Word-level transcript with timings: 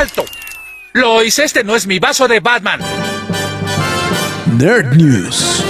¡Alto! 0.00 0.24
Lois, 0.94 1.38
este 1.38 1.62
no 1.62 1.76
es 1.76 1.86
mi 1.86 1.98
vaso 1.98 2.26
de 2.26 2.40
Batman. 2.40 2.80
Nerd 4.56 4.96
News. 4.96 5.62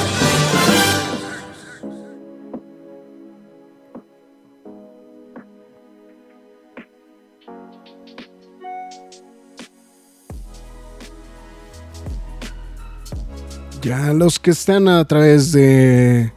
Ya 13.82 14.12
los 14.12 14.38
que 14.38 14.52
están 14.52 14.86
a 14.86 15.04
través 15.06 15.50
de 15.50 16.32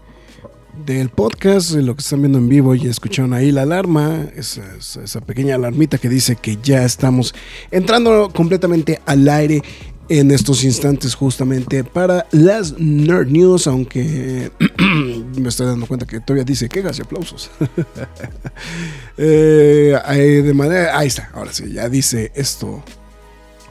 del 0.86 1.10
podcast, 1.10 1.72
lo 1.72 1.96
que 1.96 2.02
están 2.02 2.22
viendo 2.22 2.38
en 2.38 2.50
vivo 2.50 2.76
y 2.76 2.88
escucharon 2.88 3.34
ahí 3.34 3.52
la 3.52 3.64
alarma, 3.64 4.28
esa, 4.36 5.22
pequeña 5.22 5.56
alarmita 5.56 5.98
que 5.98 6.10
dice 6.10 6.36
que 6.36 6.58
ya 6.62 6.84
estamos 6.84 7.34
entrando 7.72 8.30
completamente 8.34 9.02
al 9.06 9.28
aire 9.30 9.62
en 10.10 10.32
estos 10.32 10.64
instantes 10.64 11.16
justamente 11.16 11.84
para 11.84 12.28
las 12.32 12.78
Nerd 12.78 13.30
News, 13.30 13.68
aunque 13.68 14.52
me 15.38 15.50
estoy 15.50 15.68
dando 15.68 15.88
cuenta 15.88 16.06
que 16.06 16.20
todavía 16.20 16.44
dice 16.44 16.68
quejas 16.70 17.00
y 17.00 17.02
aplausos. 17.02 17.50
eh, 19.18 20.42
de 20.44 20.54
manera, 20.54 20.98
ahí 20.98 21.08
está, 21.08 21.32
ahora 21.34 21.54
sí, 21.54 21.72
ya 21.72 21.88
dice 21.90 22.32
esto 22.36 22.84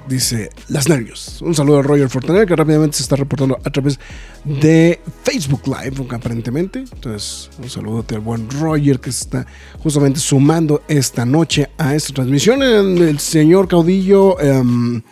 dice 0.08 0.50
Las 0.68 0.88
Nervios. 0.88 1.40
Un 1.42 1.54
saludo 1.54 1.78
a 1.78 1.82
Roger 1.82 2.08
Fortaner 2.08 2.46
que 2.46 2.56
rápidamente 2.56 2.96
se 2.96 3.02
está 3.02 3.16
reportando 3.16 3.58
a 3.64 3.70
través 3.70 3.98
de 4.44 5.00
Facebook 5.24 5.62
Live, 5.66 6.06
aparentemente. 6.10 6.80
Entonces, 6.80 7.50
un 7.58 7.68
saludo 7.70 8.04
al 8.08 8.20
buen 8.20 8.48
Roger 8.50 9.00
que 9.00 9.12
se 9.12 9.24
está 9.24 9.46
justamente 9.78 10.20
sumando 10.20 10.82
esta 10.88 11.24
noche 11.24 11.70
a 11.78 11.94
esta 11.94 12.12
transmisión. 12.14 12.62
El 12.62 13.18
señor 13.18 13.68
Caudillo. 13.68 14.38
Em, 14.40 15.02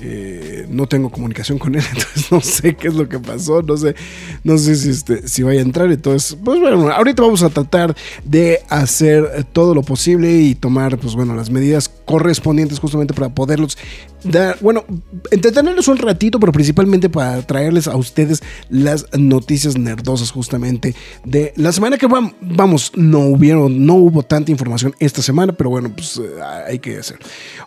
eh, 0.00 0.66
no 0.68 0.86
tengo 0.86 1.08
comunicación 1.08 1.56
con 1.58 1.76
él, 1.76 1.82
entonces 1.88 2.30
no 2.30 2.40
sé 2.40 2.74
qué 2.74 2.88
es 2.88 2.94
lo 2.94 3.08
que 3.08 3.18
pasó, 3.20 3.62
no 3.62 3.76
sé, 3.76 3.94
no 4.42 4.58
sé 4.58 4.74
si, 4.74 4.90
este, 4.90 5.26
si 5.28 5.42
vaya 5.42 5.60
a 5.60 5.62
entrar. 5.62 5.90
Entonces, 5.90 6.36
pues 6.44 6.60
bueno, 6.60 6.90
ahorita 6.90 7.22
vamos 7.22 7.42
a 7.42 7.48
tratar 7.48 7.94
de 8.24 8.60
hacer 8.68 9.46
todo 9.52 9.74
lo 9.74 9.82
posible 9.82 10.30
y 10.30 10.56
tomar, 10.56 10.98
pues 10.98 11.14
bueno, 11.14 11.34
las 11.34 11.48
medidas 11.48 11.88
correspondientes 12.04 12.80
justamente 12.80 13.14
para 13.14 13.28
poderlos 13.28 13.78
bueno, 14.60 14.84
entretenerlos 15.30 15.88
un 15.88 15.98
ratito, 15.98 16.40
pero 16.40 16.52
principalmente 16.52 17.08
para 17.08 17.42
traerles 17.42 17.88
a 17.88 17.96
ustedes 17.96 18.42
las 18.68 19.06
noticias 19.16 19.76
nerdosas 19.76 20.30
justamente 20.30 20.94
de 21.24 21.52
la 21.56 21.72
semana 21.72 21.98
que 21.98 22.06
vamos, 22.06 22.92
no 22.94 23.20
hubieron, 23.20 23.84
no 23.84 23.94
hubo 23.94 24.22
tanta 24.22 24.50
información 24.50 24.94
esta 24.98 25.22
semana, 25.22 25.52
pero 25.52 25.70
bueno, 25.70 25.92
pues 25.94 26.18
eh, 26.18 26.42
hay 26.66 26.78
que 26.78 26.98
hacer. 26.98 27.18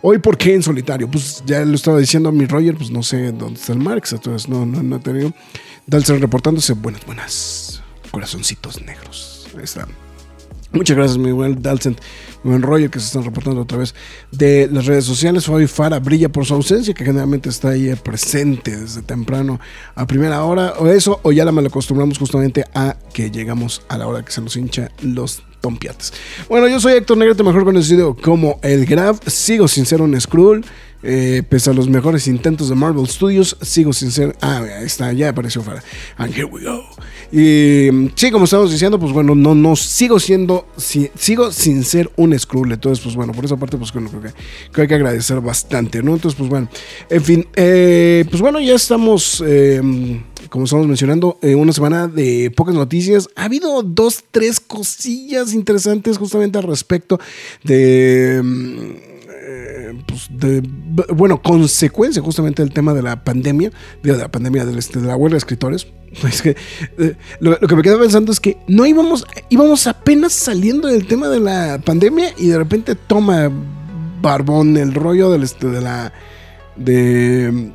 Hoy, 0.02 0.20
¿por 0.20 0.38
qué 0.38 0.56
en 0.56 0.64
solitario? 0.64 1.10
Pues 1.10 1.44
ya 1.46 1.64
lo 1.64 1.76
estaba 1.76 2.00
diciendo 2.00 2.30
a 2.30 2.32
mi 2.32 2.46
Roger, 2.46 2.76
pues 2.76 2.90
no 2.92 3.04
sé 3.04 3.32
dónde 3.32 3.60
está 3.60 3.74
el 3.74 3.80
Marx, 3.80 4.14
entonces 4.14 4.50
no, 4.50 4.66
no, 4.66 4.84
no 4.84 4.96
he 4.98 5.00
tenido. 5.00 5.34
Dalser 5.86 6.20
reportándose, 6.20 6.74
buenas, 6.74 7.06
buenas, 7.06 7.82
corazoncitos 8.12 8.82
negros. 8.82 9.48
Ahí 9.56 9.64
está. 9.64 9.88
Muchas 10.72 10.98
gracias, 10.98 11.18
mi 11.18 11.32
buen 11.32 11.62
Dalsen, 11.62 11.96
mi 12.44 12.52
buen 12.52 12.62
Roger, 12.62 12.90
que 12.90 13.00
se 13.00 13.06
están 13.06 13.24
reportando 13.24 13.62
a 13.62 13.66
través 13.66 13.96
de 14.32 14.68
las 14.72 14.86
redes 14.86 15.06
sociales. 15.06 15.46
Fabi 15.46 15.66
Fara 15.68 16.00
brilla 16.00 16.30
por 16.30 16.46
su 16.46 16.54
ausencia, 16.54 16.94
que 16.94 17.06
generalmente 17.06 17.50
está 17.50 17.70
ahí 17.70 17.94
presente 17.96 18.76
desde 18.76 19.02
temprano 19.02 19.60
a 19.96 20.06
primera 20.06 20.44
hora, 20.44 20.74
o 20.80 20.88
eso, 20.88 21.20
o 21.24 21.32
ya 21.32 21.46
la 21.46 21.52
mal 21.52 21.66
acostumbramos 21.66 22.18
justamente 22.18 22.66
a 22.74 22.98
que 23.14 23.32
llegamos 23.32 23.82
a 23.88 23.98
la 23.98 24.08
hora 24.08 24.24
que 24.24 24.32
se 24.32 24.42
nos 24.42 24.58
hincha 24.58 24.92
los 25.02 25.42
tompiates. 25.62 26.14
Bueno, 26.50 26.68
yo 26.68 26.80
soy 26.80 26.94
Héctor 26.94 27.18
Negrete, 27.18 27.44
mejor 27.44 27.64
conocido 27.64 28.16
como 28.16 28.60
El 28.62 28.86
Graf. 28.86 29.20
Sigo 29.28 29.68
sin 29.68 29.86
ser 29.86 30.02
un 30.02 30.20
Skrull. 30.20 30.66
Eh, 31.10 31.42
pese 31.48 31.70
a 31.70 31.74
los 31.74 31.88
mejores 31.88 32.28
intentos 32.28 32.68
de 32.68 32.76
Marvel 32.76 33.08
Studios, 33.08 33.56
sigo 33.62 33.94
sin 33.94 34.12
ser. 34.12 34.36
Ah, 34.42 34.66
está, 34.82 35.14
ya 35.14 35.30
apareció 35.30 35.64
Fara. 35.64 35.82
And 36.18 36.34
here 36.36 36.44
we 36.44 36.62
go. 36.62 36.84
Y 37.32 38.12
sí, 38.16 38.30
como 38.30 38.44
estamos 38.44 38.72
diciendo, 38.72 39.00
pues 39.00 39.14
bueno, 39.14 39.34
no, 39.34 39.56
no 39.56 39.78
sigo 39.78 40.20
siendo, 40.20 40.68
sigo 40.76 41.54
sin 41.54 41.86
ser 41.86 42.12
un 42.18 42.38
Skrull. 42.38 42.74
Entonces, 42.74 43.02
pues 43.02 43.16
bueno, 43.16 43.32
por 43.32 43.46
esa 43.46 43.56
parte, 43.56 43.78
pues 43.78 43.94
bueno, 43.94 44.10
creo 44.10 44.22
que, 44.22 44.82
hay 44.82 44.88
que 44.90 44.96
agradecer 44.96 45.40
bastante, 45.40 46.04
¿no? 46.04 46.14
Entonces, 46.14 46.38
pues 46.38 46.50
bueno, 46.50 46.68
en 47.10 47.24
fin, 47.24 47.48
eh, 47.56 48.26
pues 48.30 48.42
bueno, 48.42 48.60
ya 48.60 48.76
estamos, 48.76 49.42
eh, 49.48 49.82
como 50.50 50.66
estamos 50.66 50.88
mencionando, 50.88 51.40
una 51.42 51.72
semana 51.72 52.10
de 52.10 52.52
pocas 52.52 52.76
noticias. 52.76 53.30
Ha 53.38 53.46
habido 53.46 53.82
dos, 53.82 54.26
tres 54.30 54.60
cosillas 54.60 55.54
interesantes 55.54 56.18
justamente 56.18 56.58
al 56.58 56.66
respecto 56.66 57.18
de 57.64 59.16
pues 60.08 60.28
de, 60.30 60.62
bueno, 61.14 61.42
consecuencia 61.42 62.22
justamente 62.22 62.64
del 62.64 62.74
tema 62.74 62.94
de 62.94 63.02
la 63.02 63.24
pandemia, 63.24 63.72
de 64.04 64.18
la 64.18 64.30
pandemia 64.30 64.64
este, 64.78 65.00
de 65.00 65.08
la 65.08 65.16
huelga 65.16 65.36
de 65.36 65.40
escritores. 65.40 65.88
Es 66.24 66.42
que, 66.42 66.56
eh, 66.98 67.16
lo, 67.42 67.60
que 67.60 67.76
me 67.76 67.82
queda 67.82 68.00
pensando 68.00 68.32
es 68.32 68.40
que 68.40 68.58
no 68.68 68.86
íbamos, 68.86 69.26
íbamos 69.50 69.88
apenas 69.88 70.34
saliendo 70.34 70.88
del 70.88 71.06
tema 71.06 71.28
de 71.28 71.40
la 71.40 71.80
pandemia 71.84 72.34
y 72.38 72.48
de 72.48 72.58
repente 72.58 72.96
toma 72.96 73.52
Barbón 74.22 74.78
el 74.78 74.94
rollo 74.94 75.36
este, 75.36 75.68
de 75.68 75.82
la. 75.82 76.14
de. 76.76 77.72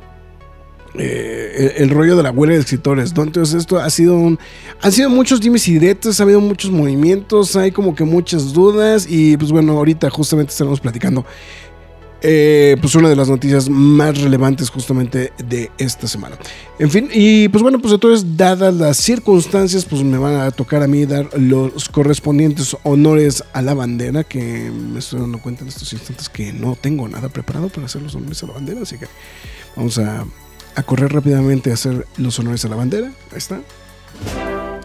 Eh, 0.95 1.75
el, 1.77 1.89
rollo 1.89 2.15
de 2.15 2.21
la 2.21 2.29
huelga 2.29 2.55
de 2.55 2.61
escritores, 2.61 3.13
Entonces 3.17 3.55
esto 3.55 3.79
ha 3.79 3.89
sido 3.89 4.15
un, 4.15 4.37
han 4.79 4.91
sido 4.91 5.09
muchos 5.09 5.41
dimes 5.41 5.67
y 5.67 5.73
diretes, 5.73 6.19
ha 6.19 6.23
habido 6.23 6.39
muchos 6.39 6.69
movimientos, 6.69 7.55
hay 7.55 7.71
como 7.71 7.95
que 7.95 8.03
muchas 8.03 8.53
dudas 8.53 9.07
y 9.09 9.35
pues 9.37 9.51
bueno, 9.51 9.73
ahorita 9.73 10.11
justamente 10.11 10.51
estaremos 10.51 10.79
platicando 10.79 11.25
eh, 12.25 12.77
pues 12.79 12.95
una 12.95 13.09
de 13.09 13.17
las 13.17 13.27
noticias 13.27 13.69
más 13.69 14.21
relevantes 14.21 14.69
justamente 14.69 15.33
de 15.45 15.69
esta 15.77 16.07
semana. 16.07 16.37
En 16.79 16.89
fin, 16.89 17.09
y 17.11 17.49
pues 17.49 17.61
bueno, 17.61 17.79
pues 17.79 17.93
entonces, 17.93 18.37
dadas 18.37 18.73
las 18.73 18.95
circunstancias, 18.95 19.83
pues 19.83 20.03
me 20.03 20.17
van 20.17 20.35
a 20.35 20.51
tocar 20.51 20.83
a 20.83 20.87
mí 20.87 21.05
dar 21.05 21.27
los 21.37 21.89
correspondientes 21.89 22.77
honores 22.83 23.43
a 23.51 23.61
la 23.61 23.73
bandera, 23.73 24.23
que 24.23 24.71
me 24.71 24.99
estoy 24.99 25.19
dando 25.19 25.39
cuenta 25.39 25.63
en 25.63 25.67
estos 25.67 25.91
instantes 25.91 26.29
que 26.29 26.53
no 26.53 26.77
tengo 26.79 27.09
nada 27.09 27.27
preparado 27.27 27.67
para 27.67 27.87
hacer 27.87 28.01
los 28.01 28.15
honores 28.15 28.41
a 28.41 28.47
la 28.47 28.53
bandera, 28.53 28.83
así 28.83 28.97
que 28.97 29.07
vamos 29.75 29.97
a, 29.97 30.25
a 30.75 30.83
correr 30.83 31.11
rápidamente 31.13 31.71
a 31.71 31.73
hacer 31.75 32.05
los 32.17 32.37
honores 32.39 32.63
a 32.65 32.69
la 32.69 32.75
bandera. 32.75 33.07
Ahí 33.31 33.37
está. 33.37 33.59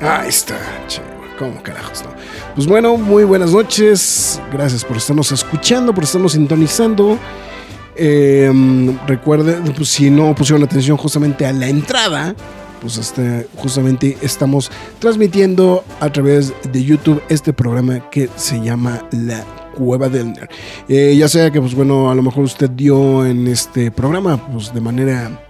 Ahí 0.00 0.28
está, 0.28 0.58
che. 0.86 1.02
¿Cómo 1.38 1.62
carajos, 1.62 2.02
no? 2.02 2.10
Pues 2.56 2.66
bueno, 2.66 2.96
muy 2.96 3.22
buenas 3.22 3.52
noches. 3.52 4.40
Gracias 4.52 4.84
por 4.84 4.96
estarnos 4.96 5.30
escuchando, 5.30 5.94
por 5.94 6.02
estarnos 6.02 6.32
sintonizando. 6.32 7.16
Em, 7.94 8.98
recuerden, 9.06 9.62
pues 9.76 9.88
si 9.88 10.10
no 10.10 10.34
pusieron 10.34 10.64
atención 10.64 10.96
justamente 10.96 11.46
a 11.46 11.52
la 11.52 11.68
entrada, 11.68 12.34
pues 12.80 12.96
este, 12.96 13.46
justamente 13.56 14.18
estamos 14.20 14.70
transmitiendo 14.98 15.84
a 16.00 16.10
través 16.12 16.52
de 16.72 16.82
YouTube 16.82 17.22
este 17.28 17.52
programa 17.52 18.10
que 18.10 18.28
se 18.34 18.60
llama 18.60 19.04
La 19.12 19.44
Cueva 19.76 20.08
del 20.08 20.32
Nerd. 20.32 20.48
Eh, 20.88 21.14
ya 21.16 21.28
sea 21.28 21.52
que, 21.52 21.60
pues 21.60 21.74
bueno, 21.74 22.10
a 22.10 22.16
lo 22.16 22.22
mejor 22.22 22.44
usted 22.44 22.70
dio 22.70 23.24
en 23.24 23.46
este 23.46 23.92
programa, 23.92 24.44
pues 24.50 24.74
de 24.74 24.80
manera 24.80 25.47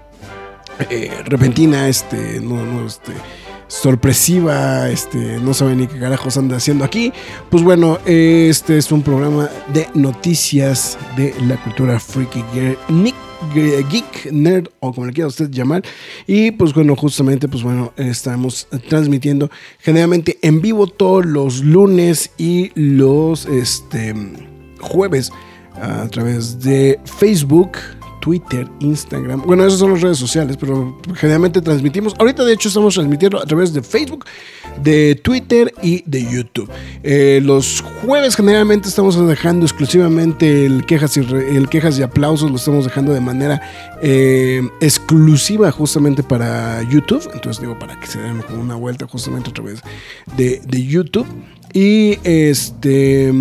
eh, 0.91 1.11
repentina, 1.25 1.89
este, 1.89 2.41
no, 2.41 2.65
no, 2.65 2.87
este 2.87 3.13
sorpresiva, 3.69 4.89
este, 4.89 5.39
no 5.41 5.55
sabe 5.55 5.77
ni 5.77 5.87
qué 5.87 5.99
carajos 5.99 6.37
anda 6.37 6.57
haciendo 6.57 6.85
aquí. 6.85 7.13
Pues 7.51 7.63
bueno, 7.63 7.99
este 8.07 8.79
es 8.79 8.91
un 8.91 9.03
programa 9.03 9.51
de 9.73 9.87
noticias 9.95 10.99
de 11.17 11.35
la 11.47 11.63
cultura 11.63 12.01
freaky 12.01 12.43
geek, 13.55 14.33
nerd 14.33 14.69
o 14.81 14.93
como 14.93 15.07
le 15.07 15.13
quiera 15.13 15.29
usted 15.29 15.51
llamar. 15.51 15.83
Y 16.27 16.51
pues 16.53 16.73
bueno, 16.75 16.97
justamente, 16.97 17.49
pues 17.49 17.63
bueno, 17.63 17.93
estamos 17.97 18.67
transmitiendo 18.89 19.51
generalmente 19.79 20.39
en 20.43 20.61
vivo 20.61 20.87
todos 20.87 21.25
los 21.27 21.61
lunes 21.61 22.31
y 22.39 22.73
los 22.75 23.47
este, 23.47 24.15
jueves 24.81 25.31
a 25.81 26.09
través 26.09 26.61
de 26.61 26.99
Facebook, 27.05 27.73
Twitter, 28.29 28.69
Instagram. 28.81 29.41
Bueno, 29.47 29.65
esas 29.65 29.79
son 29.79 29.93
las 29.93 30.03
redes 30.03 30.19
sociales, 30.19 30.59
pero 30.61 31.01
generalmente 31.15 31.63
transmitimos. 31.63 32.15
Ahorita, 32.19 32.45
de 32.45 32.53
hecho, 32.53 32.69
estamos 32.69 32.93
transmitiendo 32.93 33.41
a 33.41 33.47
través 33.47 33.73
de 33.73 33.83
Facebook, 33.83 34.27
de 34.83 35.15
Twitter 35.15 35.73
y 35.83 36.03
de 36.05 36.31
YouTube. 36.31 36.71
Eh, 37.03 37.41
los 37.43 37.83
jueves 38.03 38.37
generalmente 38.37 38.87
estamos 38.87 39.17
dejando 39.27 39.65
exclusivamente 39.65 40.67
el 40.67 40.85
quejas 40.85 41.17
y, 41.17 41.21
el 41.21 41.71
quejas 41.71 41.99
y 41.99 42.03
aplausos, 42.03 42.51
lo 42.51 42.59
estamos 42.59 42.85
dejando 42.85 43.15
de 43.15 43.21
manera 43.21 43.63
eh, 44.03 44.61
exclusiva 44.83 45.73
justamente 45.73 46.23
para 46.23 46.83
YouTube. 46.83 47.27
Entonces 47.33 47.63
digo, 47.63 47.79
para 47.79 47.99
que 47.99 48.09
se 48.09 48.19
den 48.21 48.43
una 48.61 48.75
vuelta 48.75 49.07
justamente 49.07 49.49
a 49.49 49.55
través 49.55 49.81
de, 50.37 50.61
de 50.67 50.85
YouTube. 50.85 51.27
Y 51.73 52.19
este... 52.25 53.33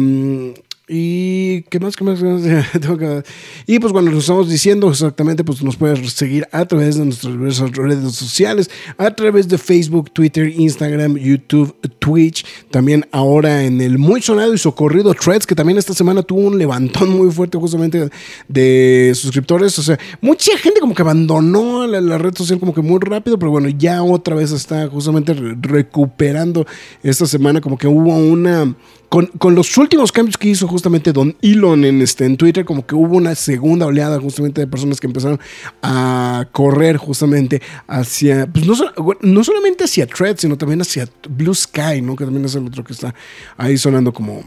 Y 0.89 1.63
qué 1.63 1.81
más, 1.81 1.97
qué 1.97 2.05
más, 2.05 2.21
Y 3.67 3.79
pues 3.79 3.91
bueno, 3.91 4.09
nos 4.09 4.21
estamos 4.21 4.49
diciendo 4.49 4.89
exactamente, 4.89 5.43
pues 5.43 5.61
nos 5.61 5.75
puedes 5.75 6.13
seguir 6.13 6.47
a 6.53 6.65
través 6.65 6.97
de 6.97 7.03
nuestras 7.03 7.33
diversas 7.33 7.71
redes 7.73 8.13
sociales, 8.13 8.69
a 8.97 9.11
través 9.11 9.49
de 9.49 9.57
Facebook, 9.57 10.11
Twitter, 10.11 10.47
Instagram, 10.47 11.17
YouTube, 11.17 11.75
Twitch, 11.99 12.45
también 12.71 13.05
ahora 13.11 13.65
en 13.65 13.81
el 13.81 13.97
muy 13.97 14.21
sonado 14.21 14.53
y 14.53 14.57
socorrido 14.57 15.13
Threads, 15.13 15.45
que 15.45 15.55
también 15.55 15.77
esta 15.77 15.93
semana 15.93 16.23
tuvo 16.23 16.47
un 16.47 16.57
levantón 16.57 17.09
muy 17.09 17.29
fuerte 17.31 17.57
justamente 17.57 18.09
de 18.47 19.11
suscriptores. 19.13 19.77
O 19.79 19.83
sea, 19.83 19.99
mucha 20.21 20.57
gente 20.57 20.79
como 20.79 20.95
que 20.95 21.01
abandonó 21.01 21.85
la, 21.85 21.99
la 21.99 22.17
red 22.17 22.33
social 22.33 22.61
como 22.61 22.73
que 22.73 22.81
muy 22.81 22.99
rápido, 23.01 23.37
pero 23.37 23.51
bueno, 23.51 23.67
ya 23.67 24.01
otra 24.03 24.35
vez 24.35 24.53
está 24.53 24.87
justamente 24.87 25.33
recuperando 25.33 26.65
esta 27.03 27.25
semana, 27.25 27.59
como 27.59 27.77
que 27.77 27.87
hubo 27.87 28.15
una 28.15 28.73
con, 29.09 29.55
los 29.55 29.77
últimos 29.77 30.11
cambios 30.11 30.37
que 30.37 30.49
hizo 30.49 30.67
justamente 30.77 31.11
Don 31.11 31.35
Elon 31.41 31.83
en, 31.85 32.03
este, 32.03 32.25
en 32.25 32.37
Twitter, 32.37 32.63
como 32.63 32.85
que 32.85 32.93
hubo 32.93 33.17
una 33.17 33.33
segunda 33.33 33.87
oleada 33.87 34.19
justamente 34.19 34.61
de 34.61 34.67
personas 34.67 34.99
que 34.99 35.07
empezaron 35.07 35.39
a 35.81 36.47
correr 36.51 36.97
justamente 36.97 37.63
hacia, 37.87 38.45
pues 38.45 38.67
no, 38.67 38.75
no 39.21 39.43
solamente 39.43 39.85
hacia 39.85 40.05
Thread, 40.05 40.37
sino 40.37 40.55
también 40.55 40.81
hacia 40.81 41.09
Blue 41.27 41.55
Sky, 41.55 42.03
¿no? 42.03 42.15
Que 42.15 42.25
también 42.25 42.45
es 42.45 42.53
el 42.53 42.67
otro 42.67 42.83
que 42.83 42.93
está 42.93 43.15
ahí 43.57 43.75
sonando 43.75 44.13
como 44.13 44.43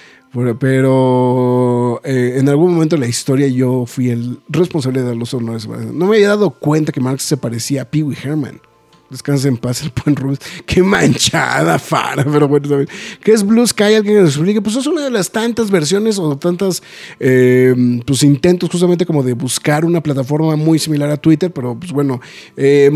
pero 0.59 2.01
eh, 2.05 2.37
en 2.39 2.49
algún 2.49 2.73
momento 2.73 2.97
de 2.97 3.01
la 3.01 3.07
historia 3.07 3.49
yo 3.49 3.85
fui 3.87 4.09
el 4.09 4.41
responsable 4.49 5.03
de 5.03 5.15
los 5.15 5.35
honores. 5.35 5.69
No 5.69 6.07
me 6.07 6.17
había 6.17 6.29
dado 6.29 6.51
cuenta 6.51 6.91
que 6.91 7.01
Marx 7.01 7.25
se 7.25 7.37
parecía 7.37 7.83
a 7.83 7.85
Pee 7.85 8.03
Wee 8.03 8.17
Herman. 8.23 8.61
Descansa 9.13 9.47
en 9.47 9.59
paz 9.59 9.83
el 9.83 9.93
buen 10.03 10.17
Rubens. 10.17 10.41
Qué 10.65 10.83
manchada, 10.83 11.79
Fara. 11.79 12.25
Pero 12.25 12.49
bueno, 12.49 12.67
¿saben? 12.67 12.89
¿qué 13.23 13.33
es 13.33 13.45
Blue 13.45 13.67
Sky? 13.67 13.83
Alguien 13.83 14.15
que 14.15 14.21
nos 14.23 14.37
explique. 14.37 14.63
Pues 14.63 14.75
es 14.75 14.87
una 14.87 15.03
de 15.03 15.11
las 15.11 15.31
tantas 15.31 15.71
versiones 15.71 16.19
o 16.19 16.39
tantas 16.39 16.83
eh, 17.21 17.75
pues 18.07 18.23
intentos 18.23 18.71
justamente 18.71 19.05
como 19.05 19.23
de 19.23 19.35
buscar 19.35 19.85
una 19.85 20.03
plataforma 20.03 20.57
muy 20.57 20.79
similar 20.79 21.11
a 21.11 21.19
Twitter. 21.19 21.53
Pero 21.53 21.79
pues 21.79 21.93
bueno, 21.93 22.23
eh, 22.57 22.91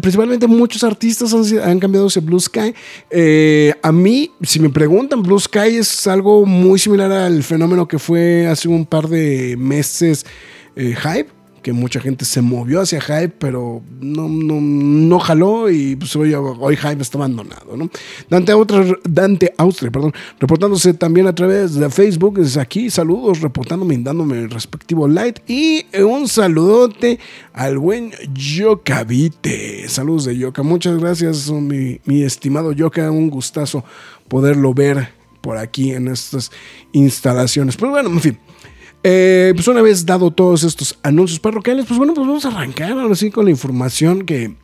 principalmente 0.00 0.46
muchos 0.46 0.82
artistas 0.82 1.34
han, 1.62 1.78
cambiado 1.78 2.06
ese 2.06 2.20
Blue 2.20 2.40
Sky. 2.40 2.74
Eh, 3.10 3.74
a 3.82 3.92
mí, 3.92 4.30
si 4.40 4.60
me 4.60 4.70
preguntan, 4.70 5.22
Blue 5.22 5.38
Sky 5.38 5.76
es 5.76 6.06
algo 6.06 6.46
muy 6.46 6.78
similar 6.78 7.12
al 7.12 7.42
fenómeno 7.42 7.86
que 7.86 7.98
fue 7.98 8.46
hace 8.46 8.66
un 8.66 8.86
par 8.86 9.08
de 9.08 9.56
meses 9.58 10.24
Hype 10.74 11.37
que 11.68 11.74
mucha 11.74 12.00
gente 12.00 12.24
se 12.24 12.40
movió 12.40 12.80
hacia 12.80 12.98
Hype, 12.98 13.34
pero 13.38 13.82
no, 14.00 14.26
no, 14.26 14.58
no 14.58 15.18
jaló 15.18 15.68
y 15.68 15.96
pues 15.96 16.16
hoy, 16.16 16.32
hoy 16.32 16.76
Hype 16.76 17.02
está 17.02 17.18
abandonado. 17.18 17.76
¿no? 17.76 17.90
Dante, 18.30 18.54
otra, 18.54 18.86
Dante 19.04 19.52
Austria, 19.58 19.90
perdón, 19.90 20.14
reportándose 20.40 20.94
también 20.94 21.26
a 21.26 21.34
través 21.34 21.74
de 21.74 21.90
Facebook, 21.90 22.38
desde 22.38 22.62
aquí, 22.62 22.88
saludos, 22.88 23.42
reportándome 23.42 23.96
y 23.96 24.02
dándome 24.02 24.38
el 24.38 24.48
respectivo 24.48 25.06
light 25.06 25.40
y 25.46 25.84
un 25.98 26.26
saludote 26.26 27.18
al 27.52 27.76
buen 27.76 28.12
Yokavite. 28.32 29.90
Saludos 29.90 30.24
de 30.24 30.38
Yoka, 30.38 30.62
muchas 30.62 30.98
gracias, 30.98 31.50
mi, 31.50 32.00
mi 32.06 32.22
estimado 32.22 32.72
Yoka, 32.72 33.10
un 33.10 33.28
gustazo 33.28 33.84
poderlo 34.28 34.72
ver 34.72 35.10
por 35.42 35.58
aquí 35.58 35.90
en 35.90 36.08
estas 36.08 36.50
instalaciones. 36.92 37.76
Pero 37.76 37.90
bueno, 37.90 38.08
en 38.08 38.20
fin. 38.20 38.38
Eh, 39.10 39.54
pues 39.54 39.66
una 39.68 39.80
vez 39.80 40.04
dado 40.04 40.30
todos 40.30 40.64
estos 40.64 40.98
anuncios 41.02 41.40
parroquiales, 41.40 41.86
pues 41.86 41.96
bueno, 41.96 42.12
pues 42.12 42.26
vamos 42.26 42.44
a 42.44 42.48
arrancar 42.48 42.92
ahora 42.92 43.14
sí 43.14 43.30
con 43.30 43.46
la 43.46 43.50
información 43.50 44.26
que, 44.26 44.54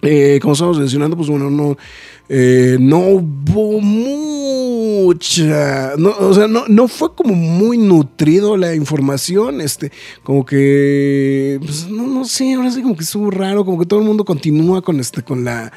eh, 0.00 0.38
como 0.40 0.54
estamos 0.54 0.78
mencionando, 0.78 1.18
pues 1.18 1.28
bueno, 1.28 1.50
no, 1.50 1.76
eh, 2.30 2.78
no 2.80 3.00
hubo 3.00 3.82
mucha, 3.82 5.26
o 6.18 6.32
sea, 6.32 6.48
no, 6.48 6.64
no 6.66 6.88
fue 6.88 7.14
como 7.14 7.34
muy 7.34 7.76
nutrido 7.76 8.56
la 8.56 8.74
información, 8.74 9.60
este, 9.60 9.92
como 10.22 10.46
que, 10.46 11.60
pues 11.62 11.86
no, 11.86 12.06
no 12.06 12.24
sé, 12.24 12.54
ahora 12.54 12.70
sí 12.70 12.80
como 12.80 12.96
que 12.96 13.04
estuvo 13.04 13.30
raro, 13.30 13.66
como 13.66 13.78
que 13.78 13.84
todo 13.84 14.00
el 14.00 14.06
mundo 14.06 14.24
continúa 14.24 14.80
con 14.80 14.98
este, 14.98 15.22
con 15.22 15.44
la 15.44 15.70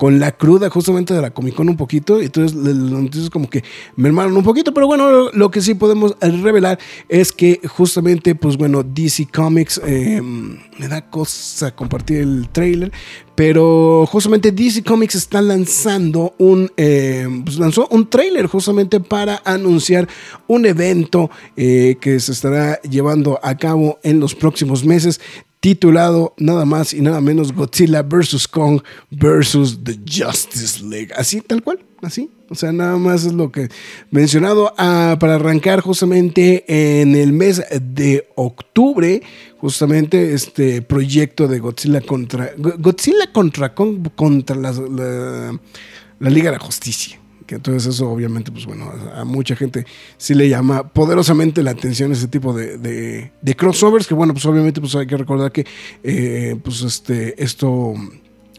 con 0.00 0.18
la 0.18 0.32
cruda 0.32 0.70
justamente 0.70 1.12
de 1.12 1.20
la 1.20 1.28
Comic 1.28 1.54
Con 1.54 1.68
un 1.68 1.76
poquito. 1.76 2.22
Y 2.22 2.24
entonces 2.24 2.56
noticias 2.56 3.28
como 3.28 3.50
que 3.50 3.62
me 3.96 4.08
un 4.08 4.42
poquito. 4.42 4.72
Pero 4.72 4.86
bueno, 4.86 5.30
lo, 5.30 5.50
que 5.50 5.60
sí 5.60 5.74
podemos 5.74 6.16
revelar 6.22 6.78
es 7.10 7.32
que 7.32 7.60
justamente, 7.68 8.34
pues 8.34 8.56
bueno, 8.56 8.82
DC 8.82 9.28
Comics 9.30 9.78
em, 9.84 10.56
me 10.78 10.88
da 10.88 11.10
cosa 11.10 11.76
compartir 11.76 12.16
el 12.22 12.48
trailer. 12.48 12.90
Pero 13.34 14.06
justamente 14.06 14.52
DC 14.52 14.82
Comics 14.84 15.16
está 15.16 15.42
lanzando 15.42 16.34
un, 16.38 16.72
em, 16.78 17.44
pues 17.44 17.58
lanzó 17.58 17.86
un 17.90 18.08
trailer 18.08 18.46
justamente 18.46 19.00
para 19.00 19.42
anunciar 19.44 20.08
un 20.46 20.64
evento 20.64 21.30
eh, 21.58 21.98
que 22.00 22.20
se 22.20 22.32
estará 22.32 22.80
llevando 22.80 23.38
a 23.42 23.54
cabo 23.58 23.98
en 24.02 24.18
los 24.18 24.34
próximos 24.34 24.82
meses 24.82 25.20
titulado 25.60 26.34
nada 26.38 26.64
más 26.64 26.94
y 26.94 27.02
nada 27.02 27.20
menos 27.20 27.52
Godzilla 27.52 28.02
vs. 28.02 28.48
Kong 28.48 28.82
vs. 29.10 29.78
The 29.84 29.98
Justice 30.06 30.82
League. 30.82 31.10
Así, 31.14 31.42
tal 31.42 31.62
cual, 31.62 31.80
así. 32.02 32.30
O 32.48 32.54
sea, 32.56 32.72
nada 32.72 32.96
más 32.96 33.24
es 33.24 33.32
lo 33.32 33.52
que 33.52 33.68
mencionado 34.10 34.74
ah, 34.76 35.16
para 35.20 35.36
arrancar 35.36 35.82
justamente 35.82 36.64
en 37.00 37.14
el 37.14 37.32
mes 37.32 37.62
de 37.80 38.28
octubre, 38.34 39.22
justamente 39.58 40.34
este 40.34 40.82
proyecto 40.82 41.46
de 41.46 41.60
Godzilla 41.60 42.00
contra 42.00 42.50
Godzilla 42.56 43.30
contra 43.32 43.72
Kong 43.72 44.08
contra 44.16 44.56
la, 44.56 44.72
la 44.72 46.30
Liga 46.30 46.50
de 46.50 46.56
la 46.56 46.64
Justicia 46.64 47.19
entonces 47.56 47.94
eso 47.94 48.10
obviamente, 48.10 48.50
pues 48.52 48.66
bueno, 48.66 48.92
a, 49.14 49.24
mucha 49.24 49.56
gente 49.56 49.86
sí 50.16 50.34
le 50.34 50.48
llama 50.48 50.88
poderosamente 50.88 51.62
la 51.62 51.72
atención 51.72 52.12
ese 52.12 52.28
tipo 52.28 52.52
de, 52.52 53.30
crossovers, 53.56 54.06
que 54.06 54.14
bueno, 54.14 54.32
pues 54.32 54.46
obviamente 54.46 54.80
pues 54.80 54.94
hay 54.94 55.06
que 55.06 55.16
recordar 55.16 55.52
que 55.52 55.66
eh, 56.02 56.56
pues 56.62 56.82
este, 56.82 57.42
esto, 57.42 57.94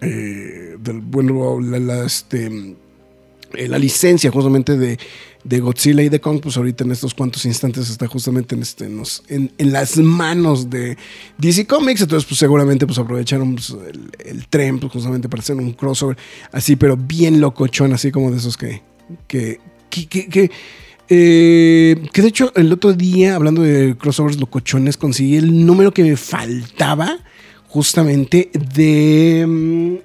eh, 0.01 0.77
del, 0.79 1.01
bueno, 1.01 1.60
la, 1.60 2.05
este, 2.05 2.75
eh, 3.53 3.67
la 3.67 3.77
licencia 3.77 4.31
justamente 4.31 4.77
de, 4.77 4.98
Godzilla 5.43 6.03
y 6.03 6.10
de 6.10 6.19
Kong, 6.19 6.39
pues 6.41 6.57
ahorita 6.57 6.83
en 6.83 6.91
estos 6.91 7.13
cuantos 7.13 7.45
instantes 7.45 7.89
está 7.89 8.07
justamente 8.07 8.55
en, 8.55 8.62
este, 8.62 8.86
en, 8.86 9.51
las 9.71 9.98
manos 9.98 10.69
de 10.69 10.98
DC 11.38 11.65
Comics, 11.65 12.01
entonces 12.01 12.27
pues 12.27 12.39
seguramente 12.39 12.86
pues 12.86 13.00
aprovecharon 13.00 13.55
pues, 13.55 13.75
el, 14.19 14.48
tren 14.48 14.79
pues, 14.79 14.93
justamente 14.93 15.29
para 15.29 15.41
hacer 15.41 15.55
un 15.55 15.74
crossover 15.74 16.17
así, 16.51 16.75
pero 16.75 16.95
bien 16.95 17.41
locochón, 17.41 17.93
así 17.93 18.12
como 18.12 18.31
de 18.31 18.38
esos 18.38 18.57
que, 18.57 18.81
que, 19.27 19.60
que, 19.89 20.51
eh, 21.10 22.03
que, 22.13 22.21
de 22.21 22.27
hecho 22.27 22.51
el 22.55 22.71
otro 22.71 22.93
día, 22.93 23.36
hablando 23.36 23.63
de 23.63 23.98
crossovers 23.98 24.39
locochones, 24.39 24.98
conseguí 24.98 25.38
el 25.38 25.65
número 25.65 25.93
que 25.93 26.03
me 26.03 26.15
faltaba 26.15 27.19
justamente 27.67 28.51
de 28.75 29.45
mm, 29.48 29.95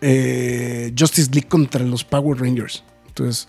eh, 0.00 0.92
Justice 0.98 1.30
League 1.32 1.48
contra 1.48 1.84
los 1.84 2.04
Power 2.04 2.40
Rangers. 2.40 2.82
Entonces, 3.08 3.46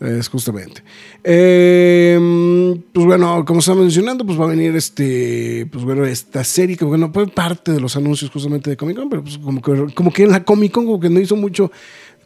es 0.00 0.28
justamente. 0.28 0.82
Em, 1.24 2.80
pues 2.92 3.06
bueno, 3.06 3.44
como 3.44 3.60
estaba 3.60 3.80
mencionando, 3.80 4.24
pues 4.24 4.38
va 4.40 4.44
a 4.44 4.48
venir 4.48 4.74
este, 4.76 5.66
pues 5.72 5.84
bueno, 5.84 6.04
esta 6.04 6.44
serie 6.44 6.76
que 6.76 6.84
bueno, 6.84 7.10
fue 7.12 7.26
parte 7.26 7.72
de 7.72 7.80
los 7.80 7.96
anuncios 7.96 8.30
justamente 8.30 8.70
de 8.70 8.76
Comic 8.76 8.96
Con, 8.96 9.08
pero 9.10 9.22
pues 9.22 9.38
como 9.38 9.60
que, 9.60 9.94
como 9.94 10.12
que 10.12 10.24
en 10.24 10.30
la 10.30 10.44
Comic 10.44 10.72
Con 10.72 10.86
como 10.86 11.00
que 11.00 11.10
no 11.10 11.20
hizo 11.20 11.36
mucho, 11.36 11.70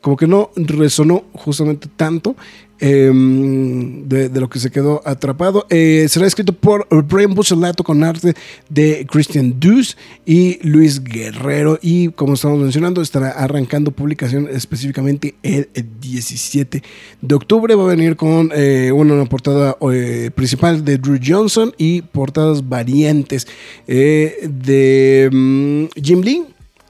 como 0.00 0.16
que 0.16 0.26
no 0.26 0.50
resonó 0.56 1.24
justamente 1.32 1.88
tanto. 1.96 2.36
Em, 2.84 4.08
de, 4.08 4.28
lo 4.40 4.50
que 4.50 4.58
se 4.58 4.72
quedó 4.72 5.02
atrapado. 5.04 5.64
Eh, 5.70 6.06
será 6.08 6.26
escrito 6.26 6.52
por 6.52 6.84
Brian 7.04 7.32
Bucelato 7.32 7.84
con 7.84 8.02
arte 8.02 8.34
de 8.68 9.06
Christian 9.08 9.60
Deuce 9.60 9.94
y 10.26 10.58
Luis 10.66 11.00
Guerrero. 11.00 11.78
Y 11.80 12.08
como 12.08 12.34
estamos 12.34 12.58
mencionando, 12.58 13.00
estará 13.00 13.30
arrancando 13.30 13.92
publicación 13.92 14.48
específicamente 14.50 15.36
el 15.44 15.68
17 16.00 16.82
de 17.20 17.34
octubre. 17.36 17.72
Va 17.76 17.84
a 17.84 17.94
venir 17.94 18.16
con 18.16 18.50
eh, 18.52 18.90
una, 18.90 19.26
portada 19.26 19.76
eh, 19.92 20.32
principal 20.34 20.84
de 20.84 20.98
Drew 20.98 21.20
Johnson 21.24 21.72
y 21.78 22.02
portadas 22.02 22.68
variantes 22.68 23.46
de 23.86 25.30
mm, 25.30 25.84
Jim 26.02 26.20
Lee. 26.20 26.44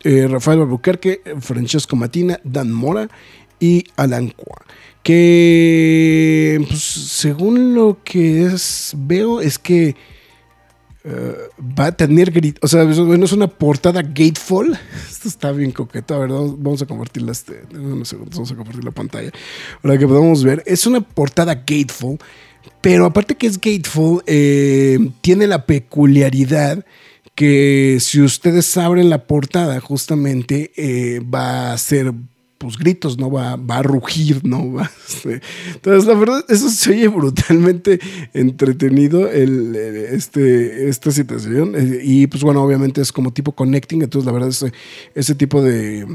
Rafael 0.05 0.61
Albuquerque, 0.61 1.21
Francesco 1.41 1.97
Matina, 1.97 2.41
Dan 2.43 2.73
Mora 2.73 3.09
y 3.61 3.85
Alan 3.97 4.31
Kwa 4.31 4.57
que 5.03 6.65
pues, 6.69 6.83
según 6.83 7.75
lo 7.75 7.99
que 8.05 8.45
es, 8.45 8.95
veo 8.97 9.41
es 9.41 9.59
que 9.59 9.97
eh, 11.05 11.37
va 11.59 11.87
a 11.87 11.93
tener 11.93 12.31
grit, 12.31 12.59
o 12.63 12.69
sea, 12.69 12.85
no 12.85 13.25
es 13.25 13.33
una 13.33 13.49
portada 13.49 14.03
gateful. 14.03 14.79
Esto 15.11 15.29
está 15.29 15.51
bien 15.51 15.73
coqueto, 15.73 16.15
a 16.15 16.19
ver, 16.19 16.29
vamos 16.31 16.81
a 16.83 16.87
convertirla 16.87 17.33
este, 17.33 17.63
vamos 17.73 18.13
a 18.53 18.55
convertir 18.55 18.85
la 18.85 18.93
pantalla 18.93 19.33
para 19.81 19.99
que 19.99 20.07
podamos 20.07 20.45
ver. 20.45 20.63
Es 20.65 20.87
una 20.87 21.01
portada 21.01 21.55
gateful, 21.55 22.19
pero 22.81 23.07
aparte 23.07 23.35
que 23.35 23.49
es 23.49 23.61
gateful, 23.61 24.23
eh, 24.27 24.99
tiene 25.21 25.49
la 25.49 25.67
peculiaridad 25.67 26.85
que 27.35 27.99
si 28.01 28.21
ustedes 28.21 28.77
abren 28.77 29.11
la 29.11 29.27
portada, 29.27 29.81
justamente 29.81 30.71
eh, 30.77 31.21
va 31.21 31.73
a 31.73 31.79
ser 31.79 32.13
pues 32.63 32.79
gritos, 32.79 33.19
¿no? 33.19 33.29
Va, 33.29 33.57
va 33.57 33.79
a 33.79 33.83
rugir, 33.83 34.45
¿no? 34.45 34.73
Va, 34.75 34.91
Entonces, 35.75 36.07
la 36.07 36.15
verdad, 36.15 36.45
eso 36.49 36.71
se 36.71 36.93
oye 36.93 37.09
brutalmente 37.09 37.99
entretenido, 38.33 39.29
el, 39.29 39.75
este, 39.75 40.89
esta 40.89 41.11
situación. 41.11 41.75
Eh, 41.75 42.01
y 42.05 42.27
pues 42.29 42.45
bueno, 42.45 42.63
obviamente 42.63 43.01
es 43.01 43.11
como 43.11 43.33
tipo 43.33 43.53
connecting, 43.53 44.03
entonces 44.03 44.27
la 44.27 44.33
verdad, 44.33 44.51
ese, 44.51 44.73
ese 45.15 45.35
tipo 45.35 45.61
de 45.61 46.07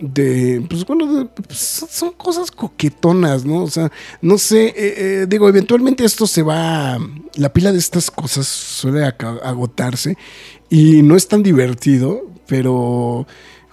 de, 0.00 0.64
pues 0.70 0.86
bueno, 0.86 1.28
pues, 1.34 1.58
son 1.58 2.12
cosas 2.12 2.52
coquetonas, 2.52 3.44
¿no? 3.44 3.64
O 3.64 3.68
sea, 3.68 3.90
no 4.22 4.38
sé, 4.38 4.66
eh, 4.66 4.74
eh, 4.76 5.26
digo, 5.28 5.48
eventualmente 5.48 6.04
esto 6.04 6.28
se 6.28 6.42
va, 6.42 6.96
la 7.34 7.52
pila 7.52 7.72
de 7.72 7.78
estas 7.78 8.08
cosas 8.08 8.46
suele 8.46 9.02
agotarse 9.02 10.16
y 10.70 11.02
no 11.02 11.16
es 11.16 11.26
tan 11.26 11.42
divertido, 11.42 12.30
pero 12.46 13.26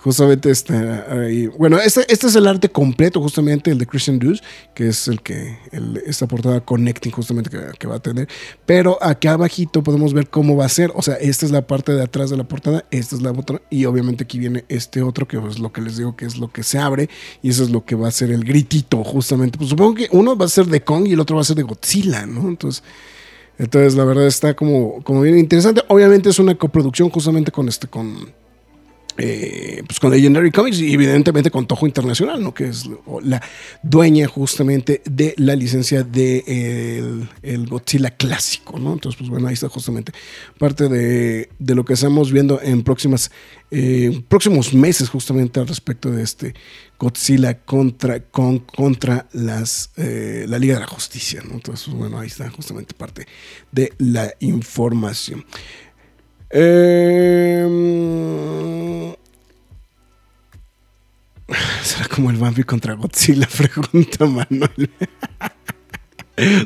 justamente 0.06 0.52
este, 0.52 0.76
ahí. 0.76 1.48
Bueno, 1.48 1.80
este, 1.80 2.02
este, 2.14 2.28
es 2.28 2.36
el 2.36 2.46
arte 2.46 2.70
completo, 2.70 3.20
justamente 3.20 3.72
el 3.72 3.80
de 3.80 3.88
Christian 3.88 4.20
Deuce, 4.20 4.44
que 4.76 4.90
es 4.90 5.08
el 5.08 5.20
que, 5.24 5.58
esta 6.06 6.28
portada 6.28 6.62
Connecting, 6.62 7.12
justamente 7.12 7.50
que, 7.50 7.88
va 7.88 7.96
a 7.96 8.00
tener. 8.00 8.30
Pero 8.68 9.00
aquí 9.02 9.28
abajito 9.28 9.82
podemos 9.82 10.14
ver 10.14 10.30
cómo 10.30 10.56
va 10.56 10.66
a 10.66 10.70
ser. 10.70 10.92
O 10.94 11.02
sea, 11.02 11.16
esta 11.16 11.48
es 11.48 11.52
la 11.52 11.66
parte 11.66 11.92
de 11.92 12.04
atrás 12.04 12.30
de 12.30 12.38
la 12.38 12.44
portada, 12.44 12.86
esta 12.92 13.16
es 13.16 13.24
la 13.24 13.32
otra, 13.32 13.64
y 13.72 13.86
obviamente 13.86 14.26
aquí 14.26 14.38
viene 14.38 14.64
este 14.70 15.02
otro, 15.02 15.28
que 15.28 15.38
es 15.38 15.58
lo 15.58 15.74
que 15.74 15.82
les 15.82 15.98
digo 15.98 16.16
que 16.16 16.26
es 16.26 16.38
lo 16.38 16.52
que 16.52 16.62
se 16.62 16.78
abre, 16.78 17.10
y 17.42 17.50
eso 17.50 17.64
es 17.64 17.72
lo 17.72 17.84
que 17.84 17.96
va 17.96 18.08
a 18.08 18.12
ser 18.12 18.30
el 18.30 18.44
gritito, 18.44 19.04
justamente. 19.04 19.58
Pues 19.58 19.72
supongo 19.72 19.96
que 19.96 20.08
uno 20.12 20.38
va 20.38 20.46
a 20.46 20.50
ser 20.50 20.68
de 20.68 20.84
Kong 20.84 21.08
y 21.08 21.14
el 21.14 21.20
otro 21.20 21.38
va 21.38 21.42
a 21.42 21.46
ser 21.46 21.56
de 21.56 21.64
Godzilla, 21.64 22.28
¿no? 22.28 22.48
Entonces. 22.48 22.84
Entonces, 23.58 23.96
la 23.96 24.04
verdad 24.04 24.28
está 24.28 24.54
como, 24.54 25.02
como 25.04 25.22
bien 25.22 25.40
interesante. 25.40 25.82
Obviamente 25.88 26.30
es 26.30 26.40
una 26.40 26.56
coproducción 26.56 27.10
justamente 27.10 27.54
con 27.54 27.70
este, 27.70 27.88
con, 27.88 28.34
eh, 29.18 29.82
pues 29.88 30.00
con 30.00 30.12
Legendary 30.12 30.52
Comics 30.52 30.80
y 30.80 30.94
evidentemente 30.94 31.50
con 31.50 31.66
Toho 31.66 31.86
Internacional, 31.86 32.44
¿no? 32.44 32.54
que 32.54 32.68
es 32.68 32.90
la 33.24 33.42
dueña 33.82 34.28
justamente 34.28 35.02
de 35.06 35.34
la 35.38 35.56
licencia 35.56 36.04
de 36.04 37.26
el, 37.42 37.68
Godzilla 37.68 38.12
clásico. 38.12 38.78
¿no? 38.78 38.94
Entonces, 38.94 39.18
pues 39.18 39.30
bueno, 39.30 39.48
ahí 39.48 39.54
está 39.54 39.70
justamente 39.70 40.12
parte 40.60 40.90
de, 40.90 41.50
lo 41.60 41.86
que 41.86 41.94
estamos 41.94 42.32
viendo 42.32 42.62
en 42.62 42.84
próximas, 42.84 43.32
eh, 43.72 44.22
próximos 44.28 44.74
meses 44.74 45.10
justamente 45.10 45.60
al 45.60 45.68
respecto 45.68 46.12
de 46.12 46.24
este 46.24 46.54
Godzilla 47.00 47.60
contra, 47.60 48.22
con, 48.22 48.60
contra 48.60 49.28
las, 49.34 49.92
eh, 49.98 50.46
la 50.48 50.60
Liga 50.60 50.76
de 50.76 50.82
la 50.82 50.88
Justicia. 50.88 51.42
¿no? 51.46 51.56
Entonces, 51.56 51.86
pues 51.86 51.98
bueno, 51.98 52.20
ahí 52.20 52.28
está 52.28 52.50
justamente 52.50 52.94
parte 52.94 53.28
de 53.72 53.94
la 53.98 54.34
información. 54.40 55.46
Eh, 56.58 57.68
¿Será 61.84 62.08
como 62.08 62.32
el 62.32 62.38
Bambi 62.38 62.64
contra 62.64 62.94
Godzilla? 62.94 63.46
Pregunta 63.58 64.26
Manuel. 64.26 64.90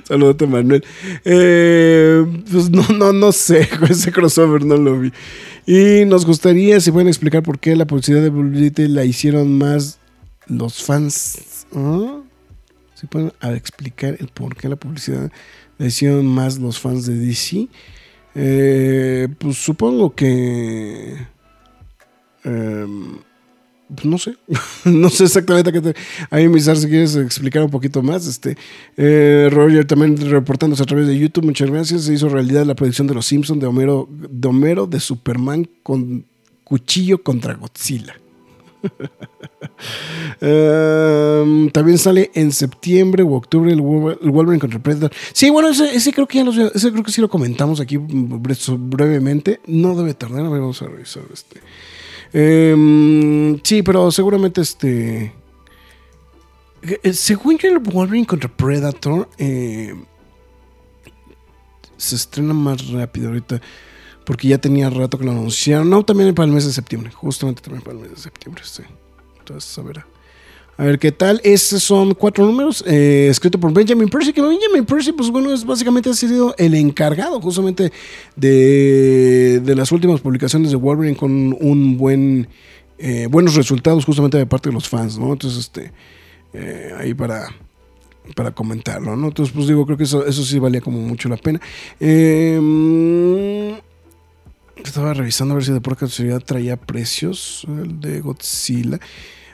Saludos, 0.03 0.47
Manuel. 0.47 0.85
Eh, 1.25 2.23
pues 2.51 2.69
no, 2.69 2.87
no, 2.89 3.13
no 3.13 3.31
sé. 3.31 3.67
Ese 3.89 4.11
crossover 4.11 4.63
no 4.63 4.77
lo 4.77 4.99
vi. 4.99 5.11
Y 5.65 6.05
nos 6.05 6.23
gustaría, 6.23 6.79
si 6.79 6.91
pueden 6.91 7.07
explicar 7.07 7.41
por 7.41 7.57
qué 7.57 7.75
la 7.75 7.87
publicidad 7.87 8.21
de 8.21 8.29
Bulbite 8.29 8.87
la 8.89 9.05
hicieron 9.05 9.57
más 9.57 9.97
los 10.45 10.83
fans. 10.83 11.65
¿Ah? 11.75 12.21
Si 12.93 13.07
pueden 13.07 13.31
explicar 13.41 14.17
el 14.19 14.27
por 14.27 14.55
qué 14.55 14.69
la 14.69 14.75
publicidad 14.75 15.31
la 15.79 15.87
hicieron 15.87 16.27
más 16.27 16.59
los 16.59 16.79
fans 16.79 17.07
de 17.07 17.15
DC. 17.15 17.69
Eh, 18.35 19.27
pues 19.37 19.57
supongo 19.57 20.13
que... 20.13 21.15
Em, 22.43 23.17
pues 23.93 24.05
no 24.05 24.17
sé, 24.19 24.35
no 24.85 25.09
sé 25.09 25.25
exactamente 25.25 25.69
a 25.69 25.73
qué 25.73 25.81
te... 25.81 25.95
Ahí, 26.29 26.47
Misar, 26.47 26.77
si 26.77 26.87
quieres 26.87 27.15
explicar 27.15 27.63
un 27.63 27.71
poquito 27.71 28.01
más. 28.03 28.27
Este, 28.27 28.55
eh, 28.97 29.49
Roger 29.51 29.85
también 29.85 30.17
reportándose 30.29 30.83
a 30.83 30.85
través 30.85 31.07
de 31.07 31.17
YouTube, 31.17 31.45
muchas 31.45 31.69
gracias. 31.69 32.03
Se 32.03 32.13
hizo 32.13 32.29
realidad 32.29 32.65
la 32.65 32.75
predicción 32.75 33.07
de 33.07 33.15
los 33.15 33.25
Simpsons 33.25 33.59
de 33.59 33.67
Homero, 33.67 34.07
de 34.09 34.47
Homero 34.47 34.85
de 34.85 34.99
Superman 34.99 35.67
con 35.83 36.25
cuchillo 36.63 37.23
contra 37.23 37.55
Godzilla. 37.55 38.15
Em, 40.41 41.69
también 41.71 41.97
sale 41.97 42.31
en 42.33 42.51
septiembre 42.51 43.23
o 43.23 43.33
octubre 43.33 43.71
el, 43.71 43.81
Wolverine 43.81 44.59
contra 44.59 44.79
Predator. 44.79 45.11
Sí, 45.33 45.49
bueno, 45.49 45.69
ese, 45.69 46.13
creo 46.13 46.27
que 46.27 46.37
ya 46.37 46.43
lo, 46.43 46.51
ese 46.51 46.91
creo 46.91 47.03
que 47.03 47.11
sí 47.11 47.21
lo 47.21 47.29
comentamos 47.29 47.79
aquí 47.79 47.97
brevemente. 47.97 49.59
No 49.67 49.95
debe 49.95 50.13
tardar, 50.13 50.45
a 50.45 50.49
ver, 50.49 50.61
vamos 50.61 50.81
a 50.81 50.87
revisar 50.87 51.23
este. 51.33 51.61
Em, 52.31 53.59
sí, 53.63 53.81
pero 53.83 54.11
seguramente 54.11 54.61
este. 54.61 55.33
Eh, 56.81 57.13
según 57.13 57.57
yo, 57.57 57.69
el 57.69 57.79
Wolverine 57.79 58.25
contra 58.25 58.49
Predator 58.49 59.27
eh, 59.37 59.93
se 61.97 62.15
estrena 62.15 62.53
más 62.53 62.87
rápido 62.89 63.29
ahorita. 63.29 63.61
Porque 64.29 64.47
ya 64.47 64.59
tenía 64.59 64.91
rato 64.91 65.17
que 65.17 65.25
lo 65.25 65.31
anunciaron. 65.31 65.89
No, 65.89 66.05
también 66.05 66.35
para 66.35 66.45
el 66.45 66.53
mes 66.53 66.63
de 66.63 66.71
septiembre, 66.71 67.09
justamente 67.11 67.63
también 67.63 67.81
para 67.81 67.97
el 67.97 68.03
mes 68.03 68.11
de 68.11 68.17
septiembre, 68.17 68.61
sí. 68.63 68.83
Entonces, 69.39 69.75
a 69.75 69.81
ver. 69.81 70.05
A 70.77 70.83
ver 70.83 70.99
qué 70.99 71.11
tal. 71.11 71.41
Estos 71.43 71.81
son 71.81 72.13
cuatro 72.13 72.45
números, 72.45 72.83
eh, 72.85 73.27
escrito 73.31 73.59
por 73.59 73.73
Benjamin 73.73 74.07
Percy, 74.07 74.31
que 74.31 74.43
Benjamin 74.43 74.85
Percy, 74.85 75.13
pues 75.13 75.31
bueno, 75.31 75.51
es 75.51 75.65
básicamente 75.65 76.11
ha 76.11 76.13
sido 76.13 76.53
el 76.59 76.75
encargado 76.75 77.41
justamente 77.41 77.91
de, 78.35 79.61
de 79.63 79.75
las 79.75 79.91
últimas 79.91 80.21
publicaciones 80.21 80.69
de 80.69 80.77
Wolverine 80.77 81.17
con 81.17 81.57
un 81.59 81.97
buen, 81.97 82.47
eh, 82.99 83.27
buenos 83.31 83.55
resultados 83.55 84.05
justamente 84.05 84.37
de 84.37 84.45
parte 84.45 84.69
de 84.69 84.73
los 84.73 84.87
fans, 84.87 85.17
¿no? 85.17 85.33
Entonces, 85.33 85.59
este, 85.59 85.91
eh, 86.53 86.93
ahí 86.99 87.15
para, 87.15 87.47
para 88.35 88.51
comentarlo, 88.51 89.15
¿no? 89.15 89.29
Entonces, 89.29 89.55
pues 89.55 89.65
digo, 89.65 89.87
creo 89.87 89.97
que 89.97 90.03
eso, 90.03 90.23
eso 90.23 90.43
sí 90.43 90.59
valía 90.59 90.81
como 90.81 90.99
mucho 90.99 91.29
la 91.29 91.37
pena. 91.37 91.59
Eh, 91.99 93.79
estaba 94.83 95.13
revisando 95.13 95.53
a 95.53 95.55
ver 95.55 95.65
si 95.65 95.71
de 95.71 95.81
por 95.81 95.97
casualidad 95.97 96.41
traía 96.41 96.77
precios 96.77 97.65
el 97.67 97.99
de 97.99 98.21
Godzilla. 98.21 98.99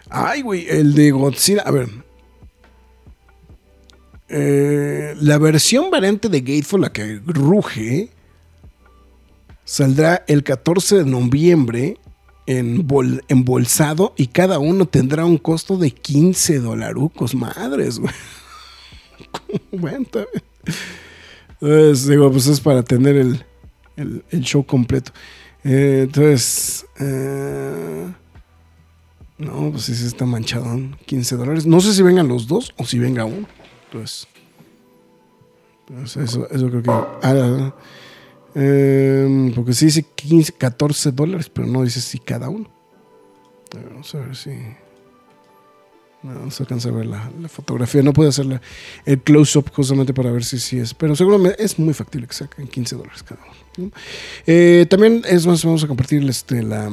Ay, 0.10 0.42
güey, 0.42 0.68
el 0.70 0.94
de 0.94 1.12
Godzilla. 1.12 1.64
A 1.64 1.72
ver. 1.72 1.90
Eh, 4.28 5.16
la 5.20 5.38
versión 5.38 5.92
variante 5.92 6.30
de 6.30 6.42
Gateful, 6.42 6.82
la 6.82 6.92
que 6.92 7.22
ruge, 7.26 8.10
saldrá 9.64 10.24
el 10.28 10.44
14 10.44 10.98
de 10.98 11.06
noviembre 11.06 11.98
en 12.48 12.88
embolsado 13.28 14.14
y 14.18 14.28
cada 14.28 14.60
uno 14.60 14.86
tendrá 14.86 15.26
un 15.26 15.38
costo 15.38 15.78
de 15.78 15.92
15 15.92 16.60
dolarucos. 16.60 17.36
Madres, 17.36 18.00
güey. 18.00 18.14
bueno, 19.72 20.06
Entonces, 21.62 22.08
digo, 22.08 22.32
pues 22.32 22.48
es 22.48 22.60
para 22.60 22.84
tener 22.84 23.16
el, 23.16 23.46
el, 23.96 24.24
show 24.42 24.66
completo. 24.66 25.12
Eh, 25.64 26.02
entonces, 26.04 26.86
eh, 27.00 28.08
no, 29.38 29.72
pues 29.72 29.84
sí 29.84 29.94
está 29.94 30.26
manchado. 30.26 30.80
15 31.06 31.36
dólares. 31.36 31.66
No 31.66 31.82
sé 31.82 31.94
si 31.94 32.02
vengan 32.02 32.28
los 32.28 32.48
dos 32.48 32.74
o 32.78 32.86
si 32.86 33.00
venga 33.00 33.26
uno. 33.26 33.48
Entonces, 33.86 34.28
pues 35.88 36.18
eso, 36.18 36.50
eso 36.50 36.70
creo 36.70 36.84
que. 36.84 37.74
Eh, 38.58 39.52
porque 39.54 39.74
sí 39.74 39.86
dice 39.86 40.04
15, 40.04 40.54
14 40.54 41.12
dólares, 41.12 41.50
pero 41.50 41.68
no 41.68 41.84
dice 41.84 42.00
si 42.00 42.20
cada 42.20 42.50
uno. 42.50 42.70
Vamos 43.90 44.16
a 44.16 44.20
ver 44.20 44.36
si. 44.36 44.52
No, 46.26 46.50
se 46.50 46.64
alcanza 46.64 46.90
a 46.90 46.92
ver 46.92 47.06
la, 47.06 47.30
fotografía. 47.48 48.02
No 48.02 48.12
puede 48.12 48.30
hacer 48.30 48.60
el 49.06 49.22
close-up 49.22 49.70
justamente 49.72 50.14
para 50.14 50.32
ver 50.32 50.44
si 50.44 50.60
sí 50.60 50.80
es. 50.80 50.94
Pero 50.94 51.16
seguramente 51.16 51.64
es 51.64 51.78
muy 51.78 51.94
factible 51.94 52.28
que 52.28 52.34
saquen 52.34 52.68
15 52.68 52.96
dólares 52.96 53.24
cada 53.24 53.42
uno. 53.78 53.92
Eh, 54.48 54.88
también 54.90 55.22
es 55.28 55.46
más, 55.46 55.64
vamos 55.64 55.84
a 55.84 55.88
compartir 55.88 56.28
este, 56.28 56.64
la. 56.64 56.92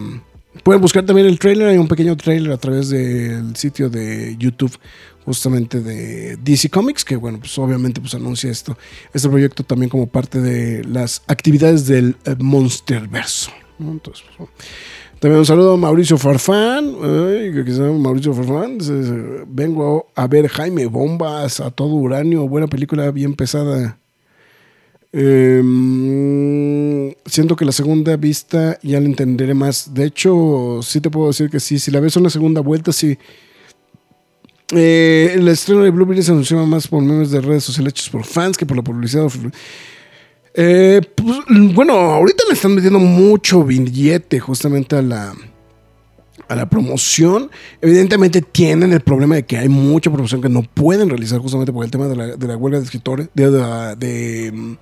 Pueden 0.63 0.83
buscar 0.83 1.07
también 1.07 1.27
el 1.27 1.39
trailer. 1.39 1.69
Hay 1.69 1.79
un 1.79 1.89
pequeño 1.89 2.15
trailer 2.17 2.53
a 2.53 2.59
través 2.59 2.91
del 2.91 3.57
sitio 3.57 3.89
de 3.89 4.37
YouTube 4.39 4.79
justamente 5.25 5.81
de 5.81 6.37
DC 6.37 6.69
Comics, 6.69 7.05
que 7.05 7.17
bueno, 7.17 7.39
pues 7.39 7.57
obviamente 7.59 8.01
pues 8.01 8.15
anuncia 8.15 8.51
esto, 8.51 8.77
este 9.15 9.29
proyecto 9.29 9.63
también 9.63 9.89
como 9.89 10.09
parte 10.09 10.41
de 10.41 10.85
las 10.85 11.23
actividades 11.27 11.87
del 11.87 12.17
eh, 12.25 12.35
Monsterverso. 12.39 13.51
Entonces, 13.79 14.25
pues, 14.37 14.51
también 15.23 15.39
un 15.39 15.47
saludo 15.47 15.75
a 15.75 15.77
Mauricio 15.77 16.19
Farfán. 16.19 16.97
que 16.97 17.65
se 17.65 17.79
llama 17.79 17.97
Mauricio 17.97 18.35
Farfán. 18.35 18.79
Vengo 19.47 20.09
a 20.17 20.27
ver 20.27 20.49
Jaime 20.49 20.87
Bombas 20.87 21.61
a 21.61 21.71
todo 21.71 21.95
uranio. 21.95 22.49
Buena 22.49 22.67
película, 22.67 23.09
bien 23.13 23.35
pesada. 23.35 24.01
Em, 25.13 25.63
siento 27.25 27.55
que 27.55 27.65
la 27.65 27.71
segunda 27.71 28.17
vista 28.17 28.81
ya 28.83 28.99
la 28.99 29.07
entenderé 29.07 29.55
más. 29.55 29.95
De 29.95 30.07
hecho, 30.07 30.81
sí 30.83 31.01
te 31.01 31.09
puedo 31.09 31.29
decir 31.29 31.49
que 31.49 31.61
sí. 31.61 31.79
Si 31.79 31.93
la 31.93 32.01
ves 32.01 32.17
una 32.17 32.29
segunda 32.29 32.61
vuelta, 32.61 32.91
sí. 32.91 33.17
Eh, 34.75 35.35
el 35.37 35.47
estreno 35.47 35.85
de 35.85 35.91
Blueberry 35.91 36.25
se 36.25 36.33
anunció 36.33 36.67
más 36.67 36.89
por 36.89 37.01
memes 37.01 37.31
de 37.31 37.41
redes 37.41 37.63
sociales 37.63 37.93
hechos 37.93 38.11
por 38.11 38.25
fans 38.25 38.57
que 38.57 38.67
por 38.67 38.77
la 38.77 38.83
publicidad. 38.83 39.29
Eh, 40.55 41.01
pues, 41.15 41.39
bueno, 41.75 41.95
ahorita 41.95 42.45
le 42.49 42.55
están 42.55 42.75
metiendo 42.75 42.99
mucho 42.99 43.65
billete 43.65 44.39
justamente 44.39 44.97
a 44.97 45.03
la, 45.03 45.35
a 46.49 46.57
la 46.57 46.69
promoción. 46.69 47.51
Evidentemente 47.81 48.43
tienen 48.43 48.93
el 48.93 49.01
problema 49.01 49.37
de 49.37 49.45
que 49.45 49.57
hay 49.57 49.69
mucha 49.69 50.11
promoción 50.11 50.43
que 50.43 50.49
no 50.49 50.63
pueden 50.63 51.09
realizar 51.09 51.41
justamente 51.41 51.73
por 51.73 51.85
el 51.85 51.91
tema 51.91 52.07
de 52.07 52.17
la, 52.17 52.37
de 52.37 52.47
la 52.47 52.57
huelga 52.57 52.79
de 52.79 52.85
escritores, 52.85 53.29
de, 53.35 53.51
de, 53.51 54.77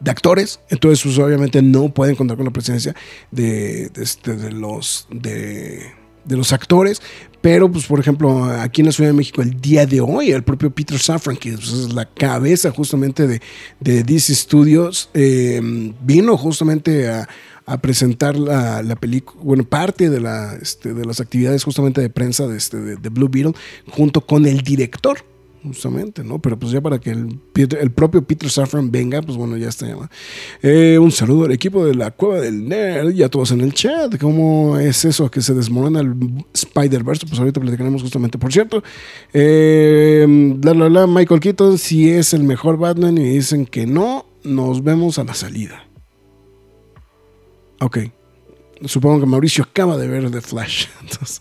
de, 0.00 0.10
actores. 0.10 0.60
Entonces, 0.70 1.02
pues, 1.02 1.18
obviamente 1.18 1.62
no 1.62 1.88
pueden 1.90 2.16
contar 2.16 2.36
con 2.36 2.46
la 2.46 2.52
presencia 2.52 2.94
de, 3.30 3.90
este, 3.96 4.34
de 4.34 4.52
los... 4.52 5.06
de 5.10 6.06
de 6.26 6.36
los 6.36 6.52
actores, 6.52 7.00
pero 7.46 7.70
pues 7.70 7.86
por 7.86 8.00
ejemplo 8.00 8.42
aquí 8.46 8.80
en 8.80 8.86
la 8.86 8.92
Ciudad 8.92 9.10
de 9.10 9.16
México 9.16 9.40
el 9.40 9.60
día 9.60 9.86
de 9.86 10.00
hoy 10.00 10.32
el 10.32 10.42
propio 10.42 10.68
Peter 10.68 10.98
Safran, 10.98 11.36
que 11.36 11.52
pues, 11.52 11.68
es 11.68 11.92
la 11.92 12.04
cabeza 12.04 12.72
justamente 12.72 13.28
de, 13.28 13.40
de 13.78 14.02
DC 14.02 14.34
Studios, 14.34 15.10
eh, 15.14 15.60
vino 16.02 16.36
justamente 16.36 17.08
a, 17.08 17.28
presentar 17.80 18.36
la, 18.36 18.82
la 18.82 18.96
película, 18.96 19.40
bueno, 19.44 19.62
parte 19.62 20.10
de, 20.10 20.18
la, 20.18 20.56
este, 20.60 20.92
de 20.92 21.04
las 21.04 21.20
actividades 21.20 21.62
justamente 21.62 22.00
de 22.00 22.10
prensa 22.10 22.48
de, 22.48 22.56
este, 22.56 22.78
de 22.78 23.08
Blue 23.10 23.28
Beetle, 23.28 23.54
junto 23.90 24.22
con 24.22 24.44
el 24.44 24.62
director 24.62 25.18
justamente, 25.62 26.24
¿no? 26.24 26.38
Pero 26.40 26.58
pues 26.58 26.72
ya 26.72 26.80
para 26.80 26.98
que 26.98 27.10
el, 27.10 27.90
propio 27.94 28.22
Peter 28.22 28.50
Safran 28.50 28.90
venga, 28.90 29.22
pues 29.22 29.36
bueno, 29.36 29.56
ya 29.56 29.68
está. 29.68 29.86
Eh, 30.62 30.98
un 31.00 31.12
saludo 31.12 31.46
al 31.46 31.52
equipo 31.52 31.84
de 31.84 31.94
la 31.94 32.10
Cueva 32.10 32.40
del 32.40 32.68
Nerd 32.68 33.14
y 33.14 33.22
a 33.22 33.28
todos 33.28 33.50
en 33.52 33.60
el 33.60 33.72
chat. 33.74 34.18
¿Cómo 34.18 34.78
es 34.78 35.04
eso 35.04 35.30
que 35.30 35.40
se 35.40 35.54
desmorona 35.54 36.00
el 36.00 36.14
Spider-Verse? 36.52 37.26
Pues 37.26 37.38
ahorita 37.38 37.60
platicaremos 37.60 38.02
justamente. 38.02 38.38
Por 38.38 38.52
cierto, 38.52 38.82
eh, 39.32 40.56
la, 40.62 40.74
la, 40.74 40.88
la, 40.88 41.06
Michael 41.06 41.40
Keaton, 41.40 41.78
si 41.78 42.10
es 42.10 42.34
el 42.34 42.44
mejor 42.44 42.78
Batman 42.78 43.18
y 43.18 43.24
dicen 43.24 43.66
que 43.66 43.86
no, 43.86 44.26
nos 44.44 44.82
vemos 44.82 45.18
a 45.18 45.24
la 45.24 45.34
salida. 45.34 45.86
Ok. 47.80 47.98
Supongo 48.84 49.20
que 49.20 49.26
Mauricio 49.26 49.64
acaba 49.64 49.96
de 49.96 50.06
ver 50.08 50.30
The 50.30 50.40
Flash. 50.40 50.86
Entonces... 51.02 51.40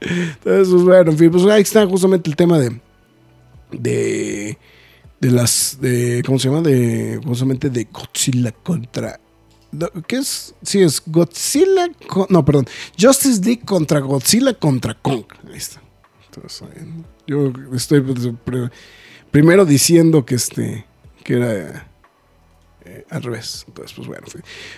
Entonces, 0.00 0.68
pues, 0.68 0.82
bueno, 0.82 1.10
en 1.10 1.18
fin, 1.18 1.30
pues 1.30 1.44
ahí 1.46 1.62
está 1.62 1.86
justamente 1.86 2.30
el 2.30 2.36
tema 2.36 2.58
de. 2.58 2.80
de. 3.72 4.58
de 5.20 5.30
las. 5.30 5.78
de. 5.80 6.22
¿cómo 6.24 6.38
se 6.38 6.48
llama? 6.48 6.60
De. 6.62 7.20
justamente 7.24 7.70
de 7.70 7.84
Godzilla 7.84 8.52
contra. 8.52 9.20
¿Qué 10.06 10.16
es? 10.16 10.54
Sí, 10.62 10.82
es 10.82 11.02
Godzilla. 11.04 11.88
no, 12.28 12.44
perdón. 12.44 12.66
Justice 12.98 13.40
League 13.42 13.62
contra 13.64 14.00
Godzilla 14.00 14.54
contra 14.54 14.94
Kong. 14.94 15.24
Ahí 15.48 15.56
está. 15.56 15.82
Entonces, 16.26 16.68
yo 17.26 17.52
estoy 17.74 18.00
pues, 18.00 18.70
primero 19.30 19.64
diciendo 19.64 20.24
que 20.24 20.36
este. 20.36 20.84
que 21.24 21.34
era 21.34 21.93
eh, 22.86 23.04
al 23.10 23.22
revés. 23.22 23.64
Entonces, 23.66 23.94
pues 23.96 24.06
bueno. 24.06 24.26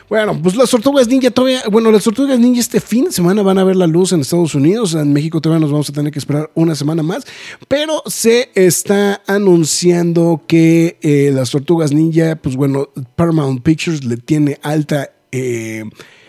Bueno, 0.08 0.40
pues 0.42 0.54
las 0.56 0.70
tortugas 0.70 1.08
ninja 1.08 1.30
todavía. 1.30 1.62
Bueno, 1.70 1.90
las 1.90 2.04
tortugas 2.04 2.38
ninja 2.38 2.60
este 2.60 2.80
fin 2.80 3.06
de 3.06 3.12
semana 3.12 3.42
van 3.42 3.58
a 3.58 3.64
ver 3.64 3.76
la 3.76 3.86
luz 3.86 4.12
en 4.12 4.20
Estados 4.20 4.54
Unidos. 4.54 4.94
En 4.94 5.12
México 5.12 5.40
todavía 5.40 5.60
nos 5.60 5.72
vamos 5.72 5.90
a 5.90 5.92
tener 5.92 6.12
que 6.12 6.18
esperar 6.18 6.50
una 6.54 6.74
semana 6.74 7.02
más. 7.02 7.24
Pero 7.68 8.02
se 8.06 8.50
está 8.54 9.22
anunciando 9.26 10.42
que 10.46 10.98
eh, 11.02 11.30
las 11.34 11.50
tortugas 11.50 11.92
ninja, 11.92 12.36
pues 12.36 12.56
bueno, 12.56 12.90
Paramount 13.16 13.62
Pictures 13.62 14.04
le 14.04 14.16
tiene 14.16 14.58
alta. 14.62 15.10
Eh, 15.32 15.84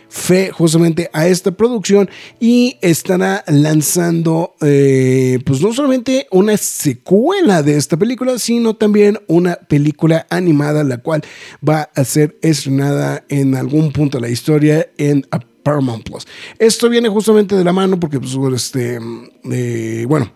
fe 0.10 0.52
justamente 0.52 1.10
a 1.14 1.28
esta 1.28 1.52
producción 1.52 2.10
y 2.40 2.78
estará 2.82 3.44
lanzando 3.48 4.56
eh, 4.62 5.40
pues 5.46 5.62
no 5.62 5.74
solamente 5.74 6.28
una 6.32 6.58
secuela 6.58 7.64
de 7.64 7.78
esta 7.78 7.98
película, 7.98 8.40
sino 8.40 8.76
también 8.76 9.20
una 9.28 9.56
película 9.56 10.26
animada 10.30 10.84
la 10.84 10.98
cual 10.98 11.24
va 11.68 11.90
a 11.96 12.04
ser 12.04 12.38
estrenada 12.42 13.24
en 13.30 13.56
algún 13.56 13.92
punto 13.92 14.18
de 14.18 14.22
la 14.22 14.30
historia 14.30 14.88
en 14.98 15.26
Paramount 15.64 16.04
Plus. 16.04 16.26
Esto 16.60 16.90
viene 16.90 17.10
justamente 17.10 17.56
de 17.56 17.64
la 17.64 17.74
mano 17.74 18.00
porque 18.00 18.20
pues 18.20 18.38
este 18.56 19.00
eh, 19.52 20.06
bueno 20.08 20.32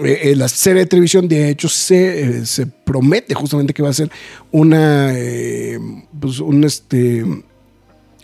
eh, 0.00 0.36
la 0.36 0.46
serie 0.46 0.82
de 0.82 0.86
televisión, 0.86 1.26
de 1.26 1.50
hecho, 1.50 1.68
se, 1.68 2.46
se, 2.46 2.66
promete 2.66 3.34
justamente 3.34 3.74
que 3.74 3.82
va 3.82 3.88
a 3.88 3.92
ser 3.92 4.08
una, 4.52 5.12
pues 6.20 6.38
un, 6.38 6.62
este, 6.62 7.24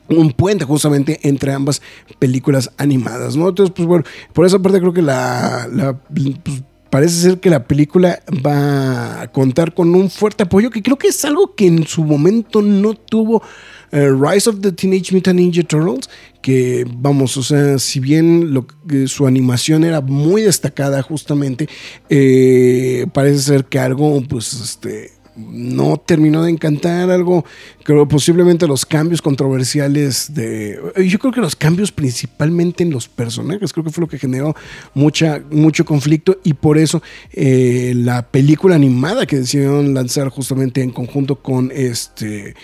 un 0.09 0.33
puente 0.33 0.65
justamente 0.65 1.21
entre 1.23 1.53
ambas 1.53 1.81
películas 2.19 2.71
animadas, 2.77 3.37
¿no? 3.37 3.49
Entonces, 3.49 3.73
pues 3.75 3.87
bueno, 3.87 4.05
por 4.33 4.47
esa 4.47 4.59
parte 4.59 4.81
creo 4.81 4.93
que 4.93 5.03
la, 5.03 5.97
pues, 6.43 6.63
parece 6.91 7.15
ser 7.17 7.41
que 7.41 7.51
la 7.51 7.65
película 7.65 8.23
va 8.47 9.23
a 9.23 9.33
contar 9.33 9.75
con 9.75 9.95
un 9.95 10.11
fuerte 10.11 10.45
apoyo, 10.45 10.71
que 10.71 10.83
creo 10.83 10.97
que 10.97 11.09
es 11.09 11.25
algo 11.25 11.55
que 11.55 11.67
en 11.67 11.87
su 11.87 12.05
momento 12.05 12.63
no 12.63 12.95
tuvo 12.95 13.43
eh, 13.91 14.11
Rise 14.11 14.51
of 14.51 14.61
the 14.61 14.73
Teenage 14.73 15.13
Mutant 15.13 15.41
Ninja 15.41 15.63
Turtles, 15.63 16.09
que 16.41 16.87
vamos, 16.99 17.37
o 17.37 17.43
sea, 17.43 17.79
si 17.79 17.99
bien 17.99 18.65
su 19.07 19.27
animación 19.27 19.83
era 19.83 20.01
muy 20.01 20.43
destacada 20.43 21.03
justamente, 21.03 21.69
eh, 22.11 23.07
parece 23.13 23.41
ser 23.41 23.65
que 23.65 23.79
algo, 23.79 24.23
pues, 24.29 24.53
este 24.53 25.13
no 25.37 25.97
terminó 25.97 26.43
de 26.43 26.51
encantar 26.51 27.11
algo. 27.11 27.45
Creo 27.83 28.07
posiblemente 28.09 28.67
los 28.67 28.87
cambios 28.87 29.21
controversiales 29.21 30.35
de. 30.35 30.79
Yo 31.07 31.19
creo 31.19 31.33
que 31.33 31.41
los 31.41 31.57
cambios 31.57 31.93
principalmente 31.93 32.83
en 32.83 32.91
los 32.91 33.09
personajes, 33.09 33.73
creo 33.73 33.85
que 33.85 33.91
fue 33.91 34.03
lo 34.03 34.09
que 34.09 34.19
generó 34.19 34.55
mucha, 34.95 35.43
mucho 35.51 35.85
conflicto 35.85 36.39
y 36.45 36.55
por 36.55 36.79
eso 36.79 37.03
eh, 37.33 37.93
la 37.97 38.23
película 38.23 38.75
animada 38.75 39.27
que 39.27 39.37
decidieron 39.37 39.95
lanzar 39.95 40.29
justamente 40.29 40.83
en 40.83 40.91
conjunto 40.91 41.37
con 41.37 41.71
este. 41.75 42.55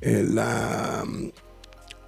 eh, 0.00 0.24
la 0.28 1.04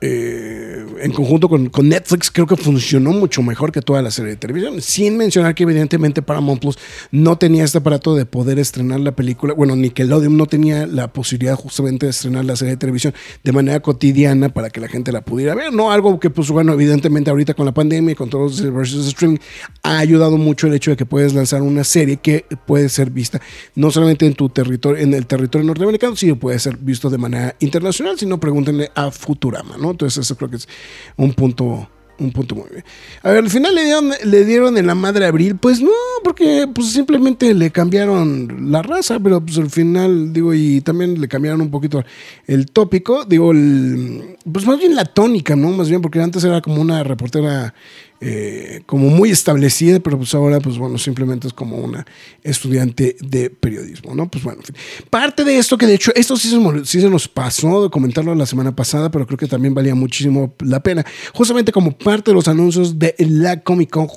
eh, 0.00 0.87
en 1.00 1.12
conjunto 1.12 1.48
con, 1.48 1.70
Netflix, 1.88 2.30
creo 2.30 2.46
que 2.46 2.56
funcionó 2.56 3.11
mucho 3.11 3.42
mejor 3.42 3.72
que 3.72 3.80
toda 3.82 4.02
la 4.02 4.11
serie 4.11 4.32
de 4.32 4.37
televisión. 4.37 4.80
Sin 4.80 5.16
mencionar 5.16 5.54
que, 5.54 5.62
evidentemente, 5.62 6.22
Paramount 6.22 6.61
Plus 6.61 6.78
no 7.11 7.38
tenía 7.38 7.64
este 7.64 7.78
aparato 7.78 8.14
de 8.14 8.26
poder 8.26 8.58
estrenar 8.58 9.00
la 9.00 9.12
película. 9.12 9.54
Bueno, 9.54 9.76
Nickelodeon 9.76 10.37
no 10.37 10.46
tenía 10.46 10.87
la 10.87 11.12
posibilidad 11.12 11.56
justamente 11.56 12.06
de 12.06 12.11
estrenar 12.11 12.44
la 12.44 12.56
serie 12.56 12.72
de 12.72 12.78
televisión 12.78 13.14
de 13.42 13.52
manera 13.52 13.80
cotidiana 13.80 14.48
para 14.48 14.70
que 14.70 14.80
la 14.80 14.88
gente 14.88 15.12
la 15.12 15.22
pudiera 15.22 15.54
ver. 15.54 15.72
No 15.72 15.90
algo 15.92 16.20
que, 16.20 16.30
pues, 16.30 16.50
bueno, 16.50 16.72
evidentemente, 16.72 17.30
ahorita 17.30 17.54
con 17.54 17.66
la 17.66 17.72
pandemia 17.72 18.12
y 18.12 18.16
con 18.16 18.30
todos 18.30 18.52
los 18.52 18.56
servicios 18.56 19.04
de 19.04 19.11
streaming, 19.11 19.38
ha 19.82 19.98
ayudado 19.98 20.37
mucho 20.37 20.66
el 20.66 20.74
hecho 20.74 20.90
de 20.90 20.96
que 20.96 21.06
puedes 21.06 21.34
lanzar 21.34 21.62
una 21.62 21.84
serie 21.84 22.18
que 22.18 22.44
puede 22.66 22.88
ser 22.88 23.11
vista 23.11 23.40
no 23.74 23.90
solamente 23.90 24.26
en 24.26 24.34
tu 24.34 24.48
territorio, 24.48 25.02
en 25.02 25.14
el 25.14 25.26
territorio 25.26 25.66
norteamericano, 25.66 26.16
sino 26.16 26.38
puede 26.38 26.58
ser 26.58 26.76
visto 26.76 27.11
de 27.11 27.18
manera 27.18 27.54
internacional. 27.61 28.18
Si 28.18 28.26
no, 28.26 28.38
pregúntenle 28.40 28.90
a 28.94 29.11
Futurama, 29.11 29.76
¿no? 29.76 29.88
Entonces, 29.90 30.24
eso 30.24 30.37
creo 30.37 30.51
que 30.51 30.57
es 30.57 30.68
un 31.16 31.33
punto. 31.35 31.88
Un 32.20 32.33
punto 32.33 32.57
muy 32.57 32.68
bien. 32.68 32.85
A 33.22 33.31
ver, 33.31 33.44
al 33.44 33.48
final 33.48 33.77
le 33.77 33.85
dieron, 33.85 34.11
le 34.24 34.44
dieron 34.44 34.77
en 34.77 34.88
la 34.88 34.96
madre 34.96 35.24
Abril. 35.24 35.55
Pues 35.55 35.81
no, 35.81 35.92
porque 36.24 36.66
pues 36.74 36.90
simplemente 36.90 37.55
le 37.55 37.70
cambiaron 37.70 38.72
la 38.72 38.83
raza, 38.83 39.20
pero 39.20 39.40
pues 39.40 39.57
al 39.59 39.70
final, 39.70 40.33
digo, 40.33 40.53
y 40.53 40.81
también 40.81 41.20
le 41.20 41.29
cambiaron 41.29 41.61
un 41.61 41.70
poquito 41.70 42.03
el 42.48 42.66
tópico. 42.66 43.24
Digo, 43.24 43.53
el, 43.53 44.37
pues 44.51 44.66
más 44.66 44.81
bien 44.81 44.96
la 44.96 45.05
tónica, 45.05 45.55
¿no? 45.55 45.70
Más 45.70 45.88
bien, 45.88 46.03
porque 46.03 46.20
antes 46.20 46.42
era 46.42 46.61
como 46.61 46.83
una 46.83 47.05
reportera 47.05 47.72
eh, 48.20 48.83
como 48.87 49.11
muy 49.11 49.31
establecida, 49.31 50.00
pero 50.00 50.18
pues 50.18 50.35
ahora, 50.35 50.59
pues 50.59 50.76
bueno, 50.76 50.98
simplemente 50.98 51.46
es 51.46 51.52
como 51.52 51.76
una 51.76 52.04
estudiante 52.42 53.16
de 53.20 53.48
periodismo, 53.48 54.12
¿no? 54.14 54.28
Pues 54.28 54.42
bueno. 54.42 54.61
Parte 55.09 55.44
de 55.44 55.57
esto, 55.57 55.78
que 55.78 55.87
de 55.87 55.94
hecho, 55.94 56.11
esto 56.16 56.37
sí 56.37 56.48
se, 56.48 57.11
nos 57.11 57.28
pasó 57.28 57.85
de 57.85 57.90
comentarlo 57.90 58.35
la 58.35 58.46
semana 58.46 58.74
pasada, 58.74 59.11
pero 59.11 59.24
creo 59.24 59.38
que 59.38 59.46
también 59.46 59.72
valía 59.72 59.94
muchísimo 59.94 60.52
la 60.61 60.83
pena. 60.83 61.07
Justamente 61.33 61.70
como 61.70 61.92
parte 61.92 62.33
de 62.33 62.35
los 62.35 62.48
anuncios 62.48 62.98
de 62.98 63.14
la 63.18 63.61
Comic 63.61 63.90
Con, 63.90 64.09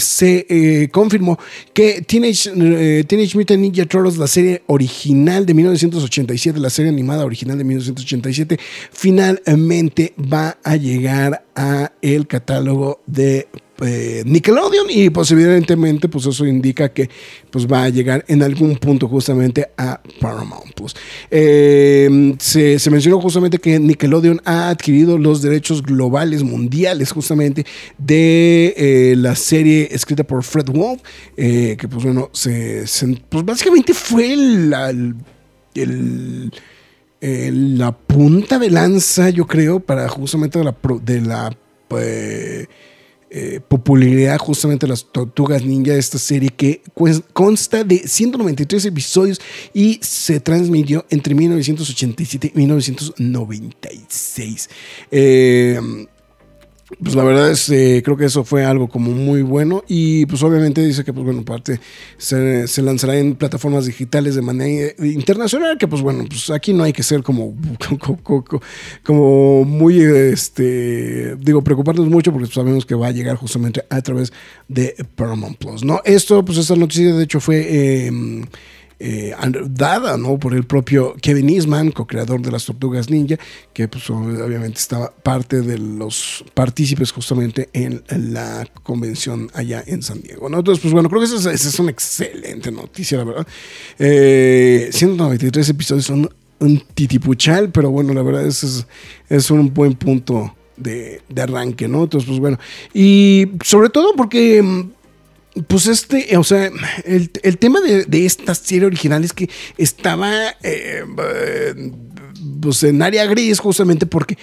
se 0.00 0.46
eh, 0.48 0.88
confirmó 0.90 1.38
que 1.72 2.02
Teenage, 2.02 2.50
eh, 2.56 3.04
Teenage 3.06 3.38
Mutant 3.38 3.60
Ninja 3.60 3.86
Turtles, 3.86 4.18
la 4.18 4.26
serie 4.26 4.62
original 4.66 5.46
de 5.46 5.54
1987, 5.54 6.58
la 6.58 6.70
serie 6.70 6.90
animada 6.90 7.24
original 7.24 7.56
de 7.56 7.62
1987, 7.62 8.58
finalmente 8.90 10.12
va 10.18 10.58
a 10.64 10.74
llegar 10.74 11.44
a 11.58 11.90
el 12.00 12.28
catálogo 12.28 13.02
de 13.04 13.48
eh, 13.80 14.22
Nickelodeon 14.24 14.86
y 14.88 15.10
pues 15.10 15.30
evidentemente 15.32 16.08
pues 16.08 16.24
eso 16.26 16.46
indica 16.46 16.88
que 16.90 17.10
pues 17.50 17.66
va 17.66 17.82
a 17.84 17.88
llegar 17.88 18.24
en 18.28 18.44
algún 18.44 18.76
punto 18.76 19.08
justamente 19.08 19.68
a 19.76 20.00
Paramount 20.20 20.72
Plus. 20.74 20.94
Eh, 21.30 22.36
se, 22.38 22.90
mencionó 22.90 23.20
justamente 23.20 23.58
que 23.58 23.78
Nickelodeon 23.78 24.40
ha 24.44 24.68
adquirido 24.68 25.18
los 25.18 25.42
derechos 25.42 25.82
globales 25.82 26.44
mundiales 26.44 27.10
justamente 27.10 27.66
de 27.98 28.74
eh, 28.76 29.14
la 29.16 29.34
serie 29.34 29.88
escrita 29.90 30.22
por 30.22 30.44
Fred 30.44 30.66
Wolf 30.70 31.00
eh, 31.36 31.76
que 31.78 31.88
pues 31.88 32.04
bueno 32.04 32.30
se, 32.32 32.84
pues 33.28 33.44
básicamente 33.44 33.94
fue 33.94 34.32
el 34.32 35.16
eh, 37.20 37.50
la 37.52 37.92
punta 37.92 38.58
de 38.58 38.70
lanza, 38.70 39.30
yo 39.30 39.46
creo, 39.46 39.80
para 39.80 40.08
justamente 40.08 40.58
de 40.58 40.64
la, 40.64 40.76
de 41.02 41.20
la 41.20 41.56
eh, 41.90 42.66
eh, 43.30 43.60
popularidad 43.66 44.38
justamente 44.38 44.86
de 44.86 44.90
las 44.90 45.04
Tortugas 45.04 45.62
Ninja, 45.62 45.94
esta 45.94 46.18
serie 46.18 46.48
que 46.48 46.80
consta 47.34 47.84
de 47.84 47.98
193 47.98 48.86
episodios 48.86 49.38
y 49.74 50.00
se 50.02 50.40
transmitió 50.40 51.04
entre 51.10 51.34
1987 51.34 52.52
y 52.54 52.58
1996. 52.58 54.70
Eh, 55.10 55.78
pues 57.02 57.14
la 57.14 57.22
verdad 57.22 57.50
es, 57.50 57.68
eh, 57.68 58.00
creo 58.02 58.16
que 58.16 58.24
eso 58.24 58.44
fue 58.44 58.64
algo 58.64 58.88
como 58.88 59.10
muy 59.10 59.42
bueno 59.42 59.84
y 59.88 60.24
pues 60.24 60.42
obviamente 60.42 60.82
dice 60.84 61.04
que 61.04 61.12
pues 61.12 61.24
bueno, 61.24 61.44
parte 61.44 61.80
se, 62.16 62.82
lanzará 62.82 63.18
en 63.18 63.34
plataformas 63.34 63.84
digitales 63.84 64.34
de 64.34 64.42
manera 64.42 64.94
internacional, 65.02 65.76
que 65.76 65.86
pues 65.86 66.00
bueno, 66.00 66.24
pues 66.26 66.48
aquí 66.48 66.72
no 66.72 66.84
hay 66.84 66.94
que 66.94 67.02
ser 67.02 67.22
como, 67.22 67.54
como, 69.04 69.64
muy, 69.64 70.00
este, 70.00 71.36
digo, 71.36 71.62
preocuparnos 71.62 72.08
mucho 72.08 72.32
porque 72.32 72.48
sabemos 72.48 72.86
que 72.86 72.94
va 72.94 73.08
a 73.08 73.12
llegar 73.12 73.36
justamente 73.36 73.84
a 73.90 74.00
través 74.00 74.32
de 74.68 74.94
Paramount 75.14 75.58
Plus, 75.58 75.84
¿no? 75.84 76.00
Esto, 76.04 76.42
pues 76.42 76.56
esta 76.56 76.74
noticia 76.74 77.14
de 77.14 77.24
hecho 77.24 77.40
fue... 77.40 77.66
eh, 77.68 78.10
eh, 79.00 79.34
dada 79.70 80.16
¿no? 80.16 80.38
por 80.38 80.54
el 80.54 80.64
propio 80.64 81.14
Kevin 81.20 81.50
Eastman, 81.50 81.92
co-creador 81.92 82.40
de 82.42 82.50
las 82.50 82.64
Tortugas 82.64 83.08
Ninja, 83.10 83.38
que 83.72 83.86
pues, 83.88 84.08
obviamente 84.10 84.78
estaba 84.78 85.10
parte 85.10 85.60
de 85.60 85.78
los 85.78 86.44
partícipes 86.54 87.12
justamente 87.12 87.68
en 87.72 88.02
la 88.08 88.66
convención 88.82 89.50
allá 89.54 89.82
en 89.86 90.02
San 90.02 90.20
Diego. 90.20 90.48
¿no? 90.48 90.58
Entonces, 90.58 90.82
pues 90.82 90.92
bueno, 90.92 91.08
creo 91.08 91.20
que 91.20 91.26
esa 91.26 91.52
es, 91.52 91.64
es 91.64 91.78
una 91.78 91.90
excelente 91.90 92.72
noticia, 92.72 93.18
la 93.18 93.24
verdad. 93.24 93.46
Eh, 93.98 94.88
193 94.92 95.68
episodios 95.68 96.04
son 96.04 96.28
un 96.60 96.80
titipuchal, 96.94 97.70
pero 97.70 97.90
bueno, 97.90 98.12
la 98.14 98.22
verdad 98.22 98.46
es, 98.46 98.64
es, 98.64 98.86
es 99.28 99.50
un 99.50 99.72
buen 99.72 99.94
punto 99.94 100.54
de, 100.76 101.22
de 101.28 101.42
arranque, 101.42 101.88
¿no? 101.88 102.04
Entonces, 102.04 102.28
pues 102.28 102.40
bueno, 102.40 102.58
y 102.92 103.46
sobre 103.64 103.90
todo 103.90 104.14
porque 104.16 104.62
mm, 104.62 104.90
pues 105.66 105.86
este, 105.86 106.36
o 106.36 106.44
sea, 106.44 106.70
el, 107.04 107.30
el 107.42 107.58
tema 107.58 107.80
de, 107.80 108.04
de, 108.04 108.26
esta 108.26 108.54
serie 108.54 108.86
original 108.86 109.24
es 109.24 109.32
que 109.32 109.48
estaba 109.76 110.32
eh, 110.62 111.02
pues 112.60 112.82
en 112.82 113.02
área 113.02 113.26
gris 113.26 113.58
justamente 113.58 114.06
porque 114.06 114.38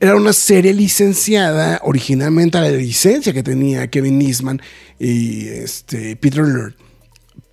era 0.00 0.16
una 0.16 0.32
serie 0.32 0.72
licenciada 0.72 1.80
originalmente 1.84 2.56
a 2.56 2.62
la 2.62 2.70
licencia 2.70 3.32
que 3.32 3.42
tenía 3.42 3.88
Kevin 3.88 4.20
Eastman 4.22 4.60
y 4.98 5.46
este, 5.48 6.16
Peter 6.16 6.46
Lord. 6.46 6.74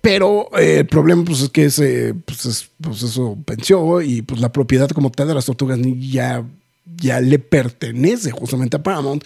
Pero 0.00 0.48
eh, 0.58 0.78
el 0.78 0.86
problema 0.86 1.24
pues, 1.24 1.42
es 1.42 1.50
que 1.50 1.66
ese, 1.66 2.14
pues, 2.24 2.46
es, 2.46 2.70
pues 2.80 3.02
eso 3.02 3.36
venció 3.46 4.00
y 4.00 4.22
pues 4.22 4.40
la 4.40 4.50
propiedad 4.50 4.88
como 4.88 5.10
tal 5.10 5.28
de 5.28 5.34
las 5.34 5.44
tortugas 5.44 5.78
ya 5.98 6.44
ya 6.96 7.20
le 7.20 7.38
pertenece 7.38 8.30
justamente 8.30 8.76
a 8.76 8.82
Paramount, 8.82 9.24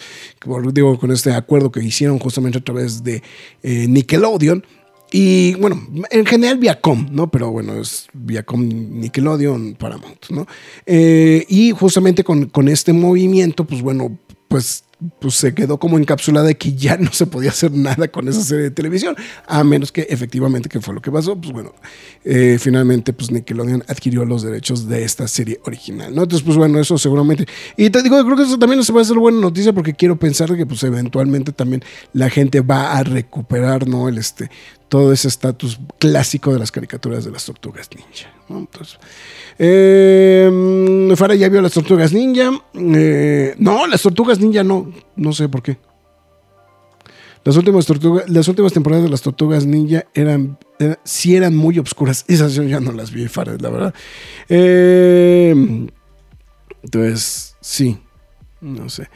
digo, 0.71 0.97
con 0.99 1.11
este 1.11 1.31
acuerdo 1.33 1.71
que 1.71 1.83
hicieron 1.83 2.19
justamente 2.19 2.59
a 2.59 2.63
través 2.63 3.03
de 3.03 3.23
eh, 3.63 3.87
Nickelodeon. 3.87 4.65
Y 5.11 5.53
bueno, 5.55 5.79
en 6.09 6.25
general 6.25 6.57
Viacom, 6.57 7.07
¿no? 7.11 7.29
Pero 7.29 7.51
bueno, 7.51 7.79
es 7.79 8.07
Viacom, 8.13 8.67
Nickelodeon, 8.99 9.75
Paramount, 9.75 10.29
¿no? 10.31 10.47
Eh, 10.87 11.45
y 11.47 11.71
justamente 11.71 12.23
con, 12.23 12.45
con 12.45 12.67
este 12.67 12.93
movimiento, 12.93 13.63
pues 13.65 13.83
bueno, 13.83 14.17
pues 14.47 14.85
pues 15.19 15.35
se 15.35 15.53
quedó 15.53 15.79
como 15.79 15.97
encapsulada 15.97 16.47
de 16.47 16.57
que 16.57 16.73
ya 16.73 16.97
no 16.97 17.11
se 17.11 17.25
podía 17.25 17.49
hacer 17.49 17.71
nada 17.71 18.07
con 18.07 18.27
esa 18.27 18.41
serie 18.41 18.63
de 18.65 18.71
televisión, 18.71 19.15
a 19.47 19.63
menos 19.63 19.91
que 19.91 20.01
efectivamente 20.09 20.69
que 20.69 20.81
fue 20.81 20.93
lo 20.93 21.01
que 21.01 21.11
pasó, 21.11 21.39
pues 21.39 21.51
bueno, 21.51 21.73
eh, 22.23 22.57
finalmente 22.59 23.13
pues 23.13 23.31
Nickelodeon 23.31 23.83
adquirió 23.87 24.25
los 24.25 24.43
derechos 24.43 24.87
de 24.87 25.03
esta 25.03 25.27
serie 25.27 25.59
original, 25.65 26.13
¿no? 26.13 26.23
Entonces 26.23 26.45
pues 26.45 26.57
bueno, 26.57 26.79
eso 26.79 26.97
seguramente, 26.97 27.45
y 27.77 27.89
te 27.89 28.01
digo, 28.01 28.23
creo 28.23 28.37
que 28.37 28.43
eso 28.43 28.57
también 28.57 28.83
se 28.83 28.93
va 28.93 28.99
a 28.99 29.03
hacer 29.03 29.17
buena 29.17 29.39
noticia 29.39 29.73
porque 29.73 29.93
quiero 29.93 30.17
pensar 30.17 30.55
que 30.55 30.65
pues 30.65 30.83
eventualmente 30.83 31.51
también 31.51 31.83
la 32.13 32.29
gente 32.29 32.61
va 32.61 32.93
a 32.93 33.03
recuperar, 33.03 33.87
¿no? 33.87 34.09
El 34.09 34.17
este, 34.17 34.49
todo 34.93 35.11
ese 35.11 35.27
estatus 35.27 35.79
clásico 35.97 36.53
de 36.53 36.59
las 36.59 36.71
caricaturas 36.71 37.25
de 37.25 37.31
las 37.31 37.43
tortugas 37.43 37.89
ninja, 37.95 38.31
¿no? 38.47 38.59
Entonces, 38.59 38.99
eh, 39.57 41.11
Farah 41.15 41.33
ya 41.33 41.49
vio 41.49 41.63
las 41.63 41.71
tortugas 41.71 42.13
ninja, 42.13 42.51
eh, 42.75 43.55
no, 43.57 43.87
las 43.87 44.03
tortugas 44.03 44.37
ninja 44.37 44.63
no, 44.63 44.93
no 45.15 45.33
sé 45.33 45.49
por 45.49 45.63
qué. 45.63 45.79
Las 47.43 47.57
últimas, 47.57 47.87
tortugas, 47.87 48.29
las 48.29 48.47
últimas 48.47 48.71
temporadas 48.71 49.03
de 49.03 49.09
las 49.09 49.23
Tortugas 49.23 49.65
Ninja 49.65 50.05
eran, 50.13 50.59
eran 50.79 50.99
sí 51.03 51.35
eran 51.35 51.55
muy 51.55 51.79
obscuras. 51.79 52.23
Esas 52.29 52.53
yo 52.53 52.61
ya 52.61 52.79
no 52.79 52.91
las 52.91 53.11
vi, 53.11 53.27
Fares, 53.27 53.61
la 53.63 53.69
verdad. 53.69 53.93
Eh, 54.47 55.87
entonces, 56.83 57.55
sí. 57.59 57.97
No 58.61 58.87
sé. 58.87 59.09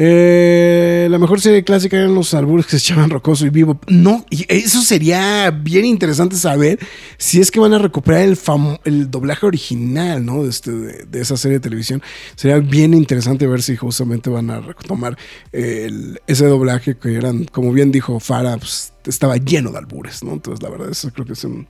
Eh, 0.00 1.08
la 1.10 1.18
mejor 1.18 1.40
serie 1.40 1.64
clásica 1.64 1.96
eran 1.96 2.14
los 2.14 2.32
albures 2.32 2.66
que 2.66 2.78
se 2.78 2.92
echaban 2.92 3.10
rocoso 3.10 3.44
y 3.44 3.50
vivo. 3.50 3.80
No, 3.88 4.24
y 4.30 4.46
eso 4.48 4.80
sería 4.80 5.50
bien 5.50 5.84
interesante 5.84 6.36
saber 6.36 6.78
si 7.16 7.40
es 7.40 7.50
que 7.50 7.58
van 7.58 7.74
a 7.74 7.78
recuperar 7.78 8.22
el, 8.22 9.10
doblaje 9.10 9.44
original, 9.44 10.24
¿no? 10.24 10.44
De, 10.44 10.50
este, 10.50 10.70
de, 10.70 11.20
esa 11.20 11.36
serie 11.36 11.58
de 11.58 11.62
televisión. 11.62 12.00
Sería 12.36 12.60
bien 12.60 12.94
interesante 12.94 13.48
ver 13.48 13.60
si 13.60 13.74
justamente 13.74 14.30
van 14.30 14.50
a 14.50 14.60
retomar 14.60 15.18
ese 15.50 16.46
doblaje 16.46 16.96
que 16.96 17.16
eran, 17.16 17.46
como 17.46 17.72
bien 17.72 17.90
dijo 17.90 18.20
Farah, 18.20 18.56
pues, 18.56 18.92
estaba 19.04 19.36
lleno 19.36 19.72
de 19.72 19.78
albures, 19.78 20.22
¿no? 20.22 20.34
Entonces, 20.34 20.62
la 20.62 20.70
verdad, 20.70 20.90
eso 20.90 21.10
creo 21.10 21.26
que 21.26 21.32
es 21.32 21.42
un, 21.42 21.66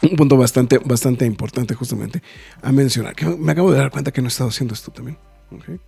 un 0.00 0.16
punto 0.16 0.38
bastante, 0.38 0.78
bastante 0.78 1.26
importante 1.26 1.74
justamente 1.74 2.22
a 2.62 2.72
mencionar. 2.72 3.14
Me 3.38 3.52
acabo 3.52 3.70
de 3.70 3.76
dar 3.76 3.90
cuenta 3.90 4.10
que 4.10 4.22
no 4.22 4.28
he 4.28 4.30
estado 4.30 4.48
haciendo 4.48 4.72
esto 4.72 4.90
también. 4.90 5.18
Ok. 5.54 5.80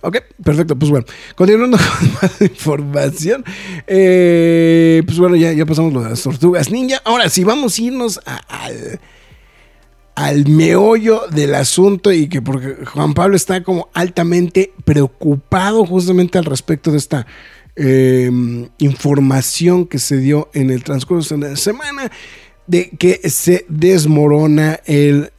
Ok, 0.00 0.16
perfecto. 0.44 0.78
Pues 0.78 0.90
bueno, 0.90 1.06
continuando 1.34 1.76
con 1.98 2.12
más 2.22 2.40
información. 2.40 3.44
Eh, 3.86 5.02
pues 5.04 5.18
bueno, 5.18 5.34
ya, 5.36 5.52
ya 5.52 5.66
pasamos 5.66 5.92
lo 5.92 6.02
de 6.02 6.10
las 6.10 6.22
tortugas 6.22 6.70
ninja. 6.70 7.00
Ahora 7.04 7.28
sí, 7.28 7.42
vamos 7.42 7.78
a 7.78 7.82
irnos 7.82 8.20
a- 8.24 8.36
al, 8.64 9.00
al 10.14 10.46
meollo 10.46 11.22
del 11.32 11.54
asunto 11.56 12.12
y 12.12 12.28
que 12.28 12.40
porque 12.40 12.84
Juan 12.86 13.12
Pablo 13.14 13.34
está 13.34 13.62
como 13.64 13.88
altamente 13.92 14.72
preocupado 14.84 15.84
justamente 15.84 16.38
al 16.38 16.44
respecto 16.44 16.92
de 16.92 16.98
esta 16.98 17.26
eh, 17.74 18.30
información 18.78 19.84
que 19.86 19.98
se 19.98 20.18
dio 20.18 20.48
en 20.54 20.70
el 20.70 20.84
transcurso 20.84 21.36
de 21.36 21.50
la 21.50 21.56
semana 21.56 22.10
de 22.68 22.90
que 22.90 23.28
se 23.28 23.66
desmorona 23.68 24.80
el 24.86 25.32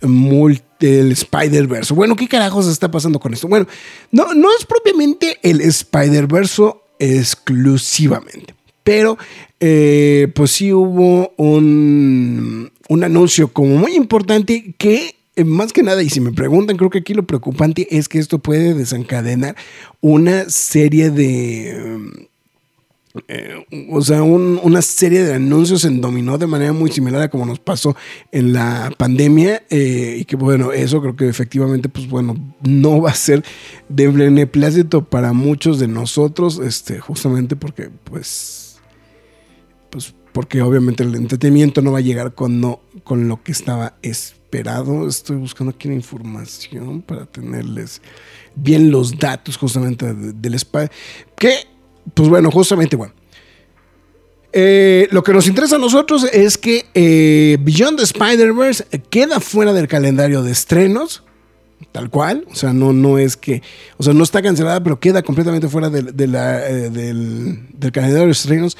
Spider-Verse. 0.81 1.93
Bueno, 1.93 2.15
¿qué 2.15 2.27
carajos 2.27 2.67
está 2.67 2.91
pasando 2.91 3.19
con 3.19 3.33
esto? 3.33 3.47
Bueno, 3.47 3.67
no, 4.11 4.33
no 4.33 4.49
es 4.57 4.65
propiamente 4.65 5.39
el 5.43 5.61
Spider-Verse 5.61 6.63
exclusivamente, 6.99 8.53
pero 8.83 9.17
eh, 9.61 10.27
pues 10.35 10.51
sí 10.51 10.73
hubo 10.73 11.31
un, 11.37 12.71
un 12.89 13.03
anuncio 13.03 13.53
como 13.53 13.77
muy 13.77 13.95
importante 13.95 14.75
que 14.77 15.15
eh, 15.35 15.45
más 15.45 15.71
que 15.71 15.83
nada, 15.83 16.03
y 16.03 16.09
si 16.09 16.19
me 16.19 16.33
preguntan, 16.33 16.75
creo 16.75 16.89
que 16.89 16.97
aquí 16.97 17.13
lo 17.13 17.25
preocupante 17.25 17.87
es 17.95 18.09
que 18.09 18.19
esto 18.19 18.39
puede 18.39 18.73
desencadenar 18.73 19.55
una 20.01 20.49
serie 20.49 21.11
de... 21.11 22.28
eh, 23.27 23.65
o 23.91 24.01
sea, 24.01 24.21
un- 24.21 24.59
una 24.61 24.81
serie 24.83 25.23
de 25.23 25.33
anuncios 25.33 25.83
en 25.85 25.99
dominó 25.99 26.37
de 26.37 26.45
manera 26.47 26.73
muy 26.73 26.91
similar 26.91 27.21
a 27.23 27.29
como 27.29 27.45
nos 27.45 27.59
pasó 27.59 27.95
en 28.31 28.53
la 28.53 28.93
pandemia 28.97 29.63
eh, 29.71 30.17
y 30.19 30.25
que 30.25 30.35
bueno, 30.35 30.71
eso 30.71 31.01
creo 31.01 31.15
que 31.15 31.27
efectivamente, 31.27 31.89
pues 31.89 32.07
bueno, 32.07 32.35
no 32.61 33.01
va 33.01 33.09
a 33.11 33.15
ser 33.15 33.43
de 33.89 34.07
beneplácito 34.09 35.05
para 35.05 35.33
muchos 35.33 35.79
de 35.79 35.87
nosotros, 35.87 36.59
este, 36.63 36.99
justamente 36.99 37.55
porque 37.55 37.89
pues, 38.03 38.79
pues 39.89 40.13
porque 40.31 40.61
obviamente 40.61 41.01
el 41.03 41.15
entretenimiento 41.15 41.81
no 41.81 41.91
va 41.91 41.97
a 41.97 42.01
llegar 42.01 42.35
con, 42.35 42.61
no, 42.61 42.81
con 43.03 43.27
lo 43.27 43.41
que 43.41 43.51
estaba 43.51 43.97
esperado. 44.03 45.07
Estoy 45.07 45.37
buscando 45.37 45.71
aquí 45.71 45.87
la 45.87 45.95
información 45.95 47.01
para 47.01 47.25
tenerles 47.25 48.01
bien 48.55 48.91
los 48.91 49.17
datos 49.17 49.57
justamente 49.57 50.13
de- 50.13 50.33
del 50.33 50.53
spa. 50.53 50.89
Que, 51.35 51.53
pues 52.13 52.29
bueno, 52.29 52.51
justamente, 52.51 52.95
bueno. 52.95 53.13
Eh, 54.51 55.07
lo 55.11 55.23
que 55.23 55.31
nos 55.31 55.47
interesa 55.47 55.75
a 55.75 55.79
nosotros 55.79 56.23
es 56.33 56.57
que 56.57 56.87
eh, 56.95 57.57
Beyond 57.61 57.97
the 57.97 58.03
Spider-Verse 58.03 58.85
queda 59.09 59.39
fuera 59.39 59.73
del 59.73 59.87
calendario 59.87 60.41
de 60.41 60.51
estrenos, 60.51 61.23
tal 61.91 62.09
cual. 62.09 62.45
O 62.51 62.55
sea, 62.55 62.73
no, 62.73 62.93
no 62.93 63.19
es 63.19 63.37
que, 63.37 63.61
o 63.97 64.03
sea, 64.03 64.13
no 64.13 64.23
está 64.23 64.41
cancelada, 64.41 64.81
pero 64.83 64.99
queda 64.99 65.21
completamente 65.21 65.67
fuera 65.67 65.89
del, 65.89 66.13
eh, 66.35 66.89
del 66.91 67.91
calendario 67.91 68.25
de 68.25 68.31
estrenos. 68.31 68.77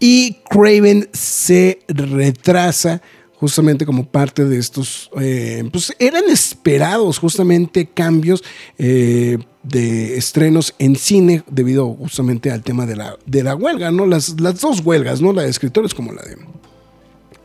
Y 0.00 0.38
Craven 0.50 1.08
se 1.12 1.78
retrasa 1.88 3.00
justamente 3.36 3.84
como 3.84 4.06
parte 4.06 4.44
de 4.44 4.58
estos, 4.58 5.10
eh, 5.20 5.68
pues 5.72 5.94
eran 5.98 6.24
esperados 6.30 7.18
justamente 7.18 7.86
cambios 7.86 8.42
eh, 8.78 9.38
de 9.62 10.16
estrenos 10.16 10.74
en 10.78 10.96
cine 10.96 11.42
debido 11.50 11.88
justamente 11.94 12.50
al 12.50 12.62
tema 12.62 12.86
de 12.86 12.96
la, 12.96 13.16
de 13.26 13.42
la 13.42 13.54
huelga, 13.54 13.90
¿no? 13.90 14.06
Las, 14.06 14.40
las 14.40 14.60
dos 14.60 14.80
huelgas, 14.80 15.20
¿no? 15.20 15.32
La 15.32 15.42
de 15.42 15.50
escritores 15.50 15.94
como 15.94 16.12
la 16.12 16.22
de, 16.22 16.36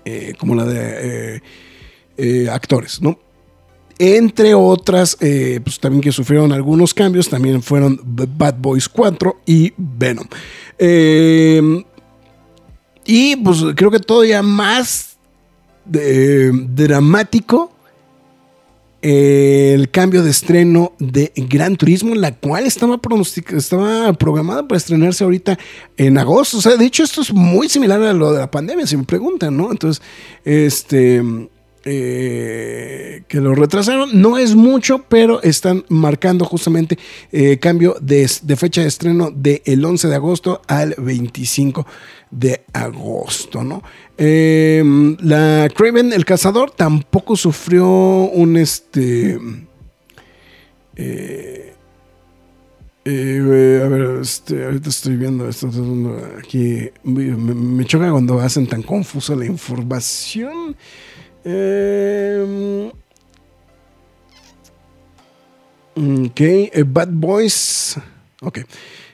eh, 0.05 0.33
como 0.37 0.55
la 0.55 0.65
de 0.65 1.41
actores, 2.49 3.01
¿no? 3.01 3.19
Entre 3.97 4.53
otras, 4.53 5.17
pues 5.17 5.79
también 5.79 6.01
que 6.01 6.13
sufrieron 6.13 6.53
algunos 6.53 6.93
cambios, 6.93 7.27
también 7.27 7.61
fueron 7.61 7.99
Bad 8.05 8.55
Boys 8.59 8.87
4 8.87 9.41
y 9.45 9.73
Venom. 9.75 10.27
Y 13.05 13.35
pues 13.37 13.57
creo 13.75 13.91
que 13.91 13.99
todavía 13.99 14.41
más 14.41 15.08
de- 15.89 16.51
dramático 16.73 17.71
eh, 19.01 19.71
el 19.75 19.89
cambio 19.91 20.23
de 20.23 20.29
estreno 20.29 20.91
de 20.99 21.31
Gran 21.35 21.77
Turismo, 21.77 22.15
la 22.15 22.35
cual 22.35 22.65
estaba, 22.65 22.99
estaba 23.55 24.11
programada 24.13 24.67
para 24.67 24.77
estrenarse 24.77 25.23
ahorita 25.23 25.57
en 25.95 26.17
agosto. 26.17 26.57
O 26.57 26.61
sea, 26.61 26.75
de 26.75 26.85
hecho, 26.85 27.03
esto 27.03 27.21
es 27.21 27.31
muy 27.33 27.69
similar 27.69 28.01
a 28.03 28.11
lo 28.11 28.33
de 28.33 28.39
la 28.39 28.51
pandemia, 28.51 28.85
si 28.85 28.97
me 28.97 29.05
preguntan, 29.05 29.55
¿no? 29.55 29.71
Entonces, 29.71 30.03
este. 30.43 31.23
eh, 31.85 33.23
que 33.29 33.39
lo 33.39 33.55
retrasaron, 33.55 34.09
no 34.21 34.37
es 34.37 34.53
mucho, 34.55 35.05
pero 35.07 35.41
están 35.43 35.85
marcando 35.87 36.43
justamente 36.43 36.99
eh, 37.31 37.57
cambio 37.57 37.95
de, 38.01 38.29
de 38.41 38.55
fecha 38.57 38.81
de 38.81 38.87
estreno 38.87 39.31
del 39.33 39.85
11 39.85 40.09
de 40.09 40.15
agosto 40.15 40.61
al 40.67 40.93
25 40.97 41.81
de 41.83 41.87
agosto, 42.73 43.63
¿no? 43.63 43.81
Eh, 44.17 44.83
la 45.21 45.69
Craven 45.75 46.13
el 46.13 46.25
cazador 46.25 46.71
tampoco 46.71 47.35
sufrió 47.35 47.87
un 47.87 48.57
este. 48.57 49.39
eh, 50.95 51.73
eh, 53.05 53.81
a 53.83 53.87
ver, 53.87 54.19
este, 54.21 54.65
ahorita 54.65 54.89
estoy 54.89 55.15
viendo 55.15 55.47
esto 55.47 55.69
aquí. 56.37 56.89
Me, 57.03 57.35
me 57.35 57.85
choca 57.85 58.11
cuando 58.11 58.39
hacen 58.39 58.67
tan 58.67 58.83
confusa 58.83 59.35
la 59.35 59.45
información. 59.45 60.75
Eh, 61.43 62.91
ok, 65.95 66.41
Bad 66.85 67.09
Boys. 67.11 67.97
Ok. 68.41 68.59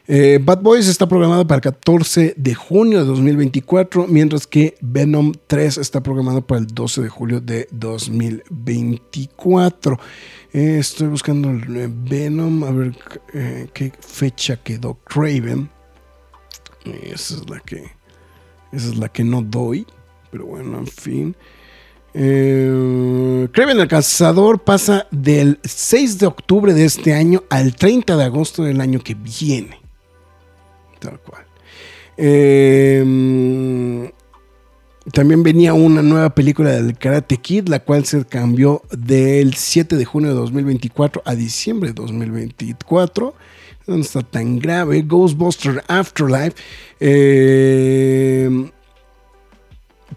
Eh, 0.08 0.40
Bad 0.42 0.62
Boys 0.62 0.88
está 0.88 1.08
programado 1.08 1.48
para 1.48 1.56
el 1.56 1.64
14 1.64 2.36
de 2.38 2.54
junio 2.54 3.00
de 3.00 3.06
2024, 3.06 4.06
mientras 4.08 4.46
que 4.46 4.76
Venom 4.82 5.32
3 5.48 5.80
está 5.80 6.04
programado 6.04 6.46
para 6.46 6.60
el 6.60 6.68
12 6.68 7.02
de 7.02 7.10
julio 7.10 7.42
de 7.42 7.68
2024. 7.72 10.00
Eh, 10.54 10.78
estoy 10.80 11.08
buscando 11.08 11.50
eh, 11.50 11.90
Venom, 11.92 12.64
a 12.66 12.72
ver 12.72 12.96
qué 13.74 13.92
fecha 14.00 14.58
quedó 14.58 15.00
Craven. 15.06 15.72
Esa 16.86 17.38
es 17.38 17.50
la 17.50 17.60
que, 17.62 17.90
esa 18.72 18.90
es 18.90 18.98
la 18.98 19.10
que 19.10 19.24
no 19.24 19.42
doy, 19.42 19.88
pero 20.30 20.46
bueno, 20.46 20.78
en 20.78 20.86
fin. 20.88 21.36
Kraven 22.14 23.80
el 23.80 23.88
Cazador 23.88 24.64
pasa 24.64 25.08
del 25.10 25.60
6 25.64 26.20
de 26.20 26.28
octubre 26.28 26.76
de 26.76 26.86
este 26.86 27.12
año 27.14 27.42
al 27.50 27.76
30 27.76 28.16
de 28.16 28.24
agosto 28.24 28.62
del 28.64 28.80
año 28.80 29.00
que 29.00 29.16
viene. 29.16 29.85
Tal 31.00 31.20
cual. 31.20 31.46
Eh, 32.18 34.12
también 35.12 35.44
venía 35.44 35.74
una 35.74 36.02
nueva 36.02 36.32
película 36.34 36.72
del 36.72 36.98
Karate 36.98 37.38
Kid, 37.38 37.68
la 37.68 37.80
cual 37.80 38.06
se 38.06 38.26
cambió 38.26 38.82
del 38.92 39.54
7 39.54 39.98
de 39.98 40.06
junio 40.06 40.30
de 40.30 40.36
2024 40.36 41.22
a 41.26 41.36
diciembre 41.36 41.90
de 41.90 41.94
2024. 41.94 43.36
No 43.88 43.96
está 43.98 44.22
tan 44.24 44.58
grave. 44.58 45.04
Ghostbuster 45.04 45.84
Afterlife. 45.88 46.56
Eh, 47.00 48.72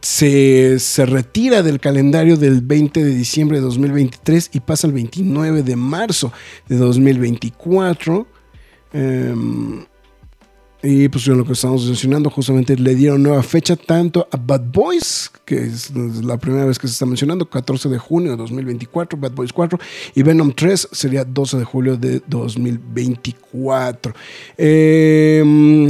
se, 0.01 0.79
se 0.79 1.07
retira 1.07 1.63
del 1.63 1.81
calendario 1.81 2.39
del 2.39 2.63
20 2.63 3.05
de 3.05 3.15
diciembre 3.15 3.59
de 3.59 3.65
2023 3.65 4.51
y 4.55 4.61
pasa 4.61 4.87
al 4.87 4.95
29 4.95 5.63
de 5.65 5.77
marzo 5.77 6.33
de 6.67 6.77
2024. 6.77 8.27
Em, 8.95 9.85
y 10.81 11.09
pues 11.09 11.27
lo 11.27 11.45
que 11.45 11.55
estamos 11.55 11.85
mencionando, 11.87 12.31
justamente 12.31 12.77
le 12.77 12.95
dieron 12.95 13.23
nueva 13.23 13.43
fecha 13.43 13.75
tanto 13.75 14.29
a 14.31 14.37
Bad 14.37 14.63
Boys, 14.73 15.29
que 15.45 15.65
es 15.65 15.91
la 15.95 16.37
primera 16.37 16.65
vez 16.67 16.79
que 16.79 16.87
se 16.87 16.93
está 16.93 17.05
mencionando, 17.05 17.51
14 17.51 17.89
de 17.89 17.99
junio 17.99 18.31
de 18.31 18.37
2024, 18.37 19.19
Bad 19.19 19.33
Boys 19.33 19.53
4, 19.53 19.79
y 20.15 20.23
Venom 20.23 20.53
3 20.53 20.89
sería 20.93 21.25
12 21.25 21.59
de 21.59 21.65
julio 21.65 21.97
de 21.97 22.23
2024. 22.29 24.15
Eh, 24.57 25.43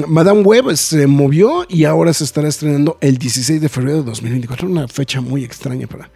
Madame 0.08 0.40
Web 0.40 0.74
se 0.74 1.06
movió 1.06 1.66
y 1.68 1.84
ahora 1.84 2.14
se 2.14 2.24
estará 2.24 2.48
estrenando 2.48 2.96
el 3.02 3.18
16 3.18 3.60
de 3.60 3.68
febrero 3.68 3.98
de 3.98 4.04
2024, 4.04 4.68
una 4.68 4.88
fecha 4.88 5.20
muy 5.20 5.44
extraña 5.44 5.86
para, 5.86 6.10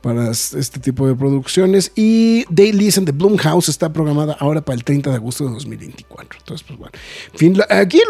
para 0.00 0.30
este 0.30 0.80
tipo 0.80 1.06
de 1.06 1.14
producciones. 1.14 1.92
Y 1.94 2.44
Dailies 2.50 3.04
de 3.04 3.12
Blumhouse 3.12 3.68
está 3.68 3.92
programada 3.92 4.36
ahora 4.40 4.60
para 4.60 4.76
el 4.76 4.84
30 4.84 5.10
de 5.10 5.16
agosto 5.16 5.44
de 5.44 5.50
2024. 5.50 6.38
Entonces, 6.38 6.66
pues 6.66 6.78
bueno. 6.78 6.92
Aquí 7.70 8.00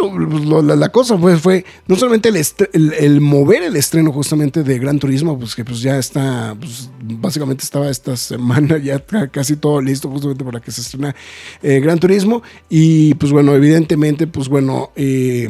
la, 0.76 0.88
cosa 0.90 1.18
fue, 1.18 1.36
fue 1.36 1.64
no 1.86 1.96
solamente 1.96 2.30
el, 2.72 3.20
mover 3.20 3.62
el 3.62 3.76
estreno 3.76 4.12
justamente 4.12 4.62
de 4.62 4.78
Gran 4.78 4.98
Turismo, 4.98 5.38
pues 5.38 5.54
que 5.54 5.64
pues 5.64 5.80
ya 5.80 5.98
está, 5.98 6.56
pues, 6.58 6.90
básicamente 7.02 7.64
estaba 7.64 7.90
esta 7.90 8.16
semana 8.16 8.78
ya 8.78 8.98
ca- 9.04 9.28
casi 9.28 9.56
todo 9.56 9.80
listo 9.80 10.08
justamente 10.08 10.44
para 10.44 10.60
que 10.60 10.70
se 10.70 10.80
estrena 10.80 11.14
eh, 11.62 11.80
Gran 11.80 11.98
Turismo. 11.98 12.42
Y 12.68 13.14
pues 13.14 13.32
bueno, 13.32 13.54
evidentemente, 13.54 14.26
pues 14.26 14.48
bueno, 14.48 14.90
eh, 14.96 15.48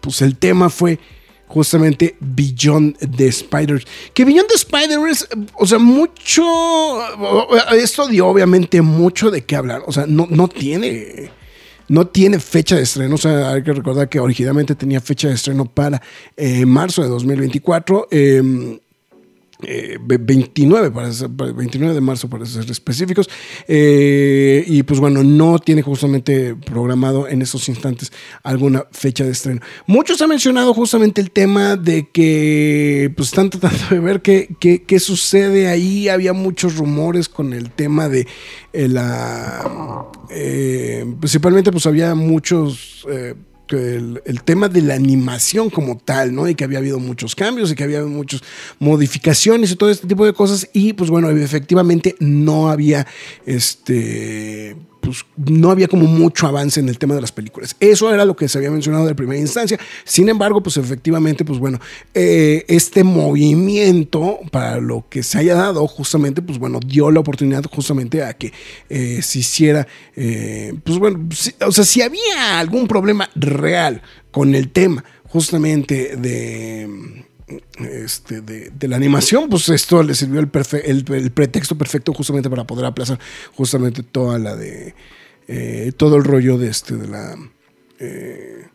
pues 0.00 0.22
el 0.22 0.36
tema 0.36 0.70
fue 0.70 0.98
justamente 1.46 2.16
Beyond 2.20 2.98
the 3.16 3.30
Spiders. 3.32 3.84
Que 4.14 4.24
Beyond 4.24 4.48
the 4.48 4.58
Spiders, 4.58 5.28
o 5.54 5.66
sea, 5.66 5.78
mucho, 5.78 6.42
esto 7.74 8.08
dio 8.08 8.26
obviamente 8.26 8.82
mucho 8.82 9.30
de 9.30 9.44
qué 9.44 9.56
hablar, 9.56 9.82
o 9.86 9.92
sea, 9.92 10.06
no, 10.06 10.26
no 10.30 10.48
tiene 10.48 11.30
no 11.88 12.06
tiene 12.06 12.40
fecha 12.40 12.76
de 12.76 12.82
estreno. 12.82 13.14
O 13.14 13.18
sea, 13.18 13.52
hay 13.52 13.62
que 13.62 13.72
recordar 13.72 14.08
que 14.08 14.18
originalmente 14.18 14.74
tenía 14.74 15.00
fecha 15.00 15.28
de 15.28 15.34
estreno 15.34 15.66
para 15.66 16.02
eh, 16.36 16.66
marzo 16.66 17.02
de 17.02 17.08
2024. 17.08 18.08
29, 18.10 18.80
eh, 19.62 19.98
para 19.98 21.52
29 21.52 21.94
de 21.94 22.00
marzo 22.00 22.28
para 22.28 22.44
ser 22.44 22.70
específicos. 22.70 23.28
Eh, 23.66 24.64
y 24.66 24.82
pues 24.82 25.00
bueno, 25.00 25.22
no 25.22 25.58
tiene 25.58 25.82
justamente 25.82 26.54
programado 26.54 27.28
en 27.28 27.42
esos 27.42 27.68
instantes 27.68 28.12
alguna 28.42 28.84
fecha 28.92 29.24
de 29.24 29.30
estreno. 29.30 29.60
Muchos 29.86 30.20
han 30.20 30.28
mencionado 30.28 30.74
justamente 30.74 31.20
el 31.20 31.30
tema 31.30 31.76
de 31.76 32.08
que 32.10 33.12
pues 33.16 33.28
están 33.28 33.50
tratando 33.50 33.86
de 33.90 34.00
ver 34.00 34.20
qué, 34.22 34.54
qué, 34.58 35.00
sucede 35.00 35.68
ahí. 35.68 36.08
Había 36.08 36.32
muchos 36.32 36.76
rumores 36.76 37.28
con 37.28 37.52
el 37.52 37.70
tema 37.70 38.08
de 38.08 38.26
eh, 38.72 38.88
la... 38.88 40.10
principalmente 41.20 41.70
pues 41.70 41.86
había 41.86 42.14
muchos 42.14 43.06
el, 43.70 44.42
tema 44.44 44.68
de 44.68 44.82
la 44.82 44.94
animación 44.94 45.70
como 45.70 45.96
tal, 45.96 46.34
¿no? 46.34 46.48
Y 46.48 46.54
que 46.54 46.64
había 46.64 46.78
habido 46.78 46.98
muchos 46.98 47.34
cambios 47.34 47.70
y 47.70 47.74
que 47.74 47.84
había 47.84 48.04
muchas 48.04 48.42
modificaciones 48.78 49.70
y 49.70 49.76
todo 49.76 49.90
este 49.90 50.06
tipo 50.06 50.24
de 50.24 50.32
cosas. 50.32 50.68
Y 50.72 50.92
pues 50.92 51.10
bueno, 51.10 51.30
efectivamente 51.30 52.14
no 52.20 52.68
había 52.68 53.06
este 53.44 54.76
pues 55.06 55.24
no 55.36 55.70
había 55.70 55.86
como 55.86 56.06
mucho 56.06 56.48
avance 56.48 56.80
en 56.80 56.88
el 56.88 56.98
tema 56.98 57.14
de 57.14 57.20
las 57.20 57.30
películas. 57.30 57.76
Eso 57.78 58.12
era 58.12 58.24
lo 58.24 58.34
que 58.34 58.48
se 58.48 58.58
había 58.58 58.72
mencionado 58.72 59.06
de 59.06 59.14
primera 59.14 59.40
instancia. 59.40 59.78
Sin 60.04 60.28
embargo, 60.28 60.60
pues 60.60 60.76
efectivamente, 60.78 61.44
pues 61.44 61.60
bueno, 61.60 61.78
eh, 62.12 62.64
este 62.66 63.04
movimiento 63.04 64.40
para 64.50 64.78
lo 64.78 65.06
que 65.08 65.22
se 65.22 65.38
haya 65.38 65.54
dado 65.54 65.86
justamente, 65.86 66.42
pues 66.42 66.58
bueno, 66.58 66.80
dio 66.84 67.12
la 67.12 67.20
oportunidad 67.20 67.64
justamente 67.72 68.24
a 68.24 68.34
que 68.34 68.52
eh, 68.88 69.20
se 69.22 69.38
hiciera, 69.38 69.86
eh, 70.16 70.74
pues 70.82 70.98
bueno, 70.98 71.28
o 71.64 71.72
sea, 71.72 71.84
si 71.84 72.02
había 72.02 72.58
algún 72.58 72.88
problema 72.88 73.30
real 73.36 74.02
con 74.32 74.56
el 74.56 74.70
tema 74.70 75.04
justamente 75.28 76.16
de 76.16 77.25
este, 77.78 78.40
de, 78.40 78.88
la 78.88 78.96
animación, 78.96 79.48
pues 79.48 79.68
esto 79.68 80.02
le 80.02 80.14
sirvió 80.14 80.40
el, 80.40 80.50
el, 80.82 81.30
pretexto 81.30 81.78
perfecto 81.78 82.12
justamente 82.12 82.50
para 82.50 82.66
poder 82.66 82.86
aplazar 82.86 83.20
justamente 83.54 84.02
toda 84.02 84.38
la 84.38 84.56
de 84.56 84.94
eh, 85.46 85.92
todo 85.96 86.16
el 86.16 86.24
rollo 86.24 86.58
de 86.58 86.68
este 86.68 86.96
de 86.96 87.06
la 87.06 87.36
eh, 88.00 88.66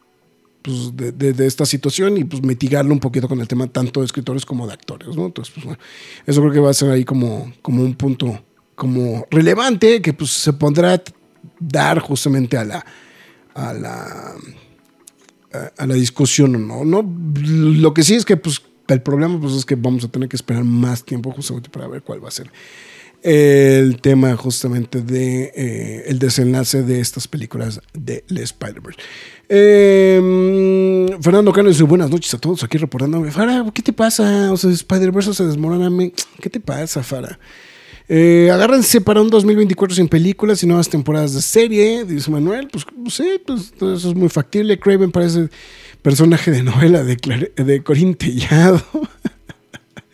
pues 0.61 0.95
de, 0.95 1.45
esta 1.45 1.65
situación 1.65 2.17
y 2.17 2.23
pues 2.23 2.43
mitigarlo 2.43 2.93
un 2.93 2.99
poquito 2.99 3.27
con 3.27 3.41
el 3.41 3.47
tema 3.47 3.67
tanto 3.67 3.99
de 3.99 4.05
escritores 4.05 4.45
como 4.45 4.67
de 4.67 4.73
actores, 4.73 5.15
¿no? 5.15 5.25
Entonces, 5.25 5.53
pues 5.53 5.65
bueno, 5.65 5.79
eso 6.25 6.39
creo 6.41 6.53
que 6.53 6.59
va 6.59 6.69
a 6.69 6.73
ser 6.73 6.91
ahí 6.91 7.03
como, 7.03 7.51
como 7.61 7.83
un 7.83 7.95
punto 7.95 8.41
como 8.75 9.27
relevante 9.29 10.01
que 10.01 10.13
pues 10.13 10.31
se 10.31 10.53
pondrá 10.53 11.01
dar 11.59 11.99
justamente 11.99 12.57
a 12.57 12.63
la 12.63 12.85
a 13.53 13.73
la 13.73 14.35
a, 15.77 15.85
la 15.85 15.95
discusión 15.95 16.67
no, 16.67 16.85
no. 16.85 17.03
Lo 17.41 17.93
que 17.93 18.03
sí 18.03 18.15
es 18.15 18.25
que 18.25 18.37
pues, 18.37 18.61
el 18.87 19.01
problema 19.01 19.39
pues, 19.39 19.53
es 19.53 19.65
que 19.65 19.75
vamos 19.75 20.03
a 20.03 20.07
tener 20.07 20.29
que 20.29 20.35
esperar 20.35 20.63
más 20.63 21.03
tiempo 21.03 21.31
justamente 21.31 21.69
para 21.69 21.87
ver 21.87 22.01
cuál 22.01 22.23
va 22.23 22.29
a 22.29 22.31
ser 22.31 22.49
el 23.23 24.01
tema 24.01 24.35
justamente 24.35 25.01
de 25.01 25.51
eh, 25.55 26.03
el 26.07 26.17
desenlace 26.17 26.81
de 26.83 26.99
estas 26.99 27.27
películas 27.27 27.79
de 27.93 28.23
Spider-Verse. 28.27 28.99
Em, 29.47 31.21
Fernando 31.21 31.53
Cano 31.53 31.69
dice 31.69 31.83
buenas 31.83 32.09
noches 32.09 32.33
a 32.33 32.39
todos 32.39 32.63
aquí 32.63 32.77
reportándome. 32.77 33.31
Fara, 33.31 33.65
¿qué 33.73 33.81
te 33.81 33.93
pasa? 33.93 34.51
O 34.51 34.57
sea, 34.57 34.71
Spider-Verse 34.71 35.33
se 35.33 35.45
desmorona. 35.45 35.89
¿Qué 36.39 36.49
te 36.49 36.59
pasa, 36.59 37.03
Fara? 37.03 37.39
Eh, 38.13 38.51
agárrense 38.51 38.99
para 38.99 39.21
un 39.21 39.29
2024 39.29 39.95
sin 39.95 40.09
películas 40.09 40.61
y 40.61 40.67
nuevas 40.67 40.89
temporadas 40.89 41.33
de 41.33 41.41
serie, 41.41 42.03
dice 42.03 42.29
Manuel. 42.29 42.67
Pues 42.67 42.85
sí, 43.07 43.39
pues 43.47 43.71
eso 43.77 44.09
es 44.09 44.15
muy 44.15 44.27
factible. 44.27 44.77
Craven 44.77 45.13
parece 45.13 45.49
personaje 46.01 46.51
de 46.51 46.61
novela 46.61 47.05
de, 47.05 47.15
de 47.55 47.83
Corín 47.83 48.15
Tellado. 48.15 48.83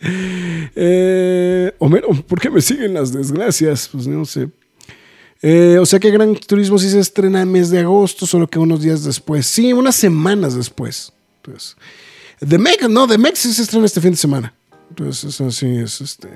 eh, 0.00 1.72
Homero, 1.80 2.10
¿por 2.22 2.40
qué 2.40 2.50
me 2.50 2.60
siguen 2.60 2.94
las 2.94 3.12
desgracias? 3.12 3.88
Pues 3.90 4.06
no 4.06 4.24
sé. 4.24 4.48
Eh, 5.42 5.78
o 5.80 5.84
sea 5.84 5.98
que 5.98 6.12
Gran 6.12 6.36
Turismo 6.36 6.78
sí 6.78 6.88
se 6.90 7.00
estrena 7.00 7.42
en 7.42 7.50
mes 7.50 7.68
de 7.70 7.80
agosto, 7.80 8.26
solo 8.26 8.46
que 8.46 8.60
unos 8.60 8.80
días 8.80 9.02
después. 9.02 9.44
Sí, 9.44 9.72
unas 9.72 9.96
semanas 9.96 10.54
después. 10.54 11.12
The 12.38 12.58
Meg, 12.58 12.88
no, 12.88 13.08
The 13.08 13.18
Meg 13.18 13.36
sí 13.36 13.52
se 13.52 13.62
estrena 13.62 13.86
este 13.86 14.00
fin 14.00 14.12
de 14.12 14.18
semana. 14.18 14.54
Entonces, 14.90 15.24
eso 15.24 15.50
sí 15.50 15.66
es 15.78 16.00
este. 16.00 16.28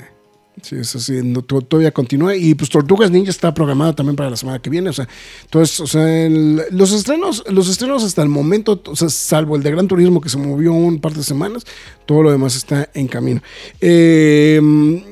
Sí, 0.63 0.77
es 0.77 0.95
así, 0.95 1.21
todavía 1.69 1.91
continúa. 1.91 2.37
Y 2.37 2.55
pues 2.55 2.71
Tortugas 2.71 3.11
Ninja 3.11 3.31
está 3.31 3.53
programada 3.53 3.95
también 3.95 4.15
para 4.15 4.31
la 4.31 4.37
semana 4.37 4.61
que 4.61 4.71
viene. 4.71 4.91
O 4.91 4.93
sea, 4.93 5.09
entonces, 5.43 5.81
o 5.81 5.87
sea, 5.89 6.29
los 6.71 6.93
estrenos, 6.93 7.45
los 7.51 7.69
estrenos 7.69 8.05
hasta 8.05 8.23
el 8.23 8.29
momento, 8.29 8.81
o 8.87 8.95
sea, 8.95 9.09
salvo 9.09 9.57
el 9.57 9.65
de 9.65 9.73
Gran 9.73 9.89
Turismo 9.89 10.21
que 10.21 10.29
se 10.29 10.39
movió 10.39 10.73
un 10.73 11.01
par 11.01 11.15
de 11.15 11.25
semanas, 11.25 11.65
todo 12.07 12.23
lo 12.23 12.31
demás 12.31 12.55
está 12.55 12.89
en 12.95 13.09
camino. 13.09 13.43
Em, 13.81 15.03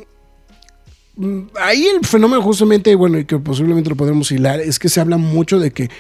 ahí 1.61 1.85
el 1.85 2.07
fenómeno 2.07 2.43
justamente, 2.43 2.95
bueno, 2.95 3.19
y 3.19 3.25
que 3.25 3.39
posiblemente 3.39 3.91
lo 3.91 3.97
podremos 3.97 4.31
hilar, 4.31 4.61
es 4.61 4.79
que 4.79 4.89
se 4.89 5.01
habla 5.01 5.17
mucho 5.17 5.59
de 5.59 5.73
que 5.73 5.91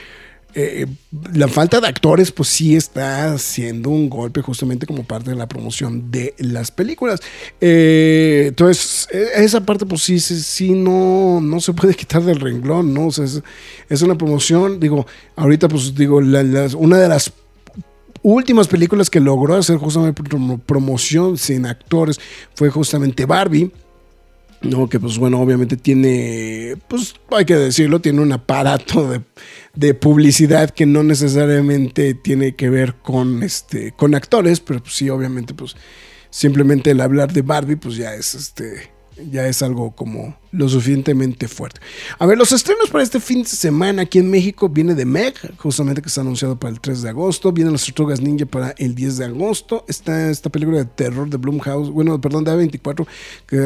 eh, 0.55 0.87
la 1.33 1.49
falta 1.49 1.81
de 1.81 1.87
actores, 1.87 2.33
pues 2.33 2.49
sí 2.49 2.75
está 2.75 3.37
siendo 3.39 3.91
un 3.91 4.11
golpe 4.11 4.43
justamente 4.43 4.87
como 4.87 5.05
parte 5.05 5.31
de 5.31 5.37
la 5.37 5.49
promoción 5.49 6.11
de 6.11 6.35
las 6.39 6.71
películas. 6.71 7.21
Eh, 7.61 8.47
entonces, 8.49 9.09
esa 9.11 9.65
parte, 9.65 9.87
pues 9.87 10.03
sí, 10.03 10.19
sí, 10.21 10.71
no, 10.71 11.41
no 11.41 11.61
se 11.61 11.73
puede 11.73 11.95
quitar 11.97 12.23
del 12.23 12.41
renglón, 12.41 12.93
¿no? 12.93 13.07
O 13.07 13.13
sea, 13.13 13.25
es, 13.89 14.03
una 14.03 14.17
promoción, 14.17 14.81
digo, 14.81 15.07
ahorita, 15.37 15.69
pues 15.69 15.95
digo, 15.95 16.17
una 16.19 16.99
de 16.99 17.09
las 17.09 17.33
últimas 18.23 18.69
películas 18.69 19.09
que 19.09 19.21
logró 19.21 19.57
hacer 19.57 19.79
justamente 19.79 20.23
promoción 20.67 21.39
sin 21.39 21.67
actores 21.67 22.21
fue 22.55 22.71
justamente 22.71 23.25
Barbie. 23.25 23.71
No, 24.63 24.89
que 24.89 25.01
pues 25.01 25.17
bueno, 25.17 25.41
obviamente 25.41 25.79
tiene, 25.79 26.77
pues 26.87 27.15
hay 27.31 27.47
que 27.47 27.57
decirlo, 27.57 28.01
tiene 28.01 28.21
un 28.21 28.33
aparato 28.33 29.11
de, 29.75 29.95
publicidad 29.95 30.69
que 30.71 30.85
no 30.85 31.03
necesariamente 31.03 32.13
tiene 32.13 32.55
que 32.55 32.69
ver 32.69 32.97
con, 32.97 33.43
este, 33.43 33.93
con 33.93 34.15
actores, 34.15 34.61
pero 34.61 34.81
pues 34.81 34.95
sí, 34.95 35.09
obviamente, 35.09 35.55
pues 35.55 35.77
simplemente 36.29 36.91
el 36.91 37.01
hablar 37.01 37.33
de 37.33 37.41
Barbie, 37.41 37.77
pues 37.77 37.97
ya 37.97 38.15
es 38.15 38.35
este 38.35 38.91
ya 39.31 39.47
es 39.47 39.63
algo 39.63 39.91
como 39.93 40.37
lo 40.53 40.69
suficientemente 40.69 41.47
fuerte. 41.47 41.81
A 42.19 42.27
ver, 42.27 42.37
los 42.37 42.51
estrenos 42.53 42.91
para 42.91 43.05
este 43.05 43.21
fin 43.21 43.43
de 43.43 43.49
semana 43.49 44.03
aquí 44.03 44.19
en 44.19 44.31
México 44.31 44.69
viene 44.69 44.95
de 44.95 45.05
Meg, 45.05 45.35
justamente 45.59 46.03
que 46.03 46.09
está 46.09 46.23
anunciado 46.23 46.59
para 46.59 46.73
el 46.73 46.81
3 46.81 47.03
de 47.03 47.09
agosto. 47.09 47.53
Vienen 47.53 47.73
las 47.73 47.85
Tortugas 47.85 48.21
Ninja 48.21 48.47
para 48.47 48.75
el 48.79 48.95
10 48.95 49.19
de 49.19 49.25
agosto. 49.27 49.85
Está 49.87 50.31
esta 50.31 50.51
película 50.51 50.79
de 50.79 50.85
terror 50.87 51.29
de 51.29 51.37
Blumhouse, 51.37 51.91
bueno, 51.91 52.21
perdón, 52.21 52.45
de 52.45 52.53
A24, 52.53 53.07
que 53.47 53.57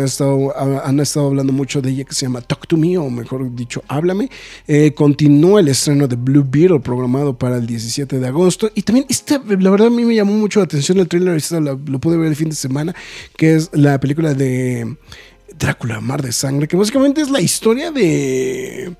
han 0.84 1.00
estado 1.00 1.26
hablando 1.26 1.52
mucho 1.52 1.80
de 1.80 1.90
ella, 1.90 2.04
que 2.04 2.14
se 2.14 2.26
llama 2.26 2.42
Talk 2.42 2.66
to 2.66 2.76
Me, 2.76 2.98
o 2.98 3.08
mejor 3.08 3.54
dicho, 3.54 3.82
Háblame. 3.88 4.30
Eh, 4.66 4.92
continúa 4.94 5.60
el 5.60 5.68
estreno 5.68 6.06
de 6.06 6.16
Blue 6.16 6.46
Beetle, 6.46 6.80
programado 6.80 7.38
para 7.38 7.56
el 7.56 7.66
17 7.66 8.18
de 8.18 8.26
agosto. 8.26 8.70
Y 8.74 8.82
también, 8.82 9.06
este, 9.08 9.40
la 9.58 9.70
verdad, 9.70 9.86
a 9.86 9.90
mí 9.90 10.04
me 10.04 10.14
llamó 10.14 10.34
mucho 10.34 10.60
la 10.60 10.64
atención 10.64 10.98
el 10.98 11.08
trailer, 11.08 11.42
lo, 11.50 11.80
lo 11.86 11.98
pude 11.98 12.18
ver 12.18 12.28
el 12.28 12.36
fin 12.36 12.50
de 12.50 12.56
semana, 12.56 12.94
que 13.36 13.54
es 13.54 13.70
la 13.72 13.98
película 14.00 14.34
de 14.34 14.96
Drácula, 15.58 16.00
Mar 16.00 16.22
de 16.22 16.32
Sangre, 16.32 16.68
que 16.68 16.76
básicamente 16.76 17.20
es 17.20 17.30
la 17.30 17.40
historia 17.40 17.90
de... 17.90 18.96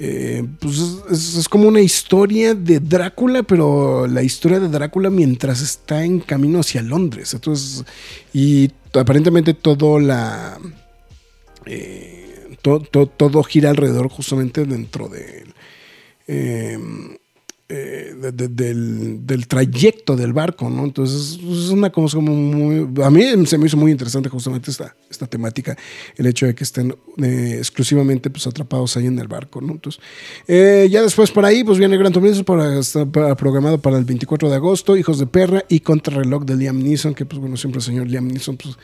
Eh, 0.00 0.44
pues 0.60 0.76
es, 1.10 1.48
como 1.48 1.68
una 1.68 1.80
historia 1.80 2.54
de 2.54 2.80
Drácula, 2.80 3.44
pero 3.44 4.06
la 4.08 4.22
historia 4.22 4.58
de 4.58 4.68
Drácula 4.68 5.08
mientras 5.08 5.60
está 5.60 6.04
en 6.04 6.20
camino 6.20 6.60
hacia 6.60 6.82
Londres. 6.82 7.32
Entonces, 7.34 7.84
y 8.32 8.70
aparentemente 8.92 9.54
todo 9.54 9.98
la... 10.00 10.58
Eh, 11.66 12.56
todo 12.62 13.42
gira 13.42 13.70
alrededor 13.70 14.08
justamente 14.08 14.64
dentro 14.64 15.08
de... 15.08 15.44
Eh, 16.26 16.78
eh, 17.66 18.14
del, 18.20 19.46
trayecto 19.48 20.16
del 20.16 20.34
barco, 20.34 20.68
¿no? 20.68 20.84
Entonces 20.84 21.38
es 21.40 21.70
una 21.70 21.90
cosa 21.90 22.16
como 22.16 22.34
muy... 22.34 23.02
A 23.02 23.10
mí 23.10 23.46
se 23.46 23.56
me 23.56 23.66
hizo 23.66 23.78
muy 23.78 23.90
interesante 23.90 24.28
justamente 24.28 24.70
esta, 24.70 24.94
esta 25.10 25.26
temática, 25.26 25.74
el 26.16 26.26
hecho 26.26 26.44
de 26.44 26.54
que 26.54 26.62
estén 26.62 26.94
eh, 27.22 27.54
exclusivamente 27.56 28.28
pues, 28.28 28.46
atrapados 28.46 28.96
ahí 28.98 29.06
en 29.06 29.18
el 29.18 29.28
barco, 29.28 29.62
¿no? 29.62 29.72
Entonces, 29.72 30.02
eh, 30.46 30.88
ya 30.90 31.00
después 31.00 31.30
por 31.30 31.46
ahí 31.46 31.64
pues 31.64 31.78
viene 31.78 31.96
Gran 31.96 32.12
Turismo 32.12 32.44
para, 32.44 32.80
para, 33.10 33.34
programado 33.34 33.80
para 33.80 33.96
el 33.96 34.04
24 34.04 34.50
de 34.50 34.56
agosto, 34.56 34.96
Hijos 34.96 35.18
de 35.18 35.26
Perra 35.26 35.64
y 35.68 35.80
Contrarreloj 35.80 36.44
de 36.44 36.56
Liam 36.56 36.78
Neeson, 36.78 37.14
que 37.14 37.24
pues 37.24 37.40
bueno, 37.40 37.56
siempre 37.56 37.78
el 37.78 37.84
señor 37.84 38.08
Liam 38.08 38.28
Neeson 38.28 38.58
pues 38.58 38.76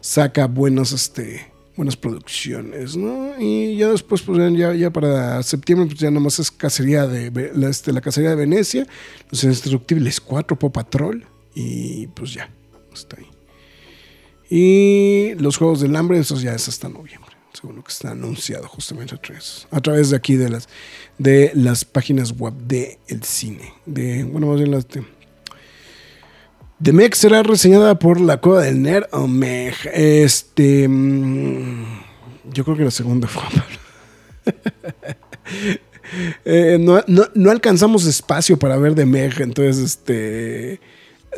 saca 0.00 0.46
buenos, 0.46 0.90
este 0.90 1.55
buenas 1.76 1.96
producciones, 1.96 2.96
¿no? 2.96 3.34
Y 3.38 3.76
ya 3.76 3.90
después, 3.90 4.22
pues 4.22 4.38
ya, 4.56 4.74
ya 4.74 4.90
para 4.90 5.42
septiembre, 5.42 5.86
pues 5.86 5.98
ya 5.98 6.10
nomás 6.10 6.38
es 6.38 6.50
cacería 6.50 7.06
de 7.06 7.52
la, 7.54 7.68
este, 7.68 7.92
la 7.92 8.00
cacería 8.00 8.30
de 8.30 8.36
Venecia, 8.36 8.86
Los 9.30 9.44
Indestructibles 9.44 10.20
4, 10.20 10.58
Pop 10.58 10.74
Patrol 10.74 11.26
Y 11.54 12.06
pues 12.08 12.32
ya, 12.32 12.50
está 12.92 13.16
ahí. 13.18 13.26
Y 14.48 15.34
los 15.40 15.56
Juegos 15.56 15.80
del 15.80 15.94
Hambre, 15.96 16.18
esos 16.18 16.40
ya 16.40 16.54
es 16.54 16.68
hasta 16.68 16.88
noviembre, 16.88 17.32
según 17.52 17.76
lo 17.76 17.84
que 17.84 17.92
está 17.92 18.12
anunciado 18.12 18.68
justamente 18.68 19.14
a 19.14 19.18
través, 19.18 19.66
a 19.70 19.80
través 19.80 20.10
de 20.10 20.16
aquí 20.16 20.36
de 20.36 20.48
las, 20.48 20.68
de 21.18 21.50
las 21.54 21.84
páginas 21.84 22.32
web 22.32 22.54
del 22.54 22.96
el 23.08 23.22
cine. 23.24 23.74
De, 23.84 24.24
bueno, 24.24 24.46
más 24.46 24.58
bien 24.58 24.70
las 24.70 24.88
de... 24.88 25.15
The 26.82 27.10
será 27.14 27.42
reseñada 27.42 27.98
por 27.98 28.20
la 28.20 28.36
Cueva 28.38 28.62
del 28.62 28.82
Nerd 28.82 29.06
o 29.12 29.26
Meg. 29.26 29.74
Este. 29.92 30.86
mm, 30.88 31.84
Yo 32.52 32.64
creo 32.64 32.76
que 32.76 32.84
la 32.84 32.90
segunda 32.90 33.28
fue. 33.28 33.42
Eh, 36.44 36.78
no, 36.80 37.02
no- 37.08 37.26
no 37.34 37.50
alcanzamos 37.50 38.06
espacio 38.06 38.56
para 38.56 38.76
ver 38.76 38.94
The 38.94 39.04
Meg, 39.04 39.40
entonces 39.40 39.82
este. 39.82 40.80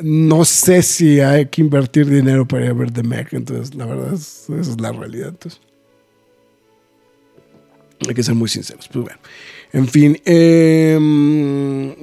No 0.02 0.44
sé 0.44 0.82
si 0.82 1.20
hay 1.20 1.46
que 1.46 1.62
invertir 1.62 2.06
dinero 2.06 2.46
para 2.46 2.66
ir 2.66 2.70
a 2.70 2.74
ver 2.74 2.90
The 2.92 3.02
Meg, 3.02 3.28
entonces 3.32 3.74
la 3.74 3.86
verdad 3.86 4.12
es, 4.12 4.44
esa 4.50 4.70
es 4.72 4.78
la 4.80 4.92
realidad. 4.92 5.28
Entonces. 5.30 5.60
Hay 8.06 8.14
que 8.14 8.22
ser 8.22 8.34
muy 8.34 8.48
sinceros. 8.50 8.86
Pues 8.88 9.04
bueno. 9.06 9.18
En 9.72 9.88
fin. 9.88 10.20
eh, 10.26 10.98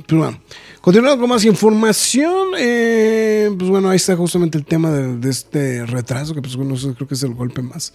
pues 0.08 0.20
bueno. 0.20 0.42
Continuando 0.86 1.20
con 1.20 1.30
más 1.30 1.44
información. 1.44 2.50
eh, 2.60 3.50
pues 3.58 3.72
bueno, 3.72 3.90
ahí 3.90 3.96
está 3.96 4.16
justamente 4.16 4.56
el 4.60 4.66
tema 4.66 4.92
de, 4.92 5.30
este 5.32 5.84
retraso. 5.84 6.36
Que 6.36 6.44
pues 6.44 6.56
bueno, 6.56 6.76
creo 6.94 7.08
que 7.08 7.16
es 7.16 7.24
el 7.24 7.34
golpe 7.34 7.64
más. 7.64 7.92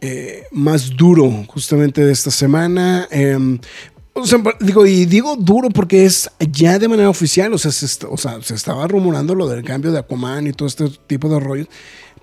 eh, 0.00 0.44
más 0.52 0.90
duro 0.96 1.28
justamente 1.48 2.04
de 2.04 2.12
esta 2.12 2.30
semana. 2.30 3.08
Sea, 3.10 4.38
digo, 4.60 4.86
y 4.86 5.04
digo 5.04 5.34
duro 5.34 5.68
porque 5.70 6.04
es 6.04 6.30
ya 6.52 6.78
de 6.78 6.86
manera 6.86 7.10
oficial, 7.10 7.52
o 7.52 7.58
sea, 7.58 7.72
se, 7.72 8.54
estaba 8.54 8.86
rumorando 8.86 9.34
lo 9.34 9.48
del 9.48 9.64
cambio 9.64 9.90
de 9.90 9.98
Aquaman 9.98 10.46
y 10.46 10.52
todo 10.52 10.68
este 10.68 10.88
tipo 11.08 11.28
de 11.28 11.40
rollos, 11.40 11.66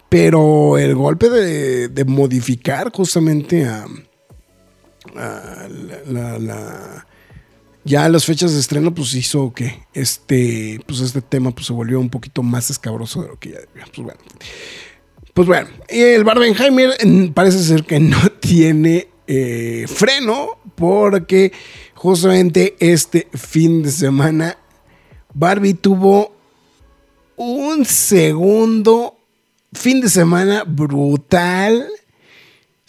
pero 0.08 0.78
el 0.78 0.96
golpe 0.96 1.30
de, 1.30 1.90
de 1.90 2.06
modificar 2.06 2.90
justamente 2.90 3.66
a, 3.66 3.86
a 5.18 5.68
la- 6.40 7.06
ya 7.86 8.08
las 8.10 8.26
fechas 8.26 8.54
de 8.54 8.60
estreno 8.60 8.94
pues 8.94 9.14
hizo 9.14 9.54
que 9.54 9.86
este 9.94 10.80
pues 10.86 11.02
este 11.02 11.22
tema 11.22 11.52
pues 11.52 11.68
se 11.68 11.74
volvió 11.74 12.00
un 12.00 12.10
poquito 12.10 12.44
más 12.44 12.70
escabroso 12.70 13.22
de 13.22 13.28
lo 13.30 13.40
que 13.40 13.52
ya 13.52 13.60
debía. 13.60 13.86
pues 13.94 14.04
bueno 14.04 14.20
pues 15.34 15.48
bueno 15.48 15.70
el 15.90 16.24
Barbenheimer 16.24 16.98
parece 17.34 17.60
ser 17.64 17.84
que 17.84 18.00
no 18.00 18.18
tiene 18.40 19.08
eh, 19.28 19.86
freno 19.88 20.58
porque 20.76 21.52
justamente 21.94 22.76
este 22.80 23.28
fin 23.34 23.84
de 23.84 23.92
semana 23.92 24.58
Barbie 25.34 25.74
tuvo 25.74 26.36
un 27.36 27.86
segundo 27.86 29.18
fin 29.74 30.02
de 30.02 30.10
semana 30.10 30.64
brutal 30.66 31.88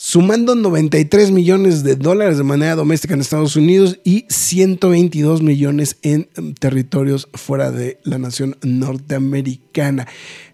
sumando 0.06 0.54
93 0.54 1.30
millones 1.30 1.82
de 1.82 1.96
dólares 1.96 2.36
de 2.36 2.44
manera 2.44 2.74
doméstica 2.74 3.14
en 3.14 3.22
Estados 3.22 3.56
Unidos 3.56 4.00
y 4.04 4.26
122 4.28 5.40
millones 5.40 5.96
en 6.02 6.28
em, 6.36 6.52
territorios 6.52 7.30
fuera 7.32 7.70
de 7.70 7.98
la 8.04 8.18
nación 8.18 8.54
norteamericana. 8.62 9.63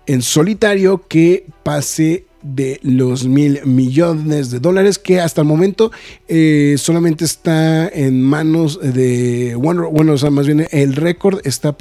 en 0.08 0.24
solitario 0.24 1.08
que 1.08 1.46
pase 1.62 2.26
de 2.44 2.80
los 2.84 3.26
mil 3.26 3.60
millones 3.66 4.52
de 4.52 4.60
dólares 4.60 5.00
que 5.00 5.20
hasta 5.20 5.42
el 5.42 5.48
momento 5.48 5.92
eh, 6.28 6.76
solamente 6.78 7.26
está 7.26 7.88
en 7.88 8.22
manos 8.22 8.80
de 8.82 9.56
Wonder 9.56 9.88
bueno 9.92 10.14
o 10.14 10.18
sea 10.18 10.32
más 10.32 10.46
bien 10.48 10.68
el 10.72 10.96
récord 10.96 11.40
está 11.44 11.76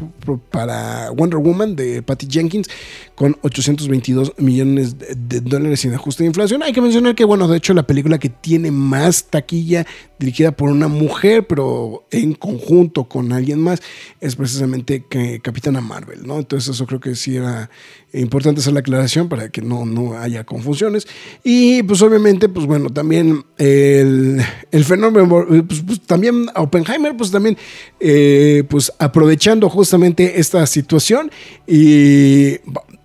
para 0.51 1.11
Wonder 1.11 1.39
Woman 1.39 1.77
de 1.77 2.03
Patty 2.03 2.27
Jenkins 2.31 2.69
con 3.15 3.37
822 3.43 4.33
millones 4.39 4.97
de, 4.99 5.41
dólares 5.43 5.81
sin 5.81 5.93
ajuste 5.93 6.23
de 6.23 6.29
inflación. 6.29 6.63
Hay 6.63 6.73
que 6.73 6.81
mencionar 6.81 7.15
que 7.15 7.25
bueno 7.25 7.49
de 7.49 7.59
hecho 7.59 7.75
la 7.75 7.83
película 7.83 8.19
que 8.19 8.31
tiene 8.31 8.71
más 8.71 9.25
taquilla 9.25 9.87
dirigida 10.19 10.53
por 10.53 10.71
una 10.71 10.89
mujer 10.89 11.47
pero 11.47 12.07
en 12.11 12.35
conjunto 12.35 13.05
con 13.05 13.33
alguien 13.33 13.59
más 13.61 13.83
es 14.21 14.37
precisamente 14.37 15.05
Capitana 15.43 15.81
Marvel 15.81 16.27
no 16.27 16.39
entonces 16.39 16.75
eso 16.75 16.87
creo 16.87 17.01
que 17.01 17.15
sí 17.15 17.37
era 17.37 17.71
importante 18.13 18.61
hacer 18.61 18.73
la 18.73 18.81
aclaración 18.81 19.29
para 19.29 19.49
que 19.51 19.63
no, 19.63 19.87
no 19.87 20.19
haya 20.19 20.45
confusiones. 20.51 21.07
Y 21.45 21.83
pues 21.85 22.03
obviamente, 22.03 22.49
pues 22.49 22.67
bueno, 22.67 22.91
también 22.91 23.45
el, 23.57 24.43
el 24.73 24.85
fenómeno, 24.85 25.47
pues, 25.67 25.83
pues, 25.87 26.01
también 26.03 26.47
Oppenheimer, 26.57 27.17
pues 27.17 27.31
también, 27.31 27.57
eh, 28.01 28.65
pues 28.69 28.93
aprovechando 28.99 29.71
justamente 29.71 30.41
esta 30.41 30.67
situación 30.67 31.31
y 31.67 32.59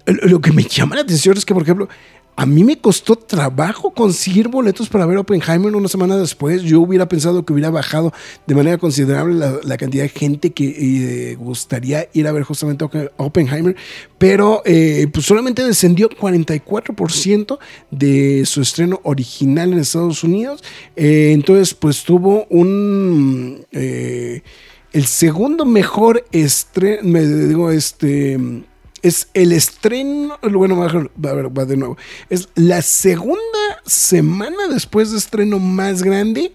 lo 0.06 0.42
que 0.42 0.52
me 0.52 0.64
llama 0.64 0.96
la 0.96 1.02
atención 1.02 1.38
es 1.38 1.46
que, 1.46 1.54
por 1.54 1.64
ejemplo, 1.64 1.88
a 2.38 2.46
mí 2.46 2.66
me 2.66 2.78
costó 2.78 3.16
trabajo 3.16 3.92
conseguir 3.92 4.50
boletos 4.50 4.90
para 4.90 5.06
ver 5.06 5.18
Oppenheimer 5.18 5.74
una 5.74 5.88
semana 5.88 6.18
después. 6.18 6.64
Yo 6.64 6.82
hubiera 6.82 7.08
pensado 7.08 7.46
que 7.46 7.54
hubiera 7.54 7.70
bajado 7.70 8.12
de 8.46 8.56
manera 8.56 8.78
considerable 8.78 9.36
la, 9.64 9.78
cantidad 9.78 10.04
de 10.04 10.10
gente 10.10 10.52
que 10.52 11.32
eh, 11.32 11.36
gustaría 11.36 12.10
ir 12.12 12.28
a 12.28 12.34
ver 12.34 12.44
justamente 12.44 12.84
Oppen- 12.84 13.12
Oppenheimer, 13.16 13.76
pero 14.18 14.62
eh, 14.66 15.08
pues 15.14 15.26
solamente 15.26 15.64
descendió 15.64 16.10
44% 16.10 17.58
de 17.92 18.44
su 18.46 18.62
estreno 18.62 19.00
original 19.04 19.72
en 19.72 19.80
Estados 19.80 20.24
Unidos. 20.24 20.62
Eh, 20.98 21.32
entonces, 21.34 21.74
pues 21.74 22.04
tuvo 22.04 22.46
un... 22.50 23.66
el 23.72 25.06
segundo 25.06 25.66
mejor 25.66 26.26
estreno, 26.34 27.00
me 27.04 27.26
digo, 27.26 27.72
este 27.72 28.38
es 29.06 29.28
el 29.36 29.52
estreno, 29.52 30.40
bueno, 30.52 30.78
va, 30.78 31.66
de 31.66 31.78
nuevo, 31.78 31.96
es 32.32 32.50
la 32.56 32.82
segunda 32.82 33.38
semana 33.86 34.68
después 34.68 35.12
de 35.12 35.20
estreno 35.20 35.60
más 35.60 36.02
grande, 36.02 36.54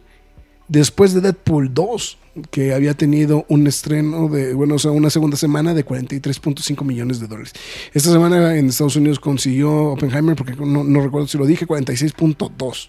después 0.67 1.15
de 1.15 1.21
Deadpool 1.21 1.73
2, 1.73 2.19
que 2.51 2.75
había 2.75 2.95
tenido 2.95 3.47
un 3.49 3.69
estreno 3.69 4.29
de, 4.29 4.53
bueno, 4.55 4.75
o 4.75 4.79
sea, 4.81 4.91
una 4.91 5.11
segunda 5.11 5.37
semana 5.37 5.75
de 5.75 5.87
43.5 5.87 6.85
millones 6.85 7.21
de 7.21 7.29
dólares. 7.29 7.53
Esta 7.95 8.11
semana 8.11 8.57
en 8.57 8.69
Estados 8.69 8.97
Unidos 8.97 9.21
consiguió 9.21 9.93
Oppenheimer, 9.93 10.35
porque 10.35 10.57
no, 10.57 11.01
recuerdo 11.01 11.29
si 11.29 11.39
lo 11.39 11.47
dije, 11.47 11.69
46.2. 11.69 12.89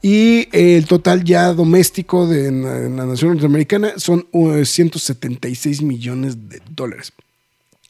Y 0.00 0.48
el 0.52 0.86
total 0.86 1.24
ya 1.24 1.52
doméstico 1.54 2.28
de 2.28 2.52
la, 2.52 2.78
en 2.86 2.96
la 2.96 3.06
nación 3.06 3.32
norteamericana 3.32 3.94
son 3.96 4.28
uh, 4.30 4.64
176 4.64 5.82
millones 5.82 6.48
de 6.48 6.62
dólares. 6.70 7.12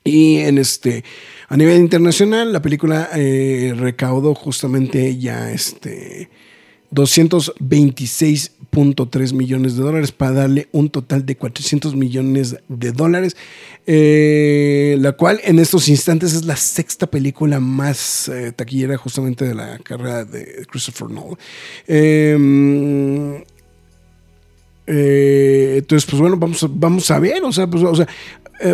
Y 0.04 0.38
en 0.38 0.58
este, 0.58 1.04
a 1.48 1.56
nivel 1.56 1.78
internacional, 1.78 2.52
la 2.52 2.60
película 2.60 3.08
eh, 3.14 3.72
recaudó 3.76 4.34
justamente 4.34 5.16
ya 5.16 5.52
este 5.52 6.28
226.3 6.92 9.32
millones 9.32 9.76
de 9.76 9.82
dólares 9.82 10.12
para 10.12 10.32
darle 10.32 10.68
un 10.72 10.90
total 10.90 11.24
de 11.24 11.36
400 11.36 11.96
millones 11.96 12.56
de 12.68 12.92
dólares, 12.92 13.34
eh, 13.86 14.96
la 14.98 15.12
cual 15.12 15.40
en 15.44 15.58
estos 15.58 15.88
instantes 15.88 16.34
es 16.34 16.44
la 16.44 16.56
sexta 16.56 17.06
película 17.06 17.60
más 17.60 18.28
eh, 18.28 18.52
taquillera 18.52 18.98
justamente 18.98 19.46
de 19.46 19.54
la 19.54 19.78
carrera 19.78 20.26
de 20.26 20.66
Christopher 20.70 21.08
Nolan. 21.08 21.38
Eh, 21.86 23.42
eh, 24.86 25.76
entonces, 25.78 26.10
pues 26.10 26.20
bueno, 26.20 26.36
vamos 26.36 26.66
vamos 26.68 27.10
a 27.10 27.18
ver, 27.18 27.42
o 27.44 27.52
sea, 27.52 27.68
pues, 27.68 27.84
o 27.84 27.94
sea, 27.94 28.08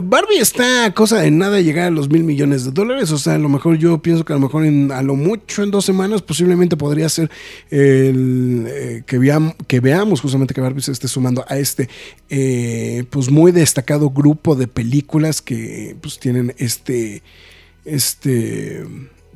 Barbie 0.02 0.38
está 0.38 0.84
a 0.84 0.92
cosa 0.92 1.20
de 1.22 1.30
nada 1.30 1.60
llegar 1.60 1.86
a 1.86 1.90
los 1.90 2.10
mil 2.10 2.22
millones 2.22 2.64
de 2.64 2.72
dólares, 2.72 3.10
o 3.10 3.16
sea, 3.18 3.34
a 3.36 3.38
lo 3.38 3.48
mejor 3.48 3.78
yo 3.78 4.02
pienso 4.02 4.24
que 4.24 4.32
a 4.34 4.36
lo 4.36 4.42
mejor 4.42 4.66
en, 4.66 4.92
a 4.92 5.00
lo 5.02 5.16
mucho 5.16 5.62
en 5.62 5.70
dos 5.70 5.84
semanas 5.86 6.20
posiblemente 6.20 6.76
podría 6.76 7.08
ser 7.08 7.30
el, 7.70 8.66
eh, 8.68 9.02
que, 9.06 9.18
veam- 9.18 9.54
que 9.66 9.80
veamos 9.80 10.20
justamente 10.20 10.52
que 10.52 10.60
Barbie 10.60 10.82
se 10.82 10.92
esté 10.92 11.08
sumando 11.08 11.44
a 11.48 11.58
este 11.58 11.88
eh, 12.28 13.04
pues 13.08 13.30
muy 13.30 13.50
destacado 13.50 14.10
grupo 14.10 14.54
de 14.56 14.66
películas 14.68 15.40
que 15.40 15.96
pues 16.02 16.18
tienen 16.18 16.54
este 16.58 17.22
este 17.84 18.84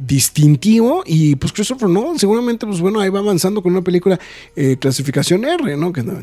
distintivo 0.07 1.03
y 1.07 1.37
pues 1.37 1.53
Christopher 1.53 1.89
Nolan 1.89 2.19
seguramente 2.19 2.67
pues 2.67 2.81
bueno 2.81 3.01
ahí 3.01 3.09
va 3.09 3.21
avanzando 3.21 3.63
con 3.63 3.73
una 3.73 3.83
película 3.83 4.19
eh, 4.57 4.77
clasificación 4.79 5.45
R 5.45 5.77
no 5.77 5.93
que 5.93 6.03
no, 6.03 6.21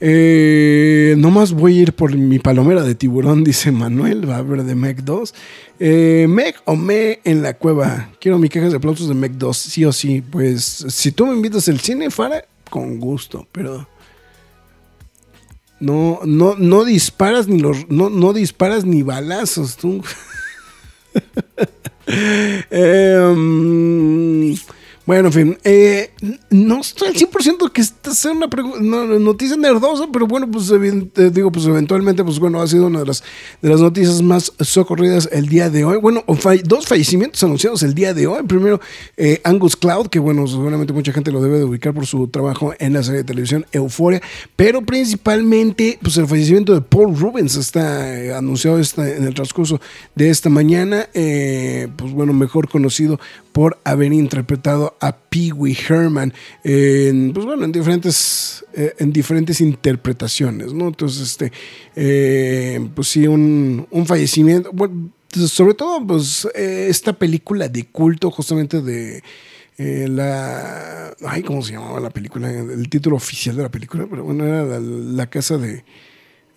eh, 0.00 1.14
más 1.18 1.52
voy 1.52 1.78
a 1.78 1.82
ir 1.82 1.92
por 1.92 2.16
mi 2.16 2.38
palomera 2.38 2.82
de 2.82 2.94
tiburón 2.94 3.44
dice 3.44 3.70
Manuel 3.70 4.28
va 4.28 4.38
a 4.38 4.42
ver 4.42 4.64
de 4.64 4.74
Meg 4.74 5.04
2 5.04 5.34
eh, 5.84 6.26
Meg 6.28 6.54
o 6.64 6.76
Me 6.76 7.18
en 7.24 7.42
la 7.42 7.54
cueva. 7.54 8.10
Quiero 8.20 8.38
mi 8.38 8.48
quejas 8.48 8.70
de 8.70 8.76
aplausos 8.76 9.08
de 9.08 9.14
Meg 9.14 9.32
2 9.32 9.56
sí 9.56 9.84
o 9.84 9.90
sí. 9.90 10.20
Pues 10.20 10.62
si 10.62 11.10
tú 11.10 11.26
me 11.26 11.34
invitas 11.34 11.68
al 11.68 11.80
cine 11.80 12.08
Fara 12.08 12.44
con 12.70 13.00
gusto 13.00 13.48
pero 13.50 13.88
no, 15.80 16.20
no, 16.24 16.54
no 16.56 16.84
disparas 16.84 17.48
ni 17.48 17.58
los, 17.58 17.88
no, 17.90 18.08
no 18.08 18.32
disparas 18.32 18.84
ni 18.84 19.02
balazos, 19.02 19.76
tú. 19.76 20.00
eh, 22.70 23.22
bueno, 25.04 25.28
en 25.28 25.32
fin, 25.32 25.58
eh, 25.64 26.10
no 26.50 26.80
estoy 26.80 27.08
al 27.08 27.14
100% 27.14 27.72
que 27.72 27.80
esta 27.80 28.14
sea 28.14 28.30
una 28.30 29.04
noticia 29.18 29.56
nerdosa, 29.56 30.06
pero 30.12 30.28
bueno, 30.28 30.48
pues 30.48 30.70
eh, 30.70 31.30
digo, 31.30 31.50
pues 31.50 31.66
eventualmente, 31.66 32.22
pues 32.22 32.38
bueno, 32.38 32.62
ha 32.62 32.68
sido 32.68 32.86
una 32.86 33.00
de 33.00 33.06
las, 33.06 33.24
de 33.60 33.68
las 33.68 33.80
noticias 33.80 34.22
más 34.22 34.52
socorridas 34.60 35.28
el 35.32 35.48
día 35.48 35.70
de 35.70 35.84
hoy. 35.84 35.96
Bueno, 35.96 36.24
dos 36.64 36.86
fallecimientos 36.86 37.42
anunciados 37.42 37.82
el 37.82 37.94
día 37.94 38.14
de 38.14 38.28
hoy. 38.28 38.44
Primero, 38.44 38.80
eh, 39.16 39.40
Angus 39.42 39.74
Cloud, 39.74 40.06
que 40.06 40.20
bueno, 40.20 40.46
seguramente 40.46 40.92
mucha 40.92 41.12
gente 41.12 41.32
lo 41.32 41.42
debe 41.42 41.58
de 41.58 41.64
ubicar 41.64 41.92
por 41.92 42.06
su 42.06 42.28
trabajo 42.28 42.72
en 42.78 42.92
la 42.92 43.02
serie 43.02 43.18
de 43.18 43.24
televisión 43.24 43.66
Euforia, 43.72 44.22
pero 44.54 44.82
principalmente, 44.82 45.98
pues 46.00 46.16
el 46.16 46.28
fallecimiento 46.28 46.74
de 46.74 46.80
Paul 46.80 47.18
Rubens 47.18 47.56
está 47.56 48.38
anunciado 48.38 48.78
en 48.78 49.24
el 49.24 49.34
transcurso 49.34 49.80
de 50.14 50.30
esta 50.30 50.48
mañana, 50.48 51.08
pues 51.12 52.12
bueno, 52.12 52.32
mejor 52.32 52.68
conocido 52.68 53.18
por 53.52 53.78
haber 53.84 54.12
interpretado 54.12 54.96
a 55.02 55.10
Pee 55.10 55.52
Wee 55.52 55.76
Herman 55.76 56.32
en, 56.62 57.32
pues 57.32 57.44
bueno, 57.44 57.64
en 57.64 57.72
diferentes, 57.72 58.64
eh, 58.72 58.94
en 58.98 59.12
diferentes 59.12 59.60
interpretaciones, 59.60 60.72
¿no? 60.72 60.86
Entonces, 60.88 61.22
este, 61.22 61.52
eh, 61.96 62.88
pues 62.94 63.08
sí, 63.08 63.26
un, 63.26 63.86
fallecimiento, 64.06 64.70
bueno, 64.72 65.10
sobre 65.48 65.74
todo, 65.74 66.06
pues 66.06 66.46
eh, 66.54 66.86
esta 66.88 67.12
película 67.12 67.68
de 67.68 67.86
culto 67.86 68.30
justamente 68.30 68.80
de... 68.80 69.22
la. 70.08 71.12
Ay, 71.26 71.42
¿cómo 71.42 71.62
se 71.62 71.72
llamaba 71.72 71.98
la 71.98 72.10
película? 72.10 72.48
El 72.48 72.88
título 72.88 73.16
oficial 73.16 73.56
de 73.56 73.62
la 73.64 73.70
película, 73.70 74.06
pero 74.08 74.22
bueno, 74.22 74.46
era 74.46 74.78
la, 74.78 75.26
casa 75.26 75.58
de. 75.58 75.84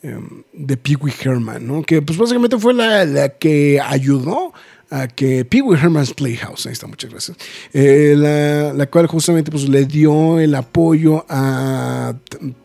Em, 0.04 0.44
de 0.54 0.78
Pee 0.78 0.98
Wee 0.98 1.14
Herman, 1.20 1.66
¿no? 1.66 1.82
Que 1.82 2.04
pues 2.04 2.20
básicamente 2.20 2.60
fue 2.60 2.76
la, 2.76 3.06
la 3.06 3.30
que 3.30 3.82
ayudó 3.82 4.54
a 4.96 5.08
que 5.08 5.44
Pee 5.44 5.62
Wee 5.62 5.78
Herman's 5.78 6.14
Playhouse, 6.14 6.68
ahí 6.68 6.72
está, 6.72 6.88
muchas 6.88 7.12
gracias, 7.12 7.38
eh, 7.74 8.72
la, 8.74 8.86
cual 8.88 9.08
justamente 9.08 9.52
pues, 9.52 9.68
le 9.68 9.84
dio 9.86 10.40
el 10.40 10.56
apoyo 10.56 11.26
a 11.28 12.16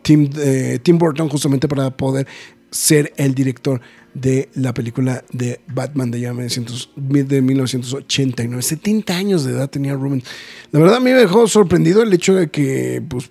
Tim, 0.01 0.29
eh, 0.37 0.79
Tim 0.81 0.97
Burton 0.97 1.27
justamente 1.27 1.67
para 1.67 1.91
poder 1.91 2.25
ser 2.69 3.11
el 3.17 3.35
director 3.35 3.81
de 4.13 4.47
la 4.53 4.73
película 4.73 5.25
de 5.33 5.59
Batman 5.67 6.09
de, 6.09 6.21
ya 6.21 6.33
1989. 6.33 8.61
70 8.61 9.15
años 9.15 9.43
de 9.43 9.51
edad 9.51 9.69
tenía 9.69 9.93
Rubens. 9.93 10.23
La 10.71 10.79
verdad 10.79 10.95
a 10.97 11.01
mí 11.01 11.11
me 11.11 11.17
dejó 11.17 11.47
sorprendido 11.47 12.01
el 12.01 12.13
hecho 12.13 12.35
de 12.35 12.49
que 12.49 13.03
pues, 13.07 13.29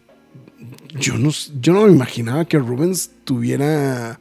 yo, 0.99 1.17
no, 1.17 1.31
yo 1.61 1.73
no 1.73 1.87
me 1.87 1.93
imaginaba 1.93 2.45
que 2.45 2.59
Rubens 2.59 3.11
tuviera... 3.25 4.21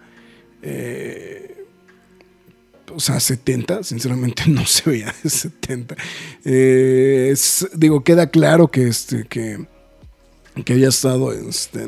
Eh, 0.62 1.49
o 2.94 3.00
sea, 3.00 3.20
70, 3.20 3.84
sinceramente 3.84 4.44
no 4.48 4.66
se 4.66 4.90
veía 4.90 5.14
de 5.24 5.30
70. 5.30 5.96
Eh, 6.46 7.36
digo, 7.76 8.04
queda 8.04 8.30
claro 8.30 8.70
que, 8.70 8.88
este, 8.88 9.26
que, 9.26 9.66
que 10.66 10.74
había 10.74 10.90
estado 10.90 11.32
este, 11.34 11.88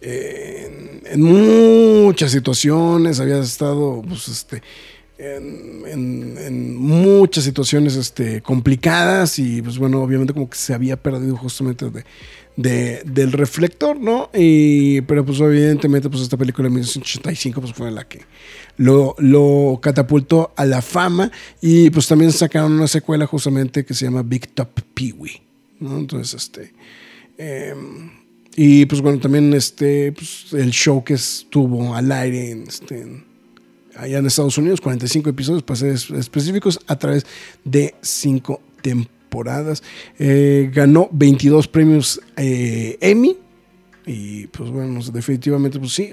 en, 0.00 1.22
muchas 1.22 2.32
situaciones, 2.32 3.20
había 3.20 3.38
estado 3.38 4.02
pues, 4.06 4.28
este, 4.28 4.62
en, 5.18 6.76
muchas 6.76 7.44
situaciones 7.44 7.96
este, 7.96 8.40
complicadas 8.40 9.38
y 9.38 9.62
pues 9.62 9.78
bueno, 9.78 10.02
obviamente 10.02 10.32
como 10.32 10.48
que 10.48 10.56
se 10.56 10.74
había 10.74 10.96
perdido 10.96 11.36
justamente 11.36 11.90
de, 11.90 12.04
del 12.58 13.30
reflector, 13.30 14.00
¿no? 14.00 14.30
Y, 14.34 15.00
pero 15.02 15.24
pues 15.24 15.38
evidentemente 15.38 16.10
pues 16.10 16.22
esta 16.22 16.36
película 16.36 16.66
de 16.66 16.70
1985 16.70 17.60
pues 17.60 17.72
fue 17.72 17.90
la 17.92 18.08
que 18.08 18.22
lo, 18.76 19.78
catapultó 19.80 20.52
a 20.56 20.64
la 20.64 20.82
fama 20.82 21.30
y 21.60 21.90
pues 21.90 22.08
también 22.08 22.32
sacaron 22.32 22.72
una 22.72 22.88
secuela 22.88 23.26
justamente 23.26 23.84
que 23.84 23.94
se 23.94 24.06
llama 24.06 24.22
Big 24.22 24.48
Top 24.48 24.70
Pee-Wee, 24.94 25.40
¿no? 25.80 25.98
Entonces, 25.98 26.34
este... 26.42 26.72
Em, 27.38 28.10
y 28.56 28.86
pues 28.86 29.00
bueno, 29.00 29.20
también 29.20 29.54
este, 29.54 30.10
pues, 30.10 30.52
el 30.52 30.72
show 30.72 31.04
que 31.04 31.14
estuvo 31.14 31.94
al 31.94 32.10
aire 32.10 32.50
en, 32.50 32.64
este, 32.64 33.22
allá 33.94 34.18
en 34.18 34.26
Estados 34.26 34.58
Unidos, 34.58 34.80
45 34.80 35.30
episodios, 35.30 35.62
para 35.62 35.76
ser 35.76 35.92
específicos, 36.18 36.80
a 36.88 36.98
través 36.98 37.24
de 37.62 37.94
5 38.02 38.60
temporadas. 38.82 39.17
Eh, 40.18 40.70
ganó 40.72 41.08
22 41.12 41.68
premios 41.68 42.20
eh, 42.36 42.96
Emmy. 43.00 43.36
Y 44.06 44.46
pues 44.48 44.70
bueno, 44.70 45.00
definitivamente, 45.12 45.78
pues 45.78 45.92
sí. 45.92 46.10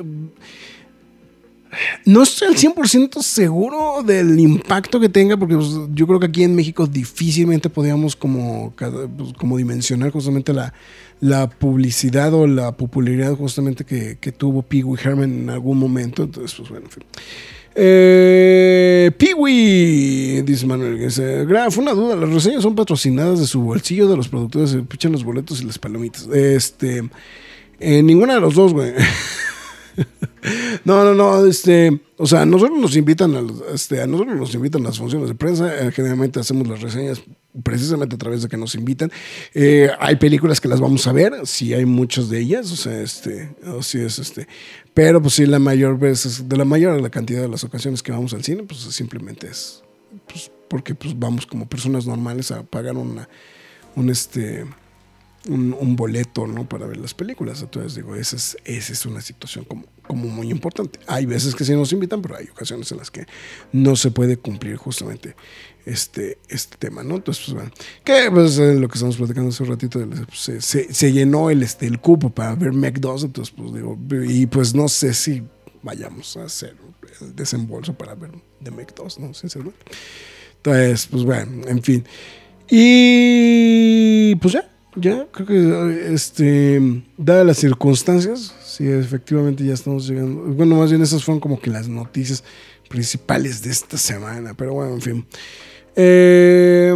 No 2.06 2.24
estoy 2.24 2.50
al 2.50 2.56
100% 2.56 3.22
seguro 3.22 4.04
del 4.04 4.40
impacto 4.40 5.00
que 5.00 5.10
tenga, 5.10 5.38
porque 5.38 5.56
pues, 5.56 5.72
yo 5.94 6.08
creo 6.08 6.20
que 6.20 6.28
aquí 6.28 6.44
en 6.44 6.56
México 6.56 6.88
difícilmente 6.88 7.70
podíamos 7.70 8.16
como, 8.16 8.74
pues, 8.76 9.34
como 9.38 9.58
dimensionar 9.58 10.12
justamente 10.12 10.54
la, 10.54 10.74
la 11.20 11.50
publicidad 11.50 12.34
o 12.34 12.48
la 12.48 12.76
popularidad 12.78 13.36
justamente 13.36 13.84
que, 13.84 14.18
que 14.20 14.32
tuvo 14.32 14.62
Pee 14.62 14.84
Wee 14.84 15.00
Herman 15.04 15.32
en 15.32 15.50
algún 15.50 15.78
momento. 15.78 16.24
Entonces, 16.24 16.56
pues 16.58 16.70
bueno, 16.70 16.86
en 16.86 16.92
fin. 16.92 17.04
Eh, 17.76 19.12
Piwi, 19.18 20.42
dice 20.44 20.66
Manuel. 20.66 20.98
Dice, 20.98 21.46
fue 21.70 21.84
una 21.84 21.94
duda. 21.94 22.16
Las 22.16 22.30
reseñas 22.30 22.64
son 22.64 22.76
patrocinadas 22.76 23.40
de 23.40 23.48
su 23.48 23.62
bolsillo 23.62 24.08
de 24.08 24.18
los 24.18 24.30
productores. 24.30 24.72
Se 24.72 24.80
pichan 24.80 25.12
los 25.12 25.24
boletos 25.24 25.62
y 25.62 25.66
las 25.66 25.78
palomitas. 25.78 26.28
Este, 26.28 27.04
en 27.80 28.06
ninguna 28.06 28.36
de 28.36 28.42
los 28.42 28.56
dos, 28.56 28.74
güey. 28.74 28.94
no, 30.86 31.04
no, 31.04 31.14
no, 31.14 31.46
este, 31.46 32.02
o 32.18 32.26
sea, 32.26 32.46
nosotros 32.46 32.80
nos 32.80 32.96
invitan 32.96 33.36
a, 33.36 33.74
este, 33.74 34.02
a 34.02 34.08
nosotros 34.08 34.36
nos 34.36 34.54
invitan 34.54 34.84
las 34.84 34.98
funciones 34.98 35.30
de 35.30 35.36
prensa, 35.36 35.74
eh, 35.78 35.92
generalmente 35.92 36.40
hacemos 36.40 36.68
las 36.68 36.82
reseñas 36.82 37.22
precisamente 37.64 38.16
a 38.16 38.18
través 38.18 38.42
de 38.42 38.50
que 38.50 38.58
nos 38.58 38.76
invitan. 38.76 39.12
Eh, 39.54 39.90
hay 40.00 40.16
películas 40.18 40.60
que 40.60 40.68
las 40.68 40.80
vamos 40.80 41.08
a 41.08 41.12
ver, 41.12 41.34
sí 41.46 41.74
hay 41.74 41.86
muchas 41.86 42.30
de 42.30 42.40
ellas, 42.40 42.72
o 42.72 42.76
sea, 42.76 43.02
este, 43.02 43.56
o 43.66 43.80
es 43.80 44.20
este, 44.20 44.48
pero 44.94 45.22
pues 45.22 45.36
sí 45.36 45.46
la 45.46 45.60
mayor 45.60 45.98
veces, 45.98 46.48
de 46.48 46.58
la 46.58 46.66
mayor 46.66 47.00
la 47.02 47.10
cantidad 47.10 47.42
de 47.42 47.50
las 47.50 47.64
ocasiones 47.64 48.04
que 48.04 48.12
vamos 48.12 48.34
al 48.34 48.44
cine, 48.44 48.64
pues 48.64 48.80
simplemente 48.82 49.48
es, 49.48 49.84
pues, 50.28 50.52
porque 50.68 50.96
pues 50.96 51.18
vamos 51.18 51.46
como 51.46 51.68
personas 51.68 52.06
normales 52.06 52.52
a 52.52 52.64
pagar 52.64 52.98
una, 52.98 53.30
un 53.96 54.10
este, 54.10 54.66
un, 55.48 55.96
boleto 55.96 56.48
¿no? 56.48 56.68
para 56.68 56.86
ver 56.86 56.98
las 56.98 57.14
películas. 57.14 57.62
Entonces 57.62 57.96
digo, 57.96 58.16
esa 58.16 58.36
es, 58.36 58.58
esa 58.66 58.94
es 58.94 59.06
una 59.06 59.22
situación 59.22 59.66
como, 59.66 59.86
como 60.08 60.28
muy 60.28 60.50
importante. 60.50 61.00
Hay 61.08 61.26
veces 61.26 61.56
que 61.56 61.64
sí 61.64 61.74
nos 61.74 61.92
invitan, 61.94 62.22
pero 62.22 62.38
hay 62.38 62.48
ocasiones 62.50 62.92
en 62.92 62.98
las 62.98 63.12
que 63.12 63.26
no 63.72 63.96
se 63.96 64.12
puede 64.12 64.38
cumplir 64.38 64.78
justamente 64.78 65.36
este, 65.86 66.40
este 66.50 66.78
tema, 66.78 67.04
¿no? 67.04 67.16
Entonces, 67.16 67.46
pues 67.46 67.56
bueno, 67.56 67.72
que 68.04 68.30
pues, 68.32 68.58
lo 68.58 68.88
que 68.88 68.96
estamos 68.96 69.18
platicando 69.18 69.50
hace 69.50 69.64
un 69.64 69.70
ratito, 69.70 70.00
se, 70.34 70.62
se, 70.62 71.12
llenó 71.12 71.50
el, 71.50 71.64
este, 71.64 71.86
el 71.86 72.00
cupo 72.00 72.30
para 72.30 72.56
ver 72.56 72.74
Mac 72.74 73.00
2, 73.00 73.26
entonces 73.26 73.54
pues 73.56 73.74
digo, 73.74 73.98
y 74.28 74.48
pues 74.48 74.74
no 74.74 74.88
sé 74.88 75.14
si 75.14 75.44
vayamos 75.84 76.36
a 76.38 76.46
hacer 76.46 76.76
el 77.22 77.36
desembolso 77.36 77.94
para 77.94 78.16
ver 78.16 78.32
The 78.64 78.72
Mac 78.72 78.94
2, 78.96 79.20
¿no? 79.20 79.34
Sinceramente. 79.34 79.80
Entonces, 80.58 81.08
pues 81.08 81.24
bueno, 81.24 81.68
en 81.68 81.84
fin. 81.84 82.04
Y 82.70 84.36
pues 84.36 84.56
ya, 84.56 84.68
ya, 84.96 85.28
creo 85.32 85.48
que 85.48 86.14
este, 86.14 87.04
dadas 87.18 87.46
las 87.46 87.58
circunstancias, 87.58 88.54
sí, 88.64 88.88
efectivamente 88.88 89.66
ya 89.66 89.74
estamos 89.74 90.08
llegando. 90.08 90.42
Bueno, 90.54 90.76
más 90.78 90.90
bien 90.90 91.02
esas 91.02 91.24
fueron 91.24 91.40
como 91.40 91.60
que 91.60 91.70
las 91.70 91.88
noticias 91.88 92.44
principales 92.88 93.62
de 93.62 93.72
esta 93.72 93.98
semana, 93.98 94.54
pero 94.54 94.74
bueno, 94.74 94.94
en 94.94 95.02
fin. 95.02 95.26
Eh, 95.96 96.94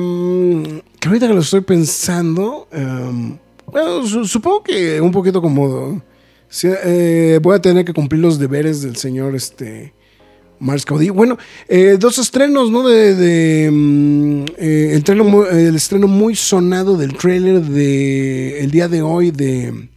que 1.00 1.08
ahorita 1.08 1.28
que 1.28 1.34
lo 1.34 1.40
estoy 1.40 1.62
pensando, 1.62 2.68
em, 2.72 3.38
bueno, 3.66 4.06
supongo 4.26 4.64
que 4.64 5.00
un 5.00 5.12
poquito 5.12 5.42
como 5.42 6.02
eh, 6.64 7.40
voy 7.42 7.56
a 7.56 7.62
tener 7.62 7.86
que 7.86 7.94
cumplir 7.94 8.22
los 8.22 8.40
deberes 8.40 8.82
del 8.82 8.96
señor 8.96 9.36
este 9.36 9.94
Mars 10.60 10.86
Caudillo. 10.86 11.14
Bueno, 11.14 11.38
eh, 11.68 11.98
dos 12.00 12.18
estrenos, 12.18 12.72
¿no? 12.72 12.88
De, 12.88 13.70
mm, 13.72 14.46
eh, 14.58 15.02
el, 15.06 15.76
estreno 15.76 16.08
muy 16.08 16.36
sonado 16.36 16.98
del 16.98 17.16
trailer 17.16 17.62
de 17.62 18.62
el 18.62 18.72
día 18.72 18.88
de 18.88 19.02
hoy 19.02 19.32
de 19.32 19.90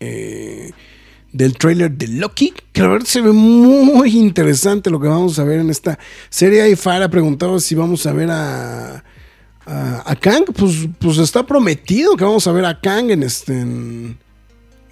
eh, 0.00 0.70
del 1.32 1.56
trailer 1.58 1.90
de 1.90 2.08
Loki, 2.08 2.54
que 2.72 2.80
la 2.80 2.88
verdad 2.88 3.06
se 3.06 3.20
ve 3.20 3.32
muy 3.32 4.16
interesante 4.16 4.90
lo 4.90 5.00
que 5.00 5.08
vamos 5.08 5.38
a 5.38 5.44
ver 5.44 5.60
en 5.60 5.70
esta 5.70 5.98
serie. 6.30 6.68
Y 6.70 6.76
Fara 6.76 7.08
preguntaba 7.08 7.58
si 7.60 7.74
vamos 7.74 8.06
a 8.06 8.12
ver 8.12 8.30
a 8.30 9.04
a, 9.66 10.10
a 10.10 10.16
Kang, 10.16 10.44
pues, 10.54 10.88
pues 10.98 11.18
está 11.18 11.44
prometido 11.44 12.16
que 12.16 12.24
vamos 12.24 12.46
a 12.46 12.52
ver 12.52 12.64
a 12.64 12.80
Kang 12.80 13.10
en 13.10 13.22
este. 13.22 13.60
En, 13.60 14.18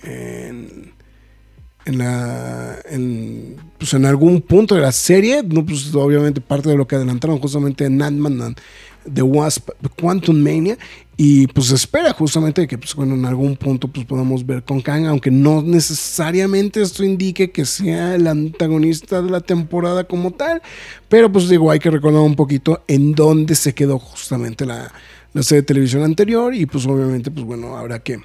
en, 0.03 0.93
en 1.87 1.99
la. 1.99 2.79
En, 2.91 3.57
pues 3.79 3.95
en 3.95 4.07
algún 4.07 4.41
punto 4.41 4.75
de 4.75 4.81
la 4.81 4.93
serie. 4.93 5.43
No, 5.43 5.65
pues 5.65 5.95
obviamente 5.95 6.41
parte 6.41 6.69
de 6.69 6.77
lo 6.77 6.87
que 6.87 6.97
adelantaron 6.97 7.39
justamente 7.39 7.85
en 7.85 8.01
Ant-Man 8.01 8.57
The 9.13 9.23
Wasp 9.23 9.71
Quantum 10.01 10.37
Mania. 10.37 10.79
Y 11.17 11.47
pues 11.49 11.71
espera 11.71 12.13
justamente 12.13 12.67
que 12.67 12.77
pues, 12.77 12.95
bueno, 12.95 13.15
en 13.15 13.25
algún 13.25 13.57
punto 13.57 13.87
pues, 13.87 14.05
podamos 14.05 14.45
ver 14.45 14.65
con 14.65 14.81
Kang, 14.81 15.07
aunque 15.07 15.31
no 15.31 15.63
necesariamente 15.63 16.83
esto 16.83 17.05
indique 17.05 17.53
que 17.53 17.65
sea 17.65 18.17
el 18.17 18.27
antagonista 18.27 19.23
de 19.23 19.31
la 19.31 19.41
temporada 19.41 20.05
como 20.05 20.33
tal. 20.33 20.61
Pero 21.09 21.31
pues 21.31 21.49
digo, 21.49 21.71
hay 21.71 21.79
que 21.79 21.91
recordar 21.91 22.23
un 22.23 22.35
poquito 22.35 22.83
en 22.89 23.15
dónde 23.15 23.55
se 23.55 23.75
quedó 23.75 23.99
justamente 24.01 24.67
la, 24.67 24.93
la 25.33 25.43
serie 25.45 25.63
de 25.63 25.67
televisión 25.67 26.03
anterior. 26.03 26.53
Y 26.53 26.67
pues 26.67 26.85
obviamente, 26.87 27.31
pues 27.31 27.47
bueno, 27.47 27.77
habrá 27.77 28.01
que... 28.01 28.21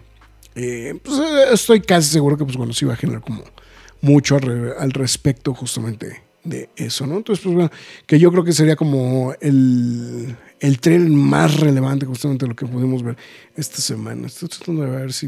Eh, 0.56 1.00
pues, 1.04 1.20
estoy 1.54 1.82
casi 1.82 2.10
seguro 2.10 2.36
que 2.36 2.44
pues 2.44 2.58
bueno, 2.58 2.74
sí 2.74 2.84
va 2.84 2.94
a 2.94 2.98
generar 2.98 3.22
como 3.22 3.44
mucho 4.02 4.38
al, 4.38 4.74
al 4.78 4.92
respecto 4.92 5.54
justamente 5.54 6.30
de 6.44 6.70
eso, 6.76 7.06
¿no? 7.06 7.18
Entonces, 7.18 7.44
pues 7.44 7.56
bueno, 7.56 7.72
que 8.06 8.20
yo 8.20 8.32
creo 8.32 8.44
que 8.44 8.54
sería 8.54 8.76
como 8.76 9.34
el, 9.42 10.36
el 10.60 10.80
trailer 10.80 11.10
más 11.10 11.60
relevante 11.60 12.06
justamente 12.06 12.48
lo 12.48 12.56
que 12.56 12.66
pudimos 12.66 13.04
ver 13.04 13.18
esta 13.56 13.78
semana. 13.82 14.28
Estoy 14.28 14.50
tratando 14.50 14.84
de 14.84 14.92
ver 14.92 15.14
si 15.14 15.28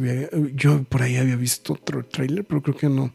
yo 0.55 0.84
por 0.84 1.01
ahí 1.01 1.17
había 1.17 1.36
visto 1.36 1.74
otro 1.74 2.05
trailer, 2.05 2.45
pero 2.45 2.61
creo 2.61 2.76
que 2.76 2.89
no. 2.89 3.11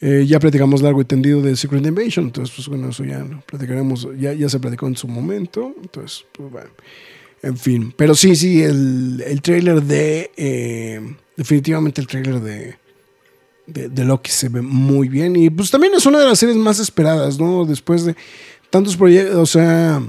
Eh, 0.00 0.26
ya 0.26 0.40
platicamos 0.40 0.82
largo 0.82 1.00
y 1.00 1.04
tendido 1.04 1.40
de 1.40 1.54
Secret 1.54 1.86
Invasion, 1.86 2.26
entonces 2.26 2.52
pues 2.56 2.66
bueno, 2.66 2.88
eso 2.88 3.04
ya 3.04 3.20
lo 3.20 3.40
platicaremos, 3.42 4.08
ya, 4.18 4.32
ya 4.32 4.48
se 4.48 4.58
platicó 4.58 4.88
en 4.88 4.96
su 4.96 5.06
momento, 5.06 5.72
entonces 5.80 6.24
pues 6.32 6.50
bueno, 6.50 6.70
en 7.40 7.56
fin. 7.56 7.94
Pero 7.96 8.16
sí, 8.16 8.34
sí, 8.34 8.62
el, 8.62 9.22
el 9.24 9.40
trailer 9.40 9.80
de, 9.80 10.32
eh, 10.36 11.00
definitivamente 11.36 12.00
el 12.00 12.08
trailer 12.08 12.40
de, 12.40 12.81
de, 13.66 13.88
de, 13.88 14.04
Loki 14.04 14.30
se 14.30 14.48
ve 14.48 14.60
muy 14.60 15.08
bien 15.08 15.36
y 15.36 15.50
pues 15.50 15.70
también 15.70 15.94
es 15.94 16.04
una 16.06 16.18
de 16.18 16.26
las 16.26 16.38
series 16.38 16.56
más 16.56 16.78
esperadas, 16.78 17.38
¿no? 17.38 17.64
Después 17.64 18.04
de 18.04 18.16
tantos 18.70 18.96
proyectos, 18.96 19.36
o 19.36 19.46
sea, 19.46 20.02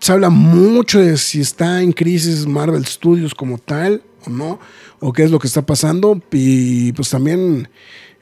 se 0.00 0.12
habla 0.12 0.30
mucho 0.30 1.00
de 1.00 1.16
si 1.16 1.40
está 1.40 1.82
en 1.82 1.92
crisis 1.92 2.46
Marvel 2.46 2.84
Studios 2.86 3.34
como 3.34 3.58
tal 3.58 4.02
o 4.26 4.30
no, 4.30 4.58
o 5.00 5.12
qué 5.12 5.24
es 5.24 5.30
lo 5.30 5.38
que 5.38 5.46
está 5.46 5.62
pasando. 5.62 6.20
Y 6.32 6.92
pues 6.92 7.10
también 7.10 7.68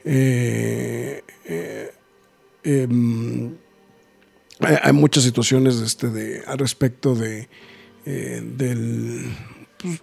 eh, 0.03 1.23
eh, 1.45 1.91
eh, 2.63 2.87
hay, 4.59 4.93
muchas 4.93 5.23
situaciones 5.23 5.75
este 5.75 6.09
de, 6.09 6.43
al 6.47 6.57
respecto 6.57 7.15
de 7.15 7.47
del 8.05 9.25
pues, 9.77 10.01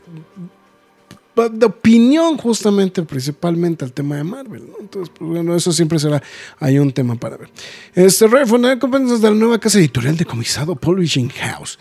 de 1.35 1.66
opinión 1.66 2.39
justamente, 2.39 3.03
principalmente 3.03 3.85
al 3.85 3.93
tema 3.93 4.16
de 4.16 4.24
Marvel. 4.24 4.66
¿no? 4.70 4.76
Entonces, 4.80 5.12
pues 5.16 5.30
bueno, 5.30 5.57
eso 5.57 5.72
siempre 5.72 5.99
será 5.99 6.22
hay 6.59 6.78
un 6.78 6.93
tema 6.93 7.16
para 7.16 7.37
ver. 7.37 7.49
Este 7.95 8.26
Ray 8.26 8.47
Fonda 8.47 8.78
competencias 8.78 9.20
de 9.20 9.30
la 9.30 9.37
nueva 9.37 9.59
casa 9.59 9.78
editorial 9.78 10.16
de 10.16 10.24
comisado 10.24 10.76
Publishing 10.76 11.30
House. 11.30 11.78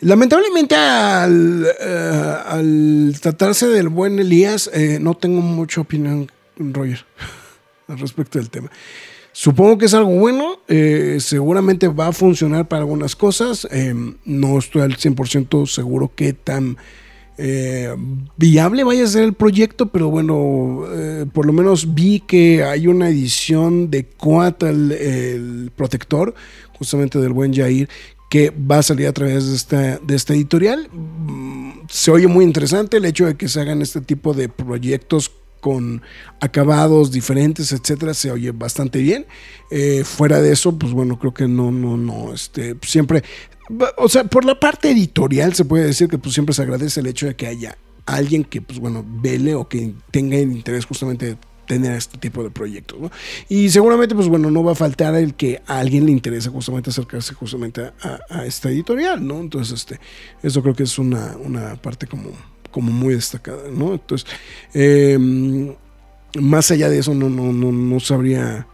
Lamentablemente 0.00 0.74
al, 0.74 1.62
uh, 1.64 2.48
al 2.48 3.14
tratarse 3.20 3.68
del 3.68 3.88
buen 3.88 4.18
Elías, 4.18 4.70
eh, 4.74 4.98
no 5.00 5.14
tengo 5.14 5.40
mucha 5.40 5.80
opinión, 5.80 6.30
Roger, 6.58 7.04
al 7.88 7.98
respecto 7.98 8.38
del 8.38 8.50
tema. 8.50 8.70
Supongo 9.32 9.76
que 9.76 9.84
es 9.84 9.92
algo 9.92 10.12
bueno, 10.12 10.60
eh, 10.66 11.18
seguramente 11.20 11.88
va 11.88 12.08
a 12.08 12.12
funcionar 12.12 12.68
para 12.68 12.80
algunas 12.80 13.14
cosas, 13.14 13.68
eh, 13.70 13.94
no 14.24 14.58
estoy 14.58 14.80
al 14.80 14.96
100% 14.96 15.66
seguro 15.66 16.10
qué 16.14 16.32
tan 16.32 16.78
eh, 17.38 17.94
viable 18.36 18.84
vaya 18.84 19.04
a 19.04 19.08
ser 19.08 19.24
el 19.24 19.34
proyecto, 19.34 19.86
pero 19.86 20.08
bueno, 20.08 20.84
eh, 20.90 21.26
por 21.32 21.46
lo 21.46 21.52
menos 21.52 21.94
vi 21.94 22.20
que 22.20 22.64
hay 22.64 22.86
una 22.86 23.08
edición 23.08 23.90
de 23.90 24.06
Coatl, 24.06 24.92
el 24.92 25.70
protector, 25.76 26.34
justamente 26.78 27.18
del 27.18 27.32
buen 27.32 27.54
Jair, 27.54 27.88
que 28.30 28.50
va 28.50 28.78
a 28.78 28.82
salir 28.82 29.06
a 29.06 29.12
través 29.12 29.68
de 29.68 30.14
esta 30.14 30.34
editorial. 30.34 30.88
Mm, 30.92 31.86
se 31.88 32.10
oye 32.10 32.26
muy 32.26 32.44
interesante 32.44 32.96
el 32.96 33.04
hecho 33.04 33.26
de 33.26 33.36
que 33.36 33.48
se 33.48 33.60
hagan 33.60 33.82
este 33.82 34.00
tipo 34.00 34.34
de 34.34 34.48
proyectos 34.48 35.30
con 35.60 36.02
acabados 36.40 37.10
diferentes, 37.10 37.72
etcétera, 37.72 38.14
se 38.14 38.30
oye 38.30 38.52
bastante 38.52 39.00
bien. 39.00 39.26
Eh, 39.70 40.04
fuera 40.04 40.40
de 40.40 40.52
eso, 40.52 40.78
pues 40.78 40.92
bueno, 40.92 41.18
creo 41.18 41.34
que 41.34 41.48
no, 41.48 41.72
no, 41.72 41.96
no, 41.96 42.32
este, 42.32 42.76
siempre 42.82 43.24
o 43.96 44.08
sea, 44.08 44.24
por 44.24 44.44
la 44.44 44.58
parte 44.58 44.90
editorial 44.90 45.54
se 45.54 45.64
puede 45.64 45.86
decir 45.86 46.08
que 46.08 46.18
pues 46.18 46.34
siempre 46.34 46.54
se 46.54 46.62
agradece 46.62 47.00
el 47.00 47.06
hecho 47.06 47.26
de 47.26 47.36
que 47.36 47.46
haya 47.46 47.76
alguien 48.06 48.44
que, 48.44 48.62
pues 48.62 48.78
bueno, 48.78 49.04
vele 49.06 49.54
o 49.54 49.68
que 49.68 49.92
tenga 50.10 50.36
el 50.36 50.52
interés 50.52 50.86
justamente 50.86 51.26
de 51.26 51.36
tener 51.66 51.92
este 51.92 52.16
tipo 52.16 52.42
de 52.44 52.50
proyectos, 52.50 53.00
¿no? 53.00 53.10
Y 53.48 53.68
seguramente, 53.70 54.14
pues 54.14 54.28
bueno, 54.28 54.50
no 54.50 54.62
va 54.62 54.72
a 54.72 54.76
faltar 54.76 55.14
el 55.16 55.34
que 55.34 55.60
a 55.66 55.80
alguien 55.80 56.06
le 56.06 56.12
interese 56.12 56.48
justamente 56.48 56.90
acercarse 56.90 57.34
justamente 57.34 57.92
a, 58.30 58.44
esta 58.46 58.70
editorial, 58.70 59.26
¿no? 59.26 59.40
Entonces, 59.40 59.80
este, 59.80 60.00
eso 60.42 60.62
creo 60.62 60.74
que 60.74 60.84
es 60.84 60.98
una, 60.98 61.36
una 61.36 61.74
parte 61.74 62.06
como, 62.06 62.30
como 62.70 62.92
muy 62.92 63.14
destacada, 63.14 63.68
¿no? 63.70 63.94
Entonces, 63.94 64.28
eh, 64.72 65.18
más 66.40 66.70
allá 66.70 66.88
de 66.88 67.00
eso, 67.00 67.14
no, 67.14 67.28
no, 67.28 67.52
no, 67.52 67.72
no 67.72 68.00
sabría 68.00 68.68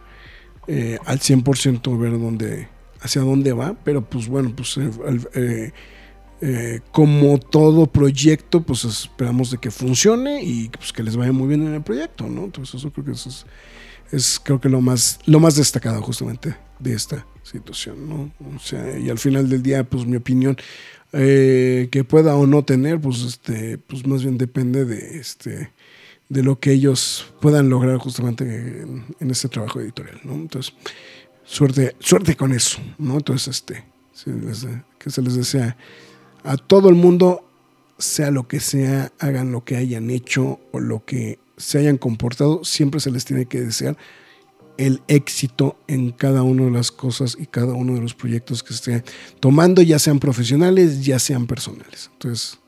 eh, 0.67 0.97
al 1.05 1.19
100% 1.19 1.99
ver 1.99 2.11
dónde 2.11 2.67
hacia 3.03 3.21
dónde 3.21 3.51
va, 3.51 3.75
pero 3.83 4.07
pues 4.09 4.27
bueno, 4.27 4.53
pues 4.55 4.77
eh, 4.77 5.71
eh, 6.41 6.79
como 6.91 7.37
todo 7.37 7.85
proyecto, 7.85 8.61
pues 8.63 8.85
esperamos 8.85 9.51
de 9.51 9.57
que 9.57 9.71
funcione 9.71 10.41
y 10.41 10.69
pues, 10.69 10.93
que 10.93 11.03
les 11.03 11.15
vaya 11.15 11.33
muy 11.33 11.47
bien 11.47 11.67
en 11.67 11.73
el 11.73 11.83
proyecto, 11.83 12.27
¿no? 12.27 12.45
Entonces 12.45 12.75
eso 12.75 12.91
creo 12.91 13.05
que 13.05 13.11
eso 13.11 13.29
es, 13.29 13.45
es 14.11 14.41
creo 14.43 14.59
que 14.59 14.69
lo 14.69 14.79
más, 14.79 15.19
lo 15.25 15.39
más 15.41 15.55
destacado 15.55 16.01
justamente 16.01 16.55
de 16.79 16.93
esta 16.93 17.27
situación, 17.43 18.07
¿no? 18.07 18.31
O 18.55 18.59
sea, 18.59 18.97
y 18.97 19.09
al 19.09 19.19
final 19.19 19.49
del 19.49 19.61
día, 19.61 19.83
pues 19.83 20.05
mi 20.05 20.15
opinión, 20.15 20.57
eh, 21.11 21.89
que 21.91 22.05
pueda 22.05 22.35
o 22.35 22.47
no 22.47 22.63
tener, 22.63 23.01
pues 23.01 23.21
este, 23.21 23.77
pues 23.77 24.07
más 24.07 24.23
bien 24.23 24.37
depende 24.37 24.85
de 24.85 25.19
este 25.19 25.71
de 26.29 26.41
lo 26.41 26.59
que 26.59 26.71
ellos 26.71 27.31
puedan 27.41 27.69
lograr 27.69 27.97
justamente 27.97 28.43
en, 28.43 29.05
en 29.19 29.29
este 29.29 29.49
trabajo 29.49 29.81
editorial, 29.81 30.19
¿no? 30.23 30.33
Entonces, 30.33 30.73
suerte, 31.43 31.95
suerte 31.99 32.35
con 32.35 32.53
eso, 32.53 32.79
¿no? 32.97 33.15
Entonces, 33.15 33.47
este, 33.47 33.83
que 34.99 35.09
se 35.09 35.21
les 35.21 35.35
desea 35.35 35.77
a 36.43 36.57
todo 36.57 36.89
el 36.89 36.95
mundo, 36.95 37.45
sea 37.97 38.31
lo 38.31 38.47
que 38.47 38.59
sea, 38.59 39.11
hagan 39.19 39.51
lo 39.51 39.63
que 39.63 39.77
hayan 39.77 40.09
hecho 40.09 40.59
o 40.71 40.79
lo 40.79 41.05
que 41.05 41.39
se 41.57 41.79
hayan 41.79 41.97
comportado, 41.97 42.63
siempre 42.63 42.99
se 42.99 43.11
les 43.11 43.25
tiene 43.25 43.45
que 43.45 43.61
desear 43.61 43.97
el 44.77 45.01
éxito 45.07 45.77
en 45.87 46.11
cada 46.11 46.41
una 46.41 46.65
de 46.65 46.71
las 46.71 46.91
cosas 46.91 47.37
y 47.39 47.45
cada 47.45 47.73
uno 47.73 47.93
de 47.93 48.01
los 48.01 48.15
proyectos 48.15 48.63
que 48.63 48.73
estén 48.73 49.03
tomando, 49.39 49.81
ya 49.81 49.99
sean 49.99 50.19
profesionales, 50.19 51.05
ya 51.05 51.19
sean 51.19 51.45
personales. 51.45 52.09
Entonces, 52.13 52.59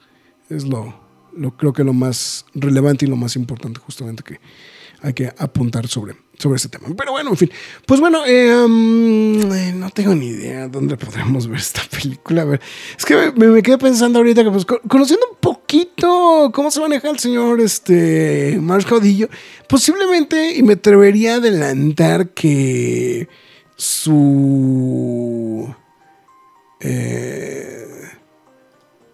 es 0.49 0.65
lo, 0.65 0.93
lo 1.35 1.57
creo 1.57 1.73
que 1.73 1.83
lo 1.83 1.93
más 1.93 2.45
relevante 2.53 3.05
y 3.05 3.09
lo 3.09 3.15
más 3.15 3.35
importante 3.35 3.79
justamente 3.79 4.23
que 4.23 4.39
hay 5.01 5.13
que 5.13 5.33
apuntar 5.37 5.87
sobre 5.87 6.15
sobre 6.37 6.57
ese 6.57 6.69
tema. 6.69 6.87
Pero 6.97 7.11
bueno, 7.11 7.31
en 7.31 7.37
fin. 7.37 7.51
Pues 7.85 7.99
bueno, 7.99 8.25
eh, 8.25 8.53
um, 8.65 9.79
no 9.79 9.89
tengo 9.89 10.15
ni 10.15 10.27
idea 10.27 10.67
dónde 10.67 10.97
podremos 10.97 11.47
ver 11.47 11.59
esta 11.59 11.81
película. 11.89 12.43
A 12.43 12.45
ver, 12.45 12.61
es 12.97 13.05
que 13.05 13.31
me, 13.35 13.47
me 13.49 13.61
quedé 13.61 13.77
pensando 13.77 14.19
ahorita 14.19 14.43
que, 14.43 14.51
pues, 14.51 14.65
conociendo 14.65 15.25
un 15.31 15.37
poquito 15.39 16.51
cómo 16.53 16.71
se 16.71 16.79
maneja 16.79 17.09
el 17.09 17.19
señor 17.19 17.61
este, 17.61 18.57
Mars 18.61 18.85
Caudillo, 18.85 19.29
posiblemente, 19.67 20.55
y 20.55 20.63
me 20.63 20.73
atrevería 20.73 21.35
a 21.35 21.37
adelantar 21.37 22.29
que 22.29 23.27
su. 23.75 25.73
Eh, 26.81 27.85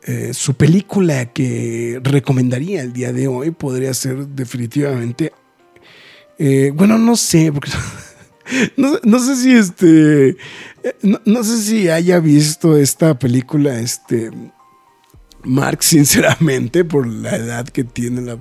eh, 0.03 0.34
su 0.34 0.55
película 0.55 1.32
que 1.32 1.99
recomendaría 2.03 2.82
el 2.82 2.91
día 2.91 3.13
de 3.13 3.28
hoy 3.28 3.51
podría 3.51 3.93
ser 3.93 4.28
definitivamente 4.28 5.32
eh, 6.44 6.72
bueno, 6.74 6.98
no 6.98 7.16
sé, 7.16 7.52
porque 7.54 7.70
no, 8.76 8.98
no 9.04 9.20
sé 9.20 9.36
si 9.36 9.56
este. 9.56 10.38
No, 11.04 11.44
sé 11.44 11.62
si 11.62 11.88
haya 11.88 12.20
visto 12.20 12.76
esta 12.76 13.20
película, 13.20 13.80
este. 13.80 14.32
Mark, 15.44 15.84
sinceramente, 15.84 16.84
por 16.84 17.06
la 17.06 17.36
edad 17.36 17.68
que 17.68 17.84
tiene 17.84 18.22
la, 18.22 18.39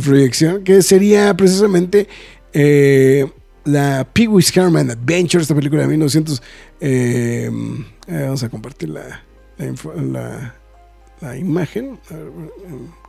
proyección, 0.00 0.64
que 0.64 0.80
sería 0.80 1.36
precisamente 1.36 2.08
eh, 2.54 3.30
la 3.66 4.08
Pee 4.10 4.28
Wee's 4.28 4.56
Herman 4.56 4.90
Adventure, 4.90 5.42
esta 5.42 5.54
película 5.54 5.82
de 5.82 5.88
1900. 5.88 6.42
Eh, 6.80 7.50
vamos 8.06 8.42
a 8.42 8.48
compartir 8.48 8.88
la, 8.88 9.22
imagen. 11.36 12.00
A 12.10 12.14
ver, 12.14 12.32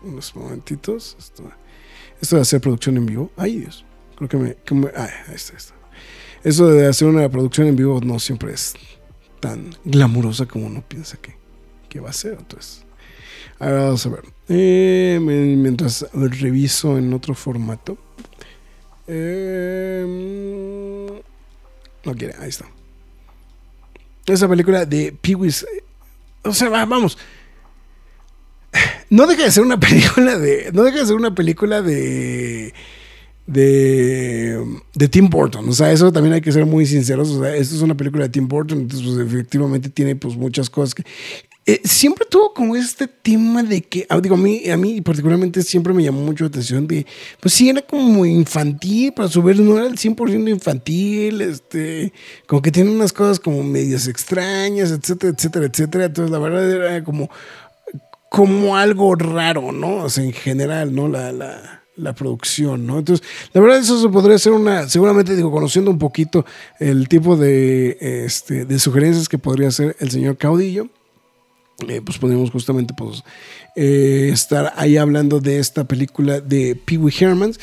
unos 0.04 0.36
momentitos. 0.36 1.16
Esto, 1.18 1.50
esto 2.22 2.36
de 2.36 2.42
hacer 2.42 2.60
producción 2.60 2.98
en 2.98 3.06
vivo. 3.06 3.32
Ay, 3.38 3.60
Dios. 3.60 3.86
Creo 4.20 4.30
que 4.30 4.38
me. 4.38 4.56
Que 4.58 4.76
me 4.76 4.90
ah, 4.96 5.10
está, 5.34 5.58
está. 5.58 5.74
Eso 6.44 6.68
de 6.68 6.88
hacer 6.88 7.08
una 7.08 7.28
producción 7.30 7.68
en 7.68 7.76
vivo 7.76 8.00
no 8.02 8.20
siempre 8.20 8.54
es 8.54 8.76
tan 9.40 9.76
glamurosa 9.86 10.46
como 10.46 10.68
uno 10.68 10.84
piensa 10.88 11.18
que, 11.18 11.36
qué 11.88 12.00
va 12.02 12.10
a 12.10 12.14
ser. 12.14 12.36
Entonces, 12.38 12.86
ahora 13.60 13.86
vamos 13.86 14.06
a 14.06 14.10
ver. 14.10 14.26
Eh, 14.50 15.20
mientras 15.22 16.06
reviso 16.14 16.98
en 16.98 17.14
otro 17.14 17.34
formato. 17.34 17.98
Eh, 19.08 20.04
no 22.06 22.16
quiere, 22.16 22.36
ahí 22.40 22.50
está. 22.50 22.66
Esa 24.28 24.48
película 24.48 24.86
de 24.86 25.16
pee 25.20 25.36
O 26.44 26.54
sea, 26.54 26.70
vamos. 26.70 27.18
No 29.10 29.26
deja 29.26 29.44
de 29.44 29.52
ser 29.52 29.64
una 29.64 29.80
película 29.80 30.38
de. 30.38 30.72
No 30.74 30.84
deja 30.84 31.00
de 31.00 31.06
ser 31.06 31.16
una 31.16 31.34
película 31.34 31.82
de. 31.82 32.74
De, 33.52 34.64
de 34.94 35.08
Tim 35.08 35.28
Burton. 35.28 35.68
O 35.68 35.72
sea, 35.74 35.92
eso 35.92 36.12
también 36.12 36.34
hay 36.34 36.42
que 36.42 36.52
ser 36.52 36.68
muy 36.68 36.86
sinceros. 36.86 37.30
O 37.32 37.42
sea, 37.42 37.56
esto 37.56 37.76
es 37.76 37.82
una 37.82 37.98
película 37.98 38.24
de 38.24 38.30
Tim 38.30 38.48
Burton. 38.48 38.82
Entonces, 38.82 39.08
pues, 39.08 39.28
efectivamente 39.28 39.90
tiene 39.90 40.16
pues 40.16 40.36
muchas 40.36 40.70
cosas 40.70 40.94
que. 40.94 41.04
Eh, 41.66 41.82
siempre 41.84 42.26
tuvo 42.28 42.52
como 42.52 42.76
este 42.76 43.08
tema 43.08 43.62
de 43.62 43.82
que, 43.82 44.08
ah, 44.10 44.20
digo, 44.20 44.34
a 44.34 44.38
mí, 44.40 44.68
a 44.72 44.76
mí 44.76 45.02
particularmente 45.02 45.62
siempre 45.62 45.94
me 45.94 46.02
llamó 46.04 46.22
mucho 46.22 46.46
la 46.46 46.48
atención 46.48 46.88
de, 46.88 47.06
pues 47.40 47.54
sí, 47.54 47.70
era 47.70 47.84
como 47.84 48.26
infantil, 48.26 49.14
para 49.14 49.30
su 49.30 49.44
vez 49.44 49.60
no 49.60 49.78
era 49.78 49.86
el 49.86 49.96
100% 49.96 50.50
infantil, 50.50 51.42
este, 51.42 52.12
como 52.48 52.64
que 52.64 52.72
tiene 52.72 52.90
unas 52.90 53.14
cosas 53.14 53.40
como 53.40 53.62
medias 53.62 54.08
extrañas, 54.08 54.90
etcétera, 54.90 55.34
etcétera, 55.38 55.66
etcétera. 55.68 56.06
Entonces, 56.06 56.32
la 56.32 56.40
verdad 56.40 56.72
era 56.72 57.04
como, 57.04 57.30
como 58.32 58.76
algo 58.76 59.14
raro, 59.14 59.72
¿no? 59.72 60.06
O 60.06 60.10
sea, 60.10 60.24
en 60.24 60.34
general, 60.34 60.96
¿no? 60.96 61.08
La, 61.08 61.32
la, 61.32 61.79
la 62.00 62.14
producción, 62.14 62.88
¿no? 62.88 63.00
Entonces, 63.00 63.26
la 63.54 63.62
verdad, 63.62 63.78
eso 63.78 64.02
se 64.02 64.10
podría 64.10 64.38
ser 64.38 64.54
una, 64.54 64.88
seguramente, 64.88 65.36
digo, 65.36 65.52
conociendo 65.52 65.92
un 65.92 66.00
poquito 66.00 66.46
el 66.80 67.08
tipo 67.08 67.38
de, 67.38 67.98
este, 68.26 68.66
de 68.66 68.80
sugerencias 68.80 69.30
que 69.30 69.38
podría 69.38 69.68
hacer 69.68 69.96
el 70.00 70.10
señor 70.10 70.38
Caudillo 70.38 70.88
eh, 71.88 72.02
pues 72.04 72.18
podemos 72.18 72.52
justamente 72.52 72.94
pues, 72.94 73.24
eh, 73.76 74.30
estar 74.34 74.74
ahí 74.76 74.98
hablando 74.98 75.40
de 75.40 75.60
esta 75.60 75.86
película 75.86 76.42
de 76.42 76.76
Pee 76.76 76.98
Wee 76.98 77.14
Herman. 77.18 77.54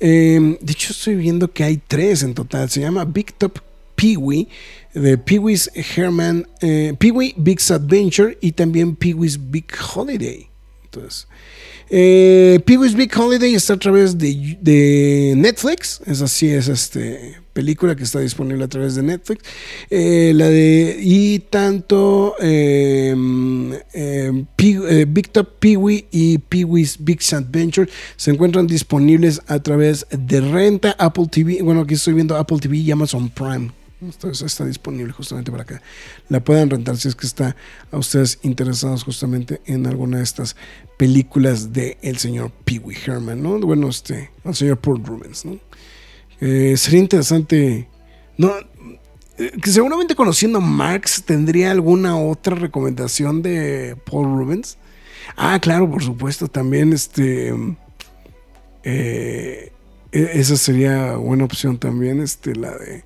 Eh, 0.00 0.56
de 0.60 0.72
hecho, 0.72 0.92
estoy 0.92 1.16
viendo 1.16 1.52
que 1.52 1.64
hay 1.64 1.76
tres 1.76 2.22
en 2.22 2.34
total. 2.34 2.70
Se 2.70 2.80
llama 2.80 3.04
Big 3.04 3.34
Top 3.34 3.58
Pee 3.94 4.16
Wee, 4.16 4.48
de 4.94 5.18
Pee 5.18 5.38
Wee's 5.38 5.70
Herman, 5.74 6.46
Pee 6.60 7.10
Wee 7.10 7.34
Big's 7.36 7.70
Adventure 7.70 8.38
y 8.40 8.52
también 8.52 8.96
Pee 8.96 9.14
Wee's 9.14 9.38
Big 9.50 9.66
Holiday. 9.94 10.48
Entonces, 10.84 11.28
eh, 11.88 12.60
Pee 12.64 12.78
Wee's 12.78 12.94
Big 12.94 13.16
Holiday 13.16 13.54
está 13.54 13.74
a 13.74 13.78
través 13.78 14.18
de, 14.18 15.34
Netflix. 15.36 16.00
Es 16.06 16.20
así, 16.20 16.48
es 16.48 16.68
este 16.68 17.36
película 17.52 17.96
que 17.96 18.04
está 18.04 18.20
disponible 18.20 18.64
a 18.64 18.68
través 18.68 18.96
de 18.96 19.02
Netflix. 19.02 19.42
Eh, 19.88 20.32
la 20.34 20.48
de 20.48 20.98
y 21.00 21.38
tanto 21.38 22.34
em, 22.38 23.72
em, 23.94 24.46
eh, 24.58 25.06
Big 25.08 25.30
Top 25.30 25.58
Pee 25.58 25.76
Wee 25.76 26.06
y 26.10 26.38
Pee 26.38 26.64
Wee's 26.64 26.96
Big 26.98 27.20
Adventure 27.32 27.88
se 28.16 28.30
encuentran 28.30 28.66
disponibles 28.66 29.40
a 29.46 29.58
través 29.60 30.06
de 30.10 30.40
renta 30.40 30.94
Apple 30.98 31.28
TV. 31.30 31.62
Bueno, 31.62 31.82
aquí 31.82 31.94
estoy 31.94 32.14
viendo 32.14 32.36
Apple 32.36 32.58
TV 32.58 32.76
y 32.76 32.90
Amazon 32.90 33.30
Prime. 33.30 33.72
Entonces 34.02 34.44
está 34.44 34.66
disponible 34.66 35.12
justamente 35.12 35.50
para 35.50 35.64
que 35.64 35.80
la 36.28 36.40
puedan 36.40 36.68
rentar 36.68 36.98
si 36.98 37.08
es 37.08 37.14
que 37.14 37.26
está 37.26 37.56
a 37.90 37.96
ustedes 37.96 38.38
interesados 38.42 39.04
justamente 39.04 39.62
en 39.64 39.86
alguna 39.86 40.18
de 40.18 40.24
estas 40.24 40.54
películas 40.96 41.72
de 41.72 41.98
el 42.02 42.18
señor 42.18 42.50
Pee 42.64 42.78
Wee 42.78 42.96
Herman, 43.06 43.42
¿no? 43.42 43.58
Bueno, 43.60 43.88
este, 43.88 44.30
el 44.44 44.54
señor 44.54 44.78
Paul 44.78 45.04
Rubens, 45.04 45.44
¿no? 45.44 45.58
Eh, 46.40 46.76
sería 46.76 47.00
interesante, 47.00 47.88
no, 48.36 48.52
eh, 49.38 49.52
que 49.62 49.70
seguramente 49.70 50.14
conociendo 50.14 50.58
a 50.58 50.62
Marx 50.62 51.22
tendría 51.24 51.70
alguna 51.70 52.18
otra 52.18 52.54
recomendación 52.54 53.42
de 53.42 53.96
Paul 54.10 54.26
Rubens. 54.26 54.78
Ah, 55.36 55.58
claro, 55.60 55.90
por 55.90 56.02
supuesto, 56.02 56.48
también 56.48 56.92
este, 56.92 57.54
eh, 58.84 59.72
e-, 60.12 60.30
esa 60.34 60.56
sería 60.56 61.16
buena 61.16 61.44
opción 61.44 61.78
también, 61.78 62.20
este, 62.20 62.54
la 62.54 62.76
de 62.76 63.04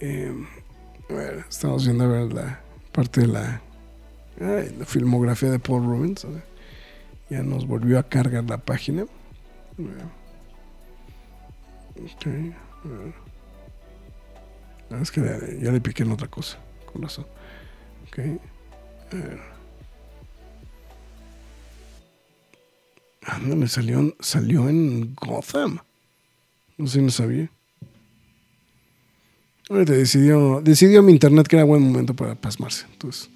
eh, 0.00 0.32
a 1.08 1.12
ver, 1.12 1.44
estamos 1.48 1.84
viendo 1.84 2.04
a 2.04 2.08
ver 2.08 2.32
la 2.32 2.60
parte 2.90 3.20
de 3.20 3.26
la, 3.28 3.62
la 4.38 4.84
filmografía 4.84 5.50
de 5.50 5.58
Paul 5.58 5.84
Rubens. 5.84 6.26
Ya 7.32 7.42
nos 7.42 7.66
volvió 7.66 7.98
a 7.98 8.02
cargar 8.02 8.44
la 8.44 8.58
página. 8.58 9.04
Ok. 9.04 9.10
Ah, 14.90 14.98
es 15.00 15.10
que 15.10 15.22
ya, 15.62 15.72
le 15.72 15.80
piqué 15.80 16.02
en 16.02 16.12
otra 16.12 16.28
cosa. 16.28 16.58
Con 16.92 17.00
razón. 17.00 17.24
Ok. 18.06 18.18
A 23.22 23.38
ver. 23.38 23.56
me 23.56 23.66
salió, 23.66 24.14
salió 24.20 24.68
en 24.68 25.14
Gotham. 25.14 25.78
No 26.76 26.86
sé, 26.86 27.00
no 27.00 27.08
sabía. 27.08 27.50
Ahorita 29.70 29.94
decidió, 29.94 30.60
decidió 30.60 31.02
mi 31.02 31.12
internet 31.12 31.48
que 31.48 31.56
era 31.56 31.64
buen 31.64 31.80
momento 31.80 32.12
para 32.12 32.34
pasmarse. 32.34 32.84
Entonces, 32.92 33.30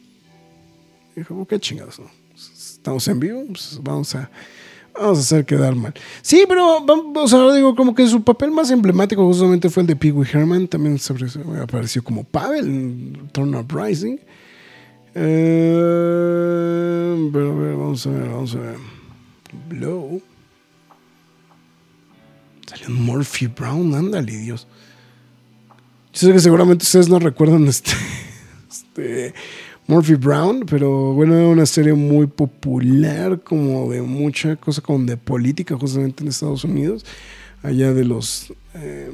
dijo, 1.14 1.46
qué 1.46 1.58
chingados, 1.58 1.98
¿no? 1.98 2.25
Estamos 2.86 3.08
en 3.08 3.18
vivo, 3.18 3.42
pues 3.48 3.80
vamos 3.82 4.14
a, 4.14 4.30
vamos 4.94 5.18
a 5.18 5.20
hacer 5.22 5.44
quedar 5.44 5.74
mal. 5.74 5.92
Sí, 6.22 6.44
pero, 6.46 6.84
o 6.86 7.26
sea, 7.26 7.52
digo, 7.52 7.74
como 7.74 7.96
que 7.96 8.06
su 8.06 8.22
papel 8.22 8.52
más 8.52 8.70
emblemático 8.70 9.26
justamente 9.26 9.68
fue 9.68 9.80
el 9.80 9.88
de 9.88 9.96
Pee 9.96 10.12
Wee 10.12 10.28
Herman. 10.32 10.68
También 10.68 10.96
apareció 11.60 12.04
como 12.04 12.22
Pavel 12.22 12.64
en 12.64 13.28
Turn 13.32 13.56
Up 13.56 13.66
Rising. 13.76 14.18
Eh, 15.16 15.80
pero 17.32 17.50
a 17.50 17.74
vamos 17.76 18.06
a 18.06 18.10
ver, 18.10 18.28
vamos 18.28 18.54
a 18.54 18.60
ver. 18.60 18.76
Blow. 19.68 20.22
Salió 22.66 22.90
Murphy 22.90 23.48
Brown, 23.48 23.96
ándale, 23.96 24.30
Dios. 24.30 24.68
Yo 26.12 26.20
sé 26.20 26.32
que 26.32 26.38
seguramente 26.38 26.84
ustedes 26.84 27.08
no 27.08 27.18
recuerdan 27.18 27.66
este, 27.66 27.90
este 28.70 29.34
Murphy 29.88 30.14
Brown, 30.14 30.64
pero 30.68 31.12
bueno, 31.12 31.34
era 31.34 31.48
una 31.48 31.66
serie 31.66 31.94
muy 31.94 32.26
popular, 32.26 33.40
como 33.42 33.90
de 33.90 34.02
mucha 34.02 34.56
cosa, 34.56 34.80
como 34.80 35.04
de 35.04 35.16
política 35.16 35.76
justamente 35.76 36.22
en 36.22 36.28
Estados 36.28 36.64
Unidos, 36.64 37.04
allá 37.62 37.92
de 37.92 38.04
los... 38.04 38.52
Eh, 38.74 39.10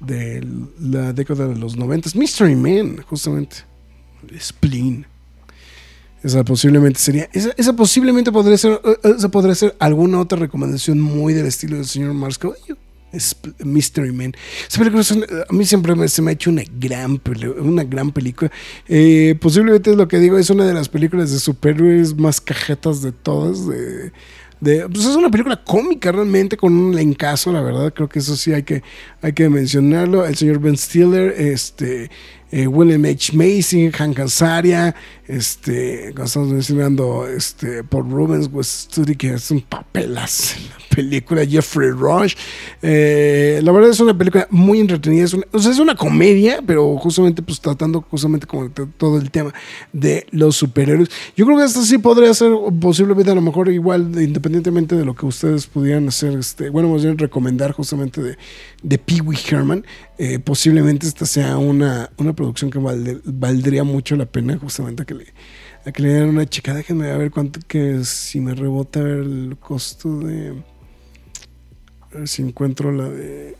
de 0.00 0.46
la 0.80 1.12
década 1.12 1.48
de 1.48 1.56
los 1.56 1.76
90. 1.76 2.10
Mystery 2.14 2.54
Man, 2.54 3.02
justamente. 3.08 3.56
Spleen. 4.38 5.06
Esa 6.22 6.44
posiblemente 6.44 6.98
sería. 6.98 7.28
Esa, 7.32 7.72
posiblemente 7.74 8.32
podría 8.32 8.58
ser. 8.58 8.80
Eh, 8.84 9.14
esa 9.16 9.28
podría 9.28 9.54
ser 9.54 9.76
alguna 9.78 10.20
otra 10.20 10.38
recomendación 10.38 11.00
muy 11.00 11.32
del 11.32 11.46
estilo 11.46 11.76
del 11.76 11.86
señor 11.86 12.12
Mars 12.14 12.38
Mystery 13.64 14.12
Man. 14.12 14.34
a 15.48 15.52
mí 15.52 15.64
siempre 15.64 16.08
se 16.08 16.22
me 16.22 16.30
ha 16.30 16.34
hecho 16.34 16.50
una 16.50 16.62
gran, 16.78 17.20
una 17.60 17.84
gran 17.84 18.12
película. 18.12 18.50
Eh, 18.86 19.36
posiblemente 19.40 19.90
es 19.90 19.96
lo 19.96 20.08
que 20.08 20.18
digo, 20.18 20.38
es 20.38 20.50
una 20.50 20.66
de 20.66 20.74
las 20.74 20.88
películas 20.88 21.30
de 21.30 21.38
superhéroes 21.38 22.16
más 22.16 22.40
cajetas 22.40 23.02
de 23.02 23.12
todas. 23.12 23.58
Pues 24.60 25.06
es 25.06 25.16
una 25.16 25.30
película 25.30 25.62
cómica 25.62 26.10
realmente, 26.10 26.56
con 26.56 26.76
un 26.76 26.98
encaso, 26.98 27.52
la 27.52 27.60
verdad. 27.60 27.92
Creo 27.94 28.08
que 28.08 28.18
eso 28.18 28.36
sí 28.36 28.52
hay 28.52 28.64
que, 28.64 28.82
hay 29.22 29.32
que 29.32 29.48
mencionarlo. 29.48 30.26
El 30.26 30.36
señor 30.36 30.58
Ben 30.58 30.76
Stiller, 30.76 31.34
este, 31.38 32.10
eh, 32.50 32.66
William 32.66 33.04
H. 33.04 33.36
Macy, 33.36 33.90
Hank 33.92 34.18
Azaria, 34.18 34.94
este, 35.28 36.12
cuando 36.14 36.24
estamos 36.24 36.48
mencionando 36.48 37.28
este, 37.28 37.84
Paul 37.84 38.10
Rubens, 38.10 38.48
West 38.50 38.98
que 39.18 39.34
es 39.34 39.50
un 39.50 39.60
papelazo 39.60 40.56
la 40.70 40.96
película, 40.96 41.44
Jeffrey 41.44 41.90
Rush. 41.90 42.34
Eh, 42.82 43.60
la 43.62 43.70
verdad 43.70 43.90
es 43.90 44.00
una 44.00 44.16
película 44.16 44.48
muy 44.50 44.80
entretenida, 44.80 45.24
es 45.24 45.34
una, 45.34 45.44
es 45.52 45.78
una 45.78 45.94
comedia, 45.94 46.60
pero 46.66 46.96
justamente 46.96 47.42
pues 47.42 47.60
tratando 47.60 48.00
justamente 48.10 48.46
como 48.46 48.70
todo 48.70 49.18
el 49.18 49.30
tema 49.30 49.52
de 49.92 50.26
los 50.30 50.56
superhéroes. 50.56 51.10
Yo 51.36 51.44
creo 51.44 51.58
que 51.58 51.64
esta 51.64 51.82
sí 51.82 51.98
podría 51.98 52.32
ser 52.32 52.52
posiblemente 52.80 53.30
a 53.30 53.34
lo 53.34 53.42
mejor 53.42 53.68
igual, 53.68 54.10
independientemente 54.20 54.96
de 54.96 55.04
lo 55.04 55.14
que 55.14 55.26
ustedes 55.26 55.66
pudieran 55.66 56.08
hacer, 56.08 56.38
este, 56.38 56.70
bueno, 56.70 56.88
más 56.88 57.04
bien 57.04 57.18
recomendar 57.18 57.72
justamente 57.72 58.22
de, 58.22 58.38
de 58.82 58.98
Pee 58.98 59.20
Wee 59.20 59.38
Herman. 59.50 59.84
Eh, 60.20 60.40
posiblemente 60.40 61.06
esta 61.06 61.26
sea 61.26 61.58
una, 61.58 62.10
una 62.16 62.32
producción 62.32 62.72
que 62.72 62.80
valdría 62.80 63.84
mucho 63.84 64.16
la 64.16 64.26
pena 64.26 64.58
justamente 64.58 65.04
que 65.04 65.14
le, 65.18 65.26
a 65.84 65.92
que 65.92 66.02
le 66.02 66.08
den 66.10 66.28
una 66.30 66.46
chica. 66.46 66.74
Déjenme 66.74 67.16
ver 67.16 67.30
cuánto 67.30 67.60
que 67.66 68.04
si 68.04 68.40
me 68.40 68.54
rebota 68.54 69.00
ver 69.00 69.18
el 69.18 69.56
costo 69.60 70.20
de... 70.20 70.62
A 72.12 72.18
ver 72.18 72.28
si 72.28 72.42
encuentro 72.42 72.92
la 72.92 73.08
de... 73.08 73.56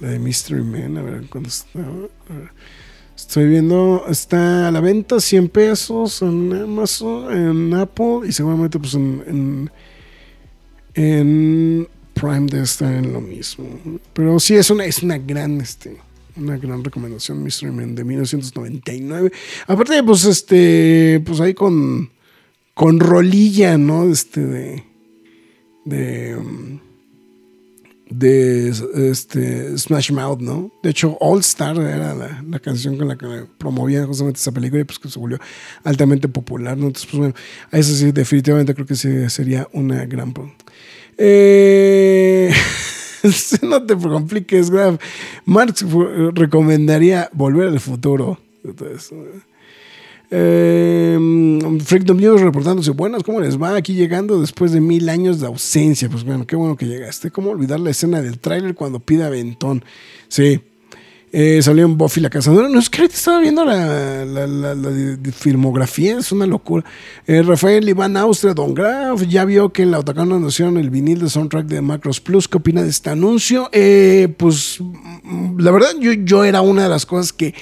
La 0.00 0.08
de 0.08 0.18
Mystery 0.18 0.62
Man, 0.62 0.98
a 0.98 1.02
ver 1.02 1.26
cuánto 1.28 1.48
está. 1.48 1.80
Estoy 3.16 3.48
viendo, 3.48 4.04
está 4.10 4.68
a 4.68 4.70
la 4.70 4.80
venta 4.80 5.18
100 5.18 5.48
pesos 5.48 6.20
en 6.20 6.52
Amazon, 6.52 7.32
en 7.32 7.74
Apple 7.74 8.20
y 8.28 8.32
seguramente 8.32 8.78
pues 8.78 8.92
en, 8.92 9.70
en, 10.94 11.88
Prime 12.12 12.46
de 12.46 12.62
estar 12.62 12.92
en 12.92 13.14
lo 13.14 13.22
mismo. 13.22 13.66
Pero 14.12 14.38
sí, 14.38 14.54
es 14.54 14.68
una, 14.70 14.84
es 14.84 15.02
una 15.02 15.16
gran, 15.16 15.60
este, 15.62 15.96
Una 16.36 16.58
gran 16.58 16.84
recomendación, 16.84 17.42
Mystery 17.42 17.72
Man 17.72 17.94
de 17.94 18.04
1999. 18.04 19.32
Aparte, 19.66 20.02
pues, 20.02 20.24
este, 20.26 21.22
pues 21.24 21.40
ahí 21.40 21.54
con, 21.54 22.10
con 22.74 23.00
rolilla, 23.00 23.78
¿no? 23.78 24.04
Este, 24.10 24.44
de, 24.44 24.84
de, 25.86 26.36
de 28.10 28.68
este, 29.10 29.78
Smash 29.78 30.12
Mouth, 30.12 30.40
¿no? 30.40 30.70
De 30.82 30.90
hecho, 30.90 31.16
All 31.20 31.40
Star 31.40 31.78
era 31.78 32.14
la, 32.14 32.44
la 32.46 32.58
canción 32.58 32.98
con 32.98 33.08
la 33.08 33.16
que 33.16 33.46
promovía 33.56 34.04
justamente 34.04 34.38
esa 34.38 34.52
película 34.52 34.82
y 34.82 34.84
pues 34.84 34.98
que 34.98 35.08
se 35.08 35.18
volvió 35.18 35.38
altamente 35.84 36.28
popular, 36.28 36.76
¿no? 36.76 36.88
Entonces, 36.88 37.10
pues 37.10 37.18
bueno, 37.18 37.34
eso 37.72 37.94
sí, 37.94 38.12
definitivamente 38.12 38.74
creo 38.74 38.86
que 38.86 38.96
sí 38.96 39.30
sería 39.30 39.68
una 39.72 40.04
gran... 40.04 40.34
Eh... 41.16 42.52
no 43.62 43.82
te 43.84 43.96
compliques, 43.96 44.70
Graf. 44.70 45.00
Marx 45.44 45.84
recomendaría 46.34 47.30
volver 47.32 47.68
al 47.68 47.80
futuro. 47.80 48.38
Eh, 50.30 51.16
Freakdom 51.84 52.16
News 52.16 52.40
reportándose 52.40 52.90
buenas, 52.90 53.22
¿cómo 53.22 53.40
les 53.40 53.60
va? 53.60 53.76
Aquí 53.76 53.94
llegando 53.94 54.40
después 54.40 54.72
de 54.72 54.80
mil 54.80 55.08
años 55.08 55.40
de 55.40 55.46
ausencia. 55.46 56.08
Pues 56.08 56.24
bueno, 56.24 56.46
qué 56.46 56.56
bueno 56.56 56.76
que 56.76 56.86
llegaste. 56.86 57.30
¿Cómo 57.30 57.50
olvidar 57.50 57.80
la 57.80 57.90
escena 57.90 58.22
del 58.22 58.38
tráiler 58.38 58.74
cuando 58.74 59.00
pide 59.00 59.24
aventón? 59.24 59.84
Sí, 60.28 60.60
eh, 61.32 61.60
salió 61.60 61.84
en 61.84 61.98
Buffy 61.98 62.20
la 62.20 62.30
cazadora. 62.30 62.68
No 62.68 62.78
es 62.78 62.88
que 62.88 63.02
ahorita 63.02 63.16
estaba 63.16 63.40
viendo 63.40 63.64
la, 63.64 64.24
filmografía, 65.32 66.18
es 66.18 66.32
una 66.32 66.46
locura. 66.46 66.84
Eh, 67.26 67.42
Rafael 67.42 67.88
Iván 67.88 68.16
Austria, 68.16 68.54
Don 68.54 68.74
Graf, 68.74 69.22
ya 69.22 69.44
vio 69.44 69.72
que 69.72 69.82
en 69.82 69.90
la 69.90 69.98
Otacán 69.98 70.32
anunciaron 70.32 70.78
el 70.78 70.90
vinil 70.90 71.20
de 71.20 71.28
soundtrack 71.28 71.66
de 71.66 71.82
Macros 71.82 72.20
Plus. 72.20 72.48
¿Qué 72.48 72.58
opina 72.58 72.82
de 72.82 72.90
este 72.90 73.10
anuncio? 73.10 73.68
Eh, 73.72 74.32
pues 74.36 74.78
mm, 74.80 75.58
la 75.60 75.70
verdad, 75.72 75.90
yo, 76.00 76.12
yo 76.12 76.44
era 76.44 76.60
una 76.60 76.84
de 76.84 76.88
las 76.88 77.04
cosas 77.04 77.32
que 77.32 77.54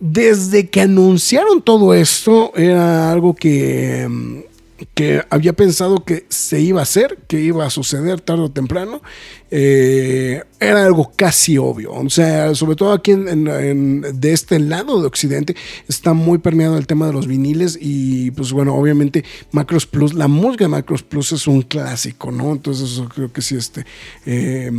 desde 0.00 0.68
que 0.68 0.80
anunciaron 0.82 1.62
todo 1.62 1.94
esto, 1.94 2.52
era 2.56 3.10
algo 3.10 3.34
que 3.34 4.06
mm, 4.08 4.53
que 4.94 5.22
había 5.30 5.52
pensado 5.52 6.04
que 6.04 6.26
se 6.28 6.60
iba 6.60 6.80
a 6.80 6.82
hacer, 6.82 7.18
que 7.28 7.40
iba 7.40 7.64
a 7.64 7.70
suceder 7.70 8.20
tarde 8.20 8.42
o 8.42 8.50
temprano, 8.50 9.02
eh, 9.50 10.42
era 10.58 10.84
algo 10.84 11.12
casi 11.14 11.58
obvio. 11.58 11.92
O 11.92 12.10
sea, 12.10 12.54
sobre 12.54 12.76
todo 12.76 12.92
aquí 12.92 13.12
de 13.14 14.32
este 14.32 14.58
lado 14.58 15.00
de 15.00 15.06
Occidente 15.06 15.54
está 15.88 16.12
muy 16.12 16.38
permeado 16.38 16.76
el 16.76 16.86
tema 16.86 17.06
de 17.06 17.12
los 17.12 17.26
viniles 17.26 17.78
y 17.80 18.32
pues 18.32 18.52
bueno, 18.52 18.74
obviamente 18.74 19.24
Macros 19.52 19.86
Plus, 19.86 20.14
la 20.14 20.28
música 20.28 20.64
de 20.64 20.68
Macros 20.68 21.02
Plus 21.02 21.32
es 21.32 21.46
un 21.46 21.62
clásico, 21.62 22.32
¿no? 22.32 22.52
Entonces 22.52 22.90
eso 22.90 23.08
creo 23.08 23.32
que 23.32 23.42
sí, 23.42 23.56
este, 23.56 23.86
eh, 24.26 24.70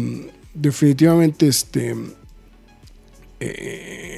definitivamente, 0.53 1.47
este... 1.47 1.95
Eh, 3.39 4.14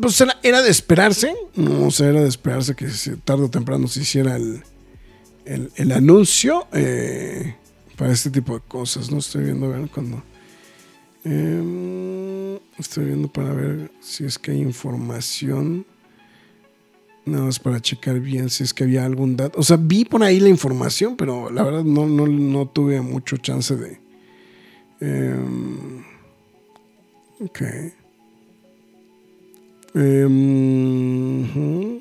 pues 0.00 0.22
era, 0.42 0.62
de 0.62 0.70
esperarse, 0.70 1.34
o 1.56 1.90
sea, 1.90 2.08
era 2.08 2.20
de 2.20 2.28
esperarse 2.28 2.74
que 2.74 2.86
tarde 3.24 3.44
o 3.44 3.50
temprano 3.50 3.88
se 3.88 4.00
hiciera 4.00 4.36
el, 4.36 4.62
el, 5.46 5.92
anuncio 5.92 6.66
eh, 6.72 7.54
para 7.96 8.12
este 8.12 8.30
tipo 8.30 8.54
de 8.54 8.60
cosas, 8.66 9.10
¿no? 9.10 9.18
Estoy 9.18 9.44
viendo, 9.44 9.70
ver 9.70 9.88
cuando... 9.88 10.22
Em, 11.24 12.56
estoy 12.78 13.06
viendo 13.06 13.28
para 13.28 13.52
ver 13.52 13.90
si 14.00 14.24
es 14.24 14.38
que 14.38 14.52
hay 14.52 14.60
información. 14.60 15.86
Nada 17.24 17.44
más 17.44 17.58
para 17.58 17.80
checar 17.80 18.20
bien 18.20 18.50
si 18.50 18.62
es 18.62 18.72
que 18.72 18.84
había 18.84 19.04
algún 19.04 19.36
dato. 19.36 19.58
O 19.58 19.62
sea, 19.62 19.76
vi 19.76 20.04
por 20.04 20.22
ahí 20.22 20.38
la 20.38 20.48
información, 20.48 21.16
pero 21.16 21.50
la 21.50 21.64
verdad 21.64 21.82
no, 21.82 22.06
no, 22.06 22.26
no 22.26 22.68
tuve 22.68 23.00
mucho 23.00 23.38
chance 23.38 23.74
de... 23.74 23.98
Eh, 25.00 25.36
ok. 27.40 27.62
Em, 29.98 32.00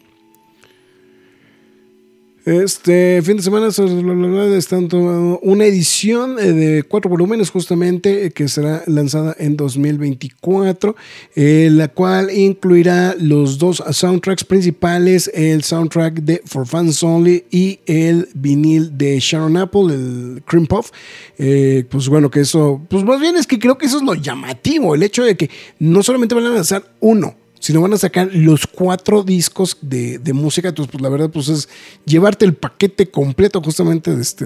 este 2.46 3.22
fin 3.24 3.38
de 3.38 3.44
semana 3.44 3.70
están 3.70 4.90
tomando 4.90 5.40
una 5.40 5.64
edición 5.64 6.38
eh, 6.38 6.52
de 6.52 6.84
cuatro 6.84 7.10
volúmenes 7.10 7.50
justamente 7.50 8.26
eh, 8.26 8.32
que 8.32 8.50
será 8.50 8.84
lanzada 8.86 9.34
en 9.40 9.56
2024, 9.56 10.94
eh, 11.38 11.70
la 11.72 11.88
cual 11.88 12.32
incluirá 12.32 13.16
los 13.18 13.60
dos 13.60 13.82
soundtracks 13.90 14.44
principales, 14.44 15.32
el 15.34 15.64
soundtrack 15.64 16.16
de 16.16 16.42
For 16.46 16.68
Fans 16.68 17.02
Only 17.02 17.46
y 17.50 17.80
el 17.86 18.28
vinil 18.34 18.98
de 18.98 19.22
Sharon 19.22 19.56
Apple, 19.56 19.94
el 19.94 20.44
Cream 20.46 20.68
Puff. 20.68 20.92
pues 21.38 22.10
bueno, 22.10 22.30
que 22.30 22.42
eso, 22.42 22.82
pues 22.90 23.06
más 23.06 23.22
bien 23.22 23.38
es 23.38 23.48
que 23.48 23.58
creo 23.58 23.78
que 23.78 23.86
eso 23.86 24.00
es 24.00 24.04
lo 24.04 24.16
llamativo, 24.16 24.96
el 24.96 25.04
hecho 25.04 25.24
de 25.24 25.38
que 25.38 25.50
no 25.80 26.04
solamente 26.04 26.36
van 26.36 26.46
a 26.46 26.50
lanzar 26.50 26.84
uno, 27.00 27.36
si 27.66 27.74
no 27.74 27.82
van 27.82 27.94
a 27.94 27.98
sacar 27.98 28.30
los 28.32 28.68
cuatro 28.68 29.24
discos 29.24 29.76
de, 29.82 30.20
música. 30.36 30.68
Entonces, 30.68 30.92
pues 30.92 31.02
la 31.02 31.10
verdad, 31.10 31.32
pues 31.32 31.50
es 31.50 31.68
llevarte 32.06 32.46
el 32.46 32.54
paquete 32.54 33.10
completo 33.10 33.60
justamente 33.60 34.16
de 34.16 34.22
este 34.22 34.46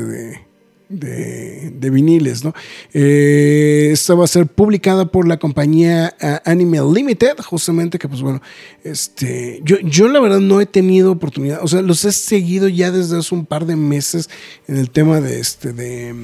de, 0.87 1.69
de, 1.75 1.89
viniles, 1.89 2.45
¿no? 2.45 2.53
Eh, 2.93 3.89
esta 3.91 4.15
va 4.15 4.23
a 4.23 4.27
ser 4.27 4.47
publicada 4.47 5.11
por 5.11 5.27
la 5.27 5.37
compañía 5.37 6.15
uh, 6.21 6.49
Anime 6.49 6.79
Limited, 6.93 7.39
justamente 7.39 7.99
que 7.99 8.07
pues 8.07 8.21
bueno, 8.21 8.41
este, 8.85 9.59
yo, 9.65 9.77
yo 9.81 10.07
la 10.07 10.21
verdad 10.21 10.39
no 10.39 10.61
he 10.61 10.65
tenido 10.65 11.11
oportunidad, 11.11 11.59
o 11.61 11.67
sea, 11.67 11.81
los 11.81 12.05
he 12.05 12.13
seguido 12.13 12.69
ya 12.69 12.89
desde 12.89 13.17
hace 13.17 13.35
un 13.35 13.45
par 13.45 13.65
de 13.65 13.75
meses 13.75 14.29
en 14.69 14.77
el 14.77 14.89
tema 14.91 15.19
de 15.19 15.41
este, 15.41 15.73
de, 15.73 16.15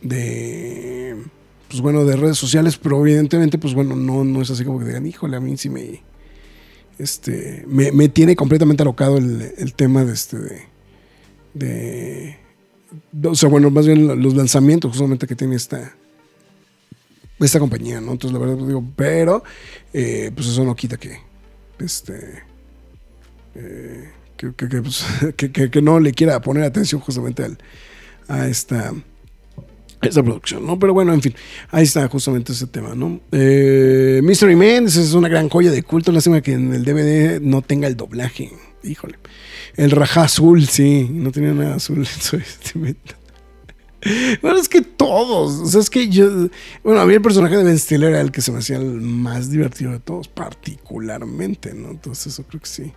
de 0.00 1.16
pues 1.68 1.82
bueno, 1.82 2.04
de 2.04 2.14
redes 2.14 2.38
sociales, 2.38 2.78
pero 2.78 3.00
evidentemente, 3.00 3.58
pues 3.58 3.74
bueno, 3.74 3.96
no, 3.96 4.22
no 4.22 4.40
es 4.40 4.50
así 4.50 4.64
como 4.64 4.78
que 4.78 4.84
digan, 4.84 5.04
híjole, 5.04 5.36
a 5.36 5.40
mí 5.40 5.56
sí 5.56 5.68
me, 5.68 6.00
este, 7.02 7.64
me, 7.66 8.08
tiene 8.08 8.36
completamente 8.36 8.84
alocado 8.84 9.18
el, 9.18 9.74
tema 9.74 10.04
de 10.04 10.12
este, 10.12 10.68
de, 11.52 12.36
o 13.24 13.34
sea, 13.34 13.48
bueno, 13.48 13.70
más 13.70 13.88
bien 13.88 14.22
los 14.22 14.34
lanzamientos 14.34 14.92
justamente 14.92 15.26
que 15.26 15.34
tiene 15.34 15.56
esta, 15.56 15.96
esta 17.40 17.58
compañía, 17.58 18.00
¿no? 18.00 18.12
Entonces, 18.12 18.32
la 18.32 18.38
verdad, 18.38 18.54
pues, 18.54 18.68
digo, 18.68 18.84
pero, 18.94 19.42
eh, 19.92 20.30
pues 20.32 20.46
eso 20.46 20.64
no 20.64 20.76
quita 20.76 20.96
que, 20.96 21.18
este, 21.80 22.44
eh, 23.56 24.10
pues, 24.38 25.04
que, 25.36 25.50
que, 25.50 25.82
no 25.82 25.98
le 25.98 26.12
quiera 26.12 26.40
poner 26.40 26.62
atención 26.62 27.00
justamente 27.00 27.44
al, 27.44 27.58
a 28.28 28.46
esta 28.46 28.94
esa 30.08 30.22
producción, 30.22 30.66
¿no? 30.66 30.78
Pero 30.78 30.94
bueno, 30.94 31.14
en 31.14 31.22
fin, 31.22 31.34
ahí 31.70 31.84
está 31.84 32.06
justamente 32.08 32.52
ese 32.52 32.66
tema, 32.66 32.94
¿no? 32.94 33.20
Eh, 33.30 34.20
Mystery 34.22 34.56
Man 34.56 34.86
es 34.86 35.14
una 35.14 35.28
gran 35.28 35.48
joya 35.48 35.70
de 35.70 35.82
culto, 35.82 36.12
lástima 36.12 36.40
que 36.40 36.52
en 36.52 36.72
el 36.72 36.84
DVD 36.84 37.40
no 37.40 37.62
tenga 37.62 37.86
el 37.86 37.96
doblaje, 37.96 38.50
híjole. 38.82 39.18
El 39.76 39.90
Raja 39.92 40.24
Azul, 40.24 40.66
sí, 40.66 41.08
no 41.10 41.30
tenía 41.30 41.52
nada 41.52 41.76
azul 41.76 42.06
en. 42.74 42.96
Bueno, 44.42 44.58
es 44.58 44.68
que 44.68 44.82
todos, 44.82 45.60
o 45.60 45.66
sea, 45.66 45.80
es 45.80 45.88
que 45.88 46.08
yo, 46.08 46.48
bueno, 46.82 47.00
a 47.00 47.06
mí 47.06 47.14
el 47.14 47.22
personaje 47.22 47.56
de 47.56 47.62
Ben 47.62 47.78
Stiller 47.78 48.10
era 48.10 48.20
el 48.20 48.32
que 48.32 48.40
se 48.40 48.50
me 48.50 48.58
hacía 48.58 48.76
el 48.76 49.00
más 49.00 49.48
divertido 49.48 49.92
de 49.92 50.00
todos, 50.00 50.26
particularmente, 50.26 51.72
¿no? 51.72 51.90
Entonces 51.90 52.32
eso 52.32 52.42
creo 52.42 52.60
que 52.60 52.66
sí. 52.66 52.92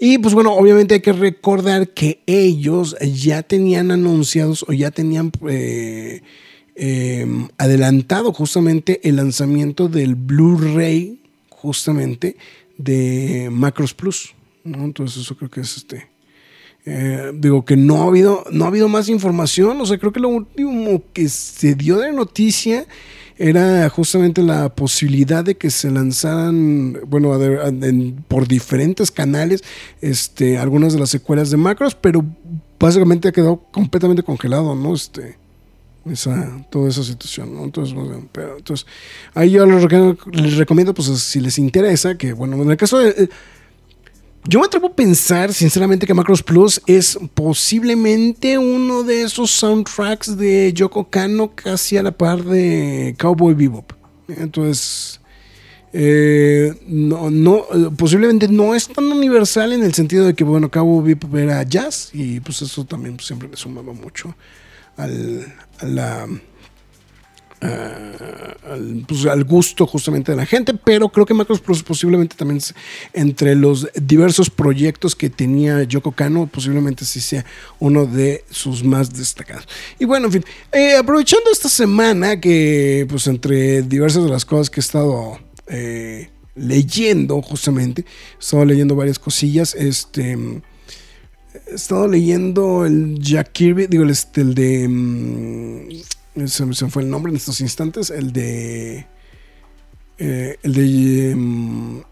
Y 0.00 0.18
pues 0.18 0.34
bueno, 0.34 0.52
obviamente 0.52 0.94
hay 0.94 1.00
que 1.00 1.12
recordar 1.12 1.90
que 1.90 2.20
ellos 2.26 2.96
ya 3.00 3.44
tenían 3.44 3.92
anunciados 3.92 4.64
o 4.66 4.72
ya 4.72 4.90
tenían 4.90 5.30
eh, 5.48 6.20
adelantado 7.56 8.32
justamente 8.32 9.00
el 9.08 9.14
lanzamiento 9.16 9.88
del 9.88 10.16
Blu-ray, 10.16 11.20
justamente 11.50 12.36
de 12.78 13.48
Macros 13.50 13.94
Plus. 13.94 14.34
Entonces, 14.64 15.22
eso 15.22 15.36
creo 15.36 15.50
que 15.50 15.60
es 15.60 15.76
este 15.76 16.14
eh, 16.86 17.32
digo 17.34 17.64
que 17.64 17.76
no 17.76 18.02
ha 18.02 18.08
habido, 18.08 18.44
no 18.50 18.64
ha 18.64 18.68
habido 18.68 18.88
más 18.88 19.08
información. 19.08 19.80
O 19.80 19.86
sea, 19.86 19.98
creo 19.98 20.12
que 20.12 20.20
lo 20.20 20.28
último 20.28 21.02
que 21.12 21.28
se 21.28 21.74
dio 21.74 21.98
de 21.98 22.12
noticia 22.12 22.86
era 23.36 23.88
justamente 23.88 24.42
la 24.42 24.68
posibilidad 24.74 25.42
de 25.42 25.56
que 25.56 25.70
se 25.70 25.90
lanzaran, 25.90 27.00
bueno, 27.06 27.36
por 28.28 28.46
diferentes 28.46 29.10
canales, 29.10 29.64
este, 30.00 30.58
algunas 30.58 30.92
de 30.92 31.00
las 31.00 31.10
secuelas 31.10 31.50
de 31.50 31.56
Macros, 31.56 31.96
pero 31.96 32.24
básicamente 32.78 33.28
ha 33.28 33.32
quedado 33.32 33.56
completamente 33.72 34.22
congelado, 34.22 34.76
¿no? 34.76 34.94
Este, 34.94 35.36
esa, 36.10 36.64
toda 36.70 36.88
esa 36.88 37.02
situación. 37.02 37.56
Entonces, 37.62 37.96
pero, 38.32 38.58
entonces 38.58 38.86
ahí 39.34 39.50
yo 39.50 39.66
les 39.66 40.56
recomiendo, 40.56 40.94
pues 40.94 41.08
si 41.20 41.40
les 41.40 41.58
interesa, 41.58 42.16
que 42.16 42.32
bueno, 42.32 42.60
en 42.62 42.70
el 42.70 42.76
caso 42.76 42.98
de... 42.98 43.10
Eh, 43.10 43.28
yo 44.46 44.60
me 44.60 44.66
atrevo 44.66 44.88
a 44.88 44.94
pensar, 44.94 45.54
sinceramente, 45.54 46.06
que 46.06 46.12
Macros 46.12 46.42
Plus 46.42 46.82
es 46.86 47.18
posiblemente 47.32 48.58
uno 48.58 49.02
de 49.02 49.22
esos 49.22 49.50
soundtracks 49.50 50.36
de 50.36 50.70
Yoko 50.74 51.08
Kano 51.08 51.52
casi 51.54 51.96
a 51.96 52.02
la 52.02 52.12
par 52.12 52.44
de 52.44 53.16
Cowboy 53.18 53.54
Bebop. 53.54 53.92
Entonces, 54.28 55.18
eh, 55.94 56.74
no, 56.86 57.30
no, 57.30 57.64
posiblemente 57.96 58.46
no 58.48 58.74
es 58.74 58.86
tan 58.88 59.06
universal 59.06 59.72
en 59.72 59.82
el 59.82 59.94
sentido 59.94 60.26
de 60.26 60.34
que, 60.34 60.44
bueno, 60.44 60.70
Cowboy 60.70 61.14
Bebop 61.14 61.34
era 61.36 61.62
jazz 61.62 62.10
y 62.12 62.40
pues 62.40 62.60
eso 62.60 62.84
también 62.84 63.16
pues, 63.16 63.26
siempre 63.26 63.48
le 63.48 63.56
sumaba 63.56 63.94
mucho 63.94 64.36
al, 64.98 65.46
al, 65.80 66.40
pues, 69.06 69.26
al, 69.26 69.44
gusto 69.44 69.86
justamente 69.86 70.32
de 70.32 70.36
la 70.36 70.46
gente, 70.46 70.74
pero 70.74 71.08
creo 71.08 71.26
que 71.26 71.34
Macros 71.34 71.60
Plus 71.60 71.82
posiblemente 71.82 72.36
también 72.36 72.60
entre 73.12 73.54
los 73.54 73.88
diversos 73.94 74.50
proyectos 74.50 75.14
que 75.14 75.30
tenía 75.30 75.82
Yoko 75.84 76.12
Kano, 76.12 76.46
posiblemente 76.46 77.04
sí 77.04 77.20
sea 77.20 77.44
uno 77.78 78.06
de 78.06 78.44
sus 78.50 78.84
más 78.84 79.12
destacados. 79.12 79.66
Y 79.98 80.04
bueno, 80.04 80.26
en 80.26 80.32
fin, 80.32 80.44
eh, 80.72 80.96
aprovechando 80.96 81.50
esta 81.50 81.68
semana 81.68 82.40
que 82.40 83.06
pues 83.08 83.26
entre 83.26 83.82
diversas 83.82 84.24
de 84.24 84.30
las 84.30 84.44
cosas 84.44 84.70
que 84.70 84.80
he 84.80 84.82
estado 84.82 85.38
eh, 85.66 86.30
leyendo 86.54 87.40
justamente, 87.42 88.02
he 88.02 88.40
estado 88.40 88.64
leyendo 88.64 88.96
varias 88.96 89.18
cosillas, 89.18 89.74
este... 89.74 90.62
He 91.54 91.74
estado 91.74 92.08
leyendo 92.08 92.84
el 92.84 93.18
Jack 93.20 93.52
Kirby, 93.52 93.86
digo, 93.86 94.04
este, 94.04 94.40
el 94.40 94.54
de... 94.54 94.88
Mm, 94.88 96.46
se 96.46 96.66
me 96.66 96.74
fue 96.74 97.02
el 97.02 97.10
nombre 97.10 97.30
en 97.30 97.36
estos 97.36 97.60
instantes, 97.60 98.10
el 98.10 98.32
de... 98.32 99.06
Eh, 100.18 100.58
el 100.62 100.74
de... 100.74 101.30
Em, 101.30 102.02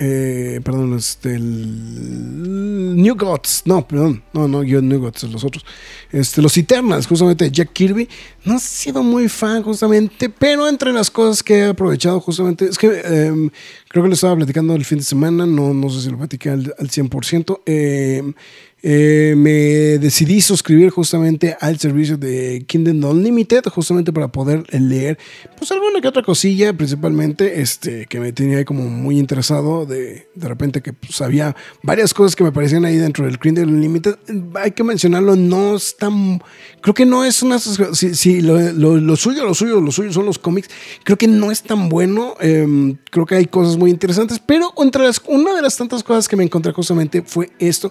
eh, 0.00 0.60
perdón, 0.62 0.96
este, 0.96 1.34
el 1.34 2.96
New 2.96 3.16
Gods, 3.16 3.62
no, 3.64 3.86
perdón, 3.86 4.22
no, 4.32 4.46
no, 4.46 4.62
yo 4.62 4.80
New 4.80 5.00
Gods, 5.00 5.24
los 5.24 5.42
otros, 5.42 5.64
este, 6.12 6.40
los 6.40 6.56
Eternals, 6.56 7.06
justamente 7.06 7.50
Jack 7.50 7.72
Kirby, 7.72 8.08
no 8.44 8.56
he 8.56 8.60
sido 8.60 9.02
muy 9.02 9.28
fan 9.28 9.62
justamente, 9.64 10.28
pero 10.28 10.68
entre 10.68 10.92
las 10.92 11.10
cosas 11.10 11.42
que 11.42 11.58
he 11.58 11.64
aprovechado 11.64 12.20
justamente, 12.20 12.66
es 12.66 12.78
que 12.78 12.86
em, 12.86 13.50
creo 13.88 14.04
que 14.04 14.08
lo 14.08 14.14
estaba 14.14 14.36
platicando 14.36 14.74
el 14.76 14.84
fin 14.84 14.98
de 14.98 15.04
semana, 15.04 15.46
no, 15.46 15.74
no 15.74 15.90
sé 15.90 16.02
si 16.02 16.10
lo 16.10 16.18
platicé 16.18 16.50
al, 16.50 16.74
al 16.78 16.88
100%, 16.88 17.60
eh, 17.66 18.18
em, 18.18 18.34
eh, 18.80 19.34
me 19.36 19.98
decidí 19.98 20.40
suscribir 20.40 20.90
justamente 20.90 21.56
al 21.60 21.80
servicio 21.80 22.16
de 22.16 22.64
Kingdom 22.66 23.02
Unlimited, 23.10 23.64
justamente 23.64 24.12
para 24.12 24.28
poder 24.28 24.62
leer 24.72 25.18
pues 25.56 25.72
alguna 25.72 26.00
que 26.00 26.06
otra 26.06 26.22
cosilla, 26.22 26.72
principalmente 26.72 27.60
este, 27.60 28.06
que 28.06 28.20
me 28.20 28.32
tenía 28.32 28.64
como 28.64 28.84
muy 28.84 29.18
interesado, 29.18 29.84
de, 29.84 30.28
de 30.32 30.48
repente 30.48 30.80
que 30.80 30.92
pues, 30.92 31.20
había 31.20 31.56
varias 31.82 32.14
cosas 32.14 32.36
que 32.36 32.44
me 32.44 32.52
parecían 32.52 32.84
ahí 32.84 32.96
dentro 32.96 33.24
del 33.24 33.40
Kingdom 33.40 33.68
Unlimited. 33.68 34.16
Hay 34.54 34.70
que 34.70 34.84
mencionarlo, 34.84 35.34
no 35.34 35.74
es 35.74 35.96
tan, 35.96 36.40
creo 36.80 36.94
que 36.94 37.04
no 37.04 37.24
es 37.24 37.42
una, 37.42 37.58
si, 37.58 38.14
si 38.14 38.40
lo, 38.42 38.60
lo, 38.72 39.16
suyo, 39.16 39.44
lo 39.44 39.54
suyo, 39.54 39.80
lo 39.80 39.90
suyo 39.90 40.12
son 40.12 40.24
los 40.26 40.38
cómics, 40.38 40.68
creo 41.02 41.18
que 41.18 41.26
no 41.26 41.50
es 41.50 41.64
tan 41.64 41.88
bueno, 41.88 42.34
em, 42.40 42.96
creo 43.10 43.26
que 43.26 43.34
hay 43.34 43.46
cosas 43.46 43.76
muy 43.76 43.90
interesantes, 43.90 44.38
pero 44.38 44.72
entre 44.78 45.02
las, 45.02 45.20
una 45.26 45.52
de 45.54 45.62
las 45.62 45.76
tantas 45.76 46.04
cosas 46.04 46.28
que 46.28 46.36
me 46.36 46.44
encontré 46.44 46.72
justamente 46.72 47.22
fue 47.22 47.50
esto, 47.58 47.90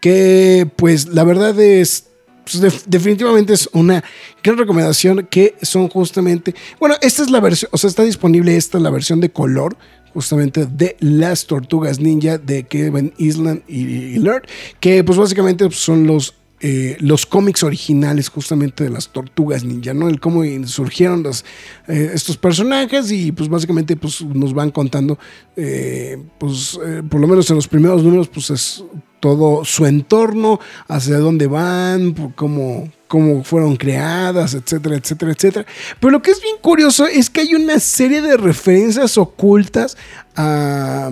que 0.00 0.70
pues 0.76 1.08
la 1.08 1.24
verdad 1.24 1.58
es 1.60 2.10
pues, 2.44 2.84
definitivamente 2.86 3.52
es 3.52 3.68
una 3.72 4.02
gran 4.42 4.58
recomendación 4.58 5.26
que 5.30 5.54
son 5.62 5.88
justamente, 5.88 6.54
bueno, 6.78 6.96
esta 7.00 7.22
es 7.22 7.30
la 7.30 7.40
versión, 7.40 7.70
o 7.72 7.78
sea, 7.78 7.88
está 7.88 8.02
disponible 8.02 8.56
esta, 8.56 8.78
la 8.78 8.90
versión 8.90 9.20
de 9.20 9.30
color, 9.30 9.76
justamente 10.12 10.66
de 10.66 10.96
las 11.00 11.46
tortugas 11.46 12.00
ninja 12.00 12.38
de 12.38 12.64
Kevin 12.64 13.12
Island 13.18 13.62
y, 13.68 14.18
Lord, 14.18 14.42
que 14.80 15.04
pues 15.04 15.18
básicamente 15.18 15.66
pues, 15.66 15.78
son 15.78 16.06
los 16.06 16.34
eh, 16.62 16.98
los 17.00 17.24
cómics 17.24 17.62
originales 17.62 18.28
justamente 18.28 18.84
de 18.84 18.90
las 18.90 19.08
tortugas 19.08 19.64
ninja, 19.64 19.94
¿no? 19.94 20.10
El 20.10 20.20
cómo 20.20 20.42
surgieron 20.66 21.22
los, 21.22 21.42
eh, 21.88 22.10
estos 22.12 22.36
personajes 22.36 23.10
y 23.10 23.32
pues 23.32 23.48
básicamente 23.48 23.96
pues 23.96 24.22
nos 24.22 24.52
van 24.52 24.70
contando, 24.70 25.18
eh, 25.56 26.22
pues 26.38 26.78
por 27.08 27.18
lo 27.18 27.26
menos 27.26 27.48
en 27.48 27.56
los 27.56 27.66
primeros 27.66 28.02
números 28.02 28.28
pues 28.28 28.50
es 28.50 28.84
todo 29.20 29.64
su 29.64 29.86
entorno, 29.86 30.58
hacia 30.88 31.18
dónde 31.18 31.46
van, 31.46 32.14
cómo, 32.34 32.90
cómo 33.06 33.44
fueron 33.44 33.76
creadas, 33.76 34.54
etcétera, 34.54 34.96
etcétera, 34.96 35.32
etcétera. 35.32 35.66
Pero 36.00 36.10
lo 36.10 36.22
que 36.22 36.30
es 36.30 36.42
bien 36.42 36.56
curioso 36.60 37.06
es 37.06 37.30
que 37.30 37.42
hay 37.42 37.54
una 37.54 37.78
serie 37.78 38.22
de 38.22 38.36
referencias 38.36 39.18
ocultas 39.18 39.96
a, 40.34 41.10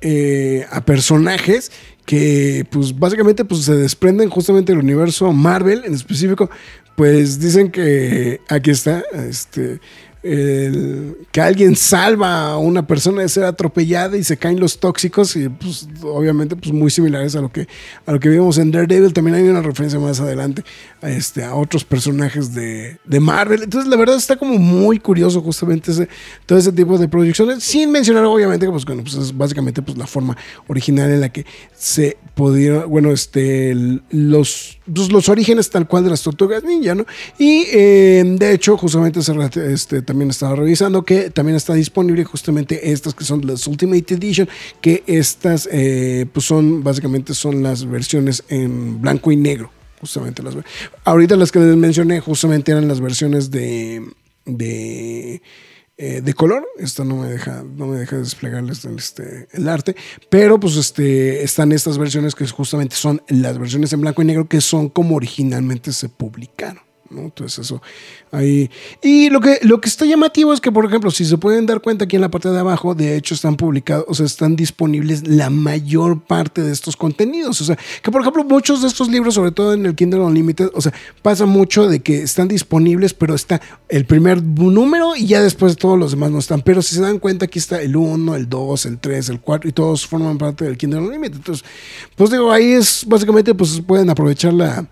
eh, 0.00 0.66
a 0.70 0.84
personajes 0.84 1.72
que 2.04 2.66
pues 2.70 2.98
básicamente 2.98 3.44
pues 3.44 3.62
se 3.62 3.76
desprenden 3.76 4.30
justamente 4.30 4.72
del 4.72 4.82
universo 4.82 5.30
Marvel 5.32 5.84
en 5.84 5.92
específico 5.92 6.48
pues 6.96 7.38
dicen 7.38 7.70
que 7.70 8.40
aquí 8.48 8.70
está 8.70 9.04
este 9.12 9.78
que 10.22 11.40
alguien 11.40 11.76
salva 11.76 12.50
a 12.50 12.58
una 12.58 12.86
persona 12.86 13.22
de 13.22 13.28
ser 13.28 13.44
atropellada 13.44 14.16
y 14.16 14.24
se 14.24 14.36
caen 14.36 14.58
los 14.58 14.80
tóxicos 14.80 15.36
y 15.36 15.48
pues 15.48 15.88
obviamente 16.02 16.56
pues 16.56 16.72
muy 16.72 16.90
similares 16.90 17.36
a 17.36 17.40
lo 17.40 17.50
que 17.50 17.68
a 18.04 18.12
lo 18.12 18.18
que 18.18 18.28
vimos 18.28 18.58
en 18.58 18.70
Daredevil. 18.70 19.12
También 19.12 19.36
hay 19.36 19.42
una 19.44 19.62
referencia 19.62 20.00
más 20.00 20.20
adelante 20.20 20.64
a, 21.00 21.10
este, 21.10 21.44
a 21.44 21.54
otros 21.54 21.84
personajes 21.84 22.52
de, 22.54 22.98
de 23.04 23.20
Marvel. 23.20 23.62
Entonces 23.62 23.88
la 23.88 23.96
verdad 23.96 24.16
está 24.16 24.36
como 24.36 24.58
muy 24.58 24.98
curioso 24.98 25.40
justamente 25.40 25.92
ese, 25.92 26.08
todo 26.46 26.58
ese 26.58 26.72
tipo 26.72 26.98
de 26.98 27.08
producciones 27.08 27.62
sin 27.62 27.92
mencionar 27.92 28.24
obviamente 28.24 28.66
que 28.66 28.72
pues, 28.72 28.84
bueno, 28.84 29.02
pues 29.02 29.14
es 29.14 29.36
básicamente 29.36 29.82
pues 29.82 29.96
la 29.96 30.06
forma 30.06 30.36
original 30.66 31.10
en 31.10 31.20
la 31.20 31.28
que 31.28 31.46
se 31.76 32.16
pudieron 32.34 32.90
bueno 32.90 33.12
este 33.12 33.74
los, 34.10 34.77
pues, 34.92 35.12
los 35.12 35.28
orígenes 35.28 35.70
tal 35.70 35.86
cual 35.86 36.04
de 36.04 36.10
las 36.10 36.22
tortugas 36.22 36.64
ninja 36.64 36.94
¿no? 36.94 37.04
y 37.38 37.66
eh, 37.72 38.22
de 38.24 38.52
hecho 38.52 38.76
justamente 38.76 39.20
este, 39.72 40.02
también 40.02 40.30
estaba 40.30 40.56
revisando 40.56 41.02
que 41.04 41.30
también 41.30 41.56
está 41.56 41.74
disponible 41.74 42.24
justamente 42.24 42.92
estas 42.92 43.14
que 43.14 43.24
son 43.24 43.46
las 43.46 43.66
Ultimate 43.66 44.14
Edition, 44.14 44.48
que 44.80 45.02
estas 45.06 45.68
eh, 45.70 46.26
pues 46.32 46.46
son 46.46 46.82
básicamente 46.82 47.34
son 47.34 47.62
las 47.62 47.84
versiones 47.84 48.44
en 48.48 49.00
blanco 49.00 49.32
y 49.32 49.36
negro. 49.36 49.70
Justamente 50.00 50.44
las 50.44 50.54
ahorita 51.04 51.34
las 51.34 51.50
que 51.50 51.58
les 51.58 51.76
mencioné 51.76 52.20
justamente 52.20 52.70
eran 52.70 52.86
las 52.86 53.00
versiones 53.00 53.50
de 53.50 54.04
de, 54.48 55.42
eh, 56.00 56.20
de 56.22 56.32
color. 56.32 56.64
Esta 56.78 57.04
no 57.04 57.16
me 57.16 57.28
deja, 57.28 57.64
no 57.64 57.86
me 57.86 57.98
deja 57.98 58.16
desplegarles 58.16 58.84
este, 58.84 59.48
el 59.52 59.68
arte. 59.68 59.96
Pero 60.30 60.60
pues 60.60 60.76
este, 60.76 61.42
están 61.42 61.72
estas 61.72 61.98
versiones 61.98 62.34
que 62.36 62.46
justamente 62.46 62.94
son 62.94 63.20
las 63.28 63.58
versiones 63.58 63.92
en 63.92 64.00
blanco 64.00 64.22
y 64.22 64.24
negro 64.24 64.48
que 64.48 64.60
son 64.60 64.88
como 64.88 65.16
originalmente 65.16 65.92
se 65.92 66.08
publicaron. 66.08 66.87
Entonces 67.10 67.58
eso 67.58 67.80
ahí. 68.30 68.70
Y 69.02 69.30
lo 69.30 69.40
que, 69.40 69.58
lo 69.62 69.80
que 69.80 69.88
está 69.88 70.04
llamativo 70.04 70.52
es 70.52 70.60
que, 70.60 70.70
por 70.70 70.84
ejemplo, 70.84 71.10
si 71.10 71.24
se 71.24 71.38
pueden 71.38 71.66
dar 71.66 71.80
cuenta 71.80 72.04
aquí 72.04 72.16
en 72.16 72.22
la 72.22 72.30
parte 72.30 72.50
de 72.50 72.58
abajo, 72.58 72.94
de 72.94 73.16
hecho 73.16 73.34
están 73.34 73.56
publicados, 73.56 74.04
o 74.08 74.14
sea, 74.14 74.26
están 74.26 74.56
disponibles 74.56 75.26
la 75.26 75.50
mayor 75.50 76.20
parte 76.20 76.62
de 76.62 76.72
estos 76.72 76.96
contenidos. 76.96 77.60
O 77.60 77.64
sea, 77.64 77.78
que 78.02 78.10
por 78.10 78.20
ejemplo 78.20 78.44
muchos 78.44 78.82
de 78.82 78.88
estos 78.88 79.08
libros, 79.08 79.34
sobre 79.34 79.52
todo 79.52 79.72
en 79.72 79.86
el 79.86 79.94
Kindle 79.94 80.20
Unlimited, 80.20 80.70
o 80.74 80.80
sea, 80.80 80.92
pasa 81.22 81.46
mucho 81.46 81.88
de 81.88 82.00
que 82.00 82.22
están 82.22 82.48
disponibles, 82.48 83.14
pero 83.14 83.34
está 83.34 83.60
el 83.88 84.04
primer 84.04 84.42
número 84.42 85.16
y 85.16 85.26
ya 85.26 85.42
después 85.42 85.76
todos 85.76 85.98
los 85.98 86.10
demás 86.10 86.30
no 86.30 86.38
están. 86.38 86.62
Pero 86.62 86.82
si 86.82 86.94
se 86.94 87.00
dan 87.00 87.18
cuenta, 87.18 87.46
aquí 87.46 87.58
está 87.58 87.80
el 87.80 87.96
1, 87.96 88.36
el 88.36 88.48
2, 88.48 88.86
el 88.86 88.98
3, 88.98 89.28
el 89.30 89.40
4 89.40 89.70
y 89.70 89.72
todos 89.72 90.06
forman 90.06 90.38
parte 90.38 90.64
del 90.64 90.76
Kindle 90.76 91.00
Unlimited. 91.00 91.36
Entonces, 91.36 91.64
pues 92.16 92.30
digo, 92.30 92.52
ahí 92.52 92.72
es 92.72 93.04
básicamente, 93.06 93.54
pues 93.54 93.80
pueden 93.80 94.10
aprovechar 94.10 94.52
la 94.52 94.86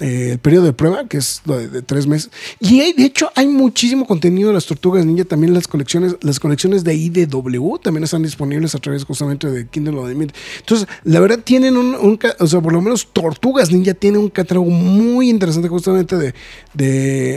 eh, 0.00 0.30
el 0.32 0.38
periodo 0.38 0.64
de 0.64 0.72
prueba, 0.72 1.06
que 1.06 1.18
es 1.18 1.42
de, 1.44 1.82
tres 1.82 2.06
meses. 2.06 2.30
Y 2.58 2.92
de 2.92 3.04
hecho 3.04 3.30
hay 3.34 3.46
muchísimo 3.46 4.06
contenido 4.06 4.48
de 4.48 4.54
las 4.54 4.66
tortugas 4.66 5.04
ninja, 5.04 5.24
también 5.24 5.52
las 5.52 5.68
colecciones, 5.68 6.16
las 6.22 6.40
colecciones 6.40 6.84
de 6.84 6.94
IDW 6.94 7.78
también 7.78 8.04
están 8.04 8.22
disponibles 8.22 8.74
a 8.74 8.78
través 8.78 9.04
justamente 9.04 9.50
de 9.50 9.68
Kindle 9.68 9.98
Unlimited. 9.98 10.34
Entonces, 10.58 10.88
la 11.04 11.20
verdad 11.20 11.40
tienen 11.44 11.76
un, 11.76 12.18
o 12.38 12.46
sea, 12.46 12.60
por 12.60 12.72
lo 12.72 12.80
menos 12.80 13.08
Tortugas 13.12 13.70
Ninja 13.70 13.94
tiene 13.94 14.18
un 14.18 14.30
catálogo 14.30 14.70
muy 14.70 15.28
interesante 15.28 15.68
justamente 15.68 16.16
de, 16.16 16.34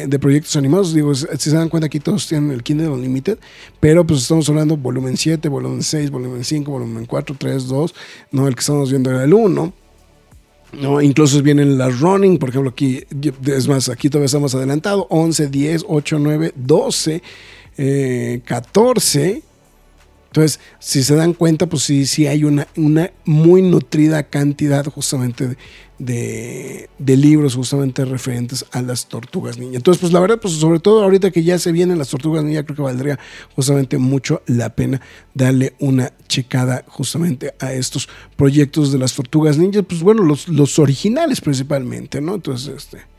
de, 0.08 0.20
proyectos 0.20 0.56
animados. 0.56 0.94
Digo, 0.94 1.14
si 1.14 1.26
se 1.38 1.56
dan 1.56 1.70
cuenta 1.70 1.88
aquí 1.88 2.00
todos 2.00 2.28
tienen 2.28 2.52
el 2.52 2.64
Kindle 2.64 2.90
Unlimited, 2.90 3.38
pero 3.80 4.06
pues 4.06 4.22
estamos 4.22 4.48
hablando 4.50 4.78
volumen 4.78 5.18
7, 5.18 5.50
volumen 5.50 5.84
6, 5.84 6.12
volumen 6.12 6.44
5, 6.44 6.72
volumen 6.72 7.06
4, 7.06 7.36
3, 7.38 7.68
2, 7.68 7.96
no, 8.32 8.48
el 8.48 8.56
que 8.56 8.62
estamos 8.62 8.90
viendo 8.90 9.10
era 9.10 9.24
el 9.24 9.34
1 9.34 9.83
¿no? 10.74 11.02
Incluso 11.02 11.42
vienen 11.42 11.78
las 11.78 12.00
running, 12.00 12.38
por 12.38 12.50
ejemplo, 12.50 12.70
aquí, 12.72 13.04
es 13.46 13.68
más, 13.68 13.90
aquí 13.90 14.10
todavía 14.10 14.26
estamos 14.26 14.54
adelantado, 14.56 15.08
11, 15.10 15.48
10, 15.48 15.86
8, 15.88 16.20
9, 16.20 16.54
12, 16.56 17.22
14, 18.46 19.42
Entonces, 20.28 20.60
si 20.80 21.04
se 21.04 21.16
dan 21.16 21.34
cuenta, 21.34 21.68
pues 21.68 21.84
sí, 21.84 22.06
sí 22.06 22.28
hay 22.28 22.44
una, 22.44 22.68
una 22.76 23.12
muy 23.26 23.62
nutrida 23.62 24.24
cantidad 24.24 24.86
justamente 24.86 25.48
de, 25.50 25.58
de, 26.06 26.90
libros 26.98 27.56
justamente 27.56 28.06
referentes 28.06 28.66
a 28.72 28.82
las 28.82 29.08
tortugas 29.08 29.58
niñas. 29.58 29.78
Entonces, 29.78 30.02
pues 30.02 30.12
la 30.12 30.20
verdad, 30.20 30.40
pues 30.42 30.56
sobre 30.56 30.80
todo 30.80 31.04
ahorita 31.04 31.32
que 31.32 31.44
ya 31.44 31.58
se 31.60 31.72
vienen 31.72 31.98
las 31.98 32.10
tortugas 32.10 32.44
niñas, 32.44 32.64
creo 32.66 32.76
que 32.76 32.82
valdría 32.82 33.20
justamente 33.56 33.98
mucho 33.98 34.42
la 34.48 34.70
pena 34.70 35.02
darle 35.34 35.74
una 35.80 36.12
checada 36.28 36.84
justamente 36.88 37.54
a 37.60 37.74
estos 37.74 38.10
proyectos 38.36 38.92
de 38.92 38.98
las 38.98 39.14
tortugas 39.14 39.58
ninjas, 39.58 39.84
pues 39.88 40.02
bueno, 40.02 40.24
los, 40.24 40.48
los 40.48 40.80
originales 40.80 41.42
principalmente, 41.42 42.22
¿no? 42.22 42.36
Entonces, 42.36 42.74
este... 42.76 43.14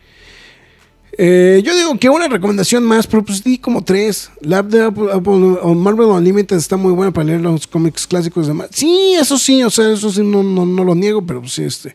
Eh, 1.16 1.62
yo 1.64 1.76
digo 1.76 1.97
que 1.97 2.11
una 2.11 2.26
recomendación 2.26 2.82
más, 2.82 3.07
pero 3.07 3.24
pues 3.24 3.45
di 3.45 3.59
como 3.59 3.85
tres. 3.85 4.30
La 4.41 4.59
app 4.59 4.66
de 4.66 4.82
Apple, 4.82 5.74
Marvel 5.76 6.07
Unlimited 6.07 6.57
está 6.57 6.76
muy 6.76 6.93
buena 6.93 7.12
para 7.12 7.26
leer 7.26 7.41
los 7.41 7.68
cómics 7.68 8.05
clásicos 8.09 8.49
de 8.49 8.55
Marvel. 8.55 8.74
Sí, 8.74 9.14
eso 9.14 9.39
sí, 9.39 9.62
o 9.62 9.70
sea, 9.70 9.93
eso 9.93 10.11
sí 10.11 10.24
no, 10.24 10.43
no, 10.43 10.66
no 10.66 10.82
lo 10.82 10.97
niego, 10.97 11.24
pero 11.24 11.41
pues 11.41 11.53
sí, 11.53 11.62
este. 11.62 11.95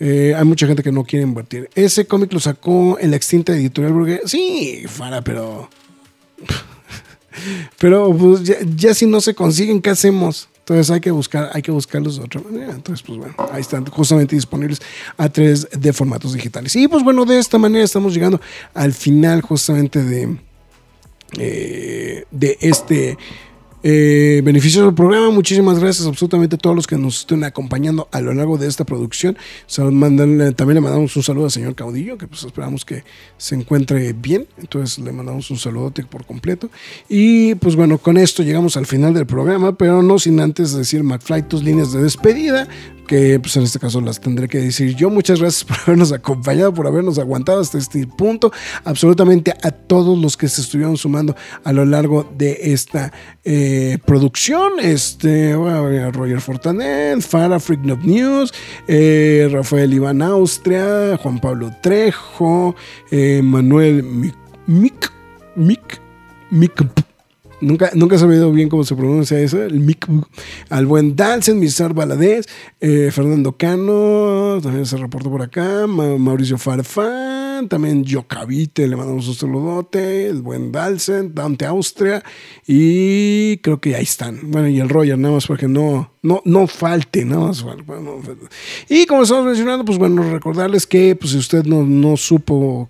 Eh, 0.00 0.34
hay 0.34 0.44
mucha 0.44 0.66
gente 0.66 0.82
que 0.82 0.90
no 0.90 1.04
quiere 1.04 1.24
invertir. 1.24 1.68
Ese 1.74 2.06
cómic 2.06 2.32
lo 2.32 2.40
sacó 2.40 2.98
en 2.98 3.10
la 3.10 3.16
extinta 3.16 3.52
editorial 3.52 3.92
Burgués. 3.92 4.22
Sí, 4.24 4.84
Fara, 4.86 5.22
pero. 5.22 5.68
pero 7.78 8.16
pues 8.16 8.42
ya, 8.42 8.56
ya 8.74 8.94
si 8.94 9.04
no 9.04 9.20
se 9.20 9.34
consiguen, 9.34 9.82
¿qué 9.82 9.90
hacemos? 9.90 10.48
Entonces 10.60 10.90
hay 10.90 11.00
que 11.00 11.10
buscar, 11.10 11.50
hay 11.52 11.60
que 11.60 11.70
buscarlos 11.70 12.16
de 12.16 12.24
otra 12.24 12.40
manera. 12.40 12.72
Entonces, 12.72 13.04
pues 13.06 13.18
bueno, 13.18 13.34
ahí 13.52 13.60
están 13.60 13.84
justamente 13.86 14.36
disponibles 14.36 14.80
a 15.18 15.28
través 15.28 15.68
de 15.70 15.92
formatos 15.92 16.32
digitales. 16.32 16.74
Y 16.76 16.88
pues 16.88 17.04
bueno, 17.04 17.26
de 17.26 17.38
esta 17.38 17.58
manera 17.58 17.84
estamos 17.84 18.14
llegando 18.14 18.40
al 18.72 18.94
final 18.94 19.42
justamente 19.42 20.02
de, 20.02 20.38
eh, 21.38 22.24
de 22.30 22.56
este 22.60 23.18
eh, 23.82 24.42
beneficioso 24.44 24.94
programa. 24.94 25.30
Muchísimas 25.30 25.78
gracias 25.78 26.06
absolutamente 26.06 26.56
a 26.56 26.58
todos 26.58 26.76
los 26.76 26.86
que 26.86 26.96
nos 26.96 27.20
estén 27.20 27.44
acompañando 27.44 28.08
a 28.12 28.20
lo 28.20 28.32
largo 28.34 28.58
de 28.58 28.66
esta 28.68 28.84
producción. 28.84 29.36
Mandan- 29.92 30.54
también 30.54 30.74
le 30.76 30.80
mandamos 30.80 31.16
un 31.16 31.22
saludo 31.22 31.46
al 31.46 31.50
señor 31.50 31.74
Caudillo, 31.74 32.18
que 32.18 32.26
pues 32.26 32.44
esperamos 32.44 32.84
que 32.84 33.04
se 33.38 33.54
encuentre 33.54 34.12
bien. 34.12 34.46
Entonces 34.58 34.98
le 34.98 35.12
mandamos 35.12 35.50
un 35.50 35.58
saludote 35.58 36.04
por 36.04 36.24
completo. 36.26 36.70
Y 37.08 37.54
pues 37.56 37.76
bueno, 37.76 37.98
con 37.98 38.16
esto 38.16 38.42
llegamos 38.42 38.76
al 38.76 38.86
final 38.86 39.14
del 39.14 39.26
programa, 39.26 39.76
pero 39.76 40.02
no 40.02 40.18
sin 40.18 40.40
antes 40.40 40.72
decir 40.72 41.02
McFly 41.02 41.42
tus 41.48 41.62
líneas 41.62 41.92
de 41.92 42.02
despedida 42.02 42.68
que 43.10 43.40
pues 43.40 43.56
en 43.56 43.64
este 43.64 43.80
caso 43.80 44.00
las 44.00 44.20
tendré 44.20 44.46
que 44.46 44.58
decir 44.58 44.94
yo. 44.94 45.10
Muchas 45.10 45.40
gracias 45.40 45.64
por 45.64 45.76
habernos 45.84 46.12
acompañado, 46.12 46.72
por 46.72 46.86
habernos 46.86 47.18
aguantado 47.18 47.60
hasta 47.60 47.76
este 47.76 48.06
punto. 48.06 48.52
Absolutamente 48.84 49.52
a 49.64 49.72
todos 49.72 50.16
los 50.16 50.36
que 50.36 50.48
se 50.48 50.60
estuvieron 50.60 50.96
sumando 50.96 51.34
a 51.64 51.72
lo 51.72 51.84
largo 51.84 52.32
de 52.38 52.56
esta 52.72 53.12
eh, 53.42 53.98
producción. 54.06 54.74
Este, 54.80 55.54
Roger 55.54 56.40
Fortanet, 56.40 57.20
Farah 57.20 57.58
Freak 57.58 57.80
Noob 57.80 58.04
News, 58.04 58.54
eh, 58.86 59.48
Rafael 59.50 59.92
Iván 59.92 60.22
Austria, 60.22 61.18
Juan 61.20 61.40
Pablo 61.40 61.72
Trejo, 61.82 62.76
eh, 63.10 63.40
Manuel 63.42 64.04
Mic, 64.68 65.12
Mic, 65.56 66.00
Nunca, 67.60 67.90
nunca 67.94 68.16
he 68.16 68.18
sabido 68.18 68.50
bien 68.52 68.68
cómo 68.68 68.84
se 68.84 68.94
pronuncia 68.96 69.38
eso. 69.38 69.62
El 69.62 69.80
mic, 69.80 70.06
al 70.70 70.86
buen 70.86 71.14
Dalsen, 71.14 71.58
Mizar 71.58 71.92
Baladés, 71.92 72.48
eh, 72.80 73.10
Fernando 73.12 73.52
Cano, 73.56 74.58
también 74.62 74.86
se 74.86 74.96
reportó 74.96 75.30
por 75.30 75.42
acá. 75.42 75.86
Ma- 75.86 76.16
Mauricio 76.16 76.56
Farfán, 76.56 77.68
también 77.68 78.02
Yocavite, 78.04 78.88
le 78.88 78.96
mandamos 78.96 79.28
un 79.28 79.34
saludote. 79.34 80.26
El 80.28 80.40
buen 80.42 80.72
Dalsen, 80.72 81.34
Dante 81.34 81.66
Austria. 81.66 82.22
Y 82.66 83.58
creo 83.58 83.80
que 83.80 83.94
ahí 83.94 84.04
están. 84.04 84.50
Bueno, 84.50 84.68
y 84.68 84.80
el 84.80 84.88
Roger, 84.88 85.18
nada 85.18 85.34
más 85.34 85.46
porque 85.46 85.68
no, 85.68 86.12
no, 86.22 86.40
no 86.44 86.66
falte, 86.66 87.24
nada 87.24 87.48
más. 87.48 87.64
y 88.88 89.04
como 89.06 89.22
estamos 89.24 89.44
mencionando, 89.44 89.84
pues 89.84 89.98
bueno, 89.98 90.22
recordarles 90.32 90.86
que 90.86 91.14
pues, 91.14 91.32
si 91.32 91.38
usted 91.38 91.64
no, 91.64 91.84
no 91.84 92.16
supo 92.16 92.88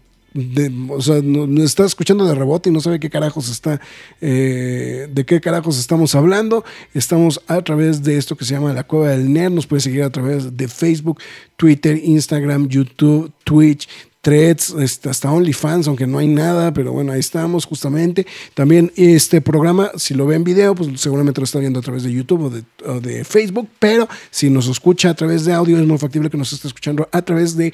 o 0.91 1.03
sea, 1.03 1.21
no, 1.23 1.47
no 1.47 1.65
está 1.65 1.85
escuchando 1.85 2.25
de 2.25 2.35
rebote 2.35 2.71
y 2.71 2.73
no 2.73 2.81
sabe 2.81 3.01
qué 3.01 3.11
carajos 3.11 3.51
está, 3.51 3.81
eh, 4.21 5.09
de 5.11 5.27
qué 5.27 5.41
carajos 5.41 5.79
estamos 5.79 6.15
hablando. 6.15 6.65
Estamos 6.95 7.41
a 7.49 7.63
través 7.63 8.03
de 8.03 8.17
esto 8.17 8.37
que 8.37 8.45
se 8.45 8.55
llama 8.55 8.73
La 8.73 8.85
Cueva 8.85 9.09
del 9.09 9.33
Nerd. 9.33 9.53
Nos 9.53 9.67
puede 9.67 9.81
seguir 9.81 10.03
a 10.03 10.11
través 10.11 10.57
de 10.57 10.69
Facebook, 10.69 11.21
Twitter, 11.57 12.01
Instagram, 12.03 12.69
YouTube, 12.69 13.33
Twitch. 13.45 13.89
Threads, 14.23 14.75
este, 14.79 15.09
hasta 15.09 15.33
OnlyFans, 15.33 15.89
aunque 15.89 16.07
no 16.07 16.19
hay 16.19 16.29
nada, 16.29 16.75
pero 16.75 16.93
bueno, 16.93 17.13
ahí 17.13 17.21
estamos 17.21 17.65
justamente. 17.65 18.27
También 18.53 18.93
este 18.97 19.41
programa, 19.41 19.91
si 19.97 20.13
lo 20.13 20.27
ve 20.27 20.37
en 20.37 20.45
video, 20.45 20.75
pues 20.75 21.01
seguramente 21.01 21.41
lo 21.41 21.47
está 21.47 21.59
viendo 21.59 21.79
a 21.79 21.83
través 21.83 22.03
de 22.03 22.13
YouTube 22.13 22.45
o 22.45 22.51
de, 22.51 22.63
o 22.87 23.01
de 23.01 23.25
Facebook, 23.25 23.69
pero 23.79 24.09
si 24.31 24.51
nos 24.51 24.69
escucha 24.69 25.11
a 25.11 25.15
través 25.15 25.47
de 25.47 25.55
audio, 25.55 25.79
es 25.79 25.87
muy 25.87 25.97
factible 25.97 26.29
que 26.29 26.37
nos 26.37 26.53
esté 26.53 26.69
escuchando 26.69 27.09
a 27.11 27.23
través 27.23 27.57
de 27.57 27.73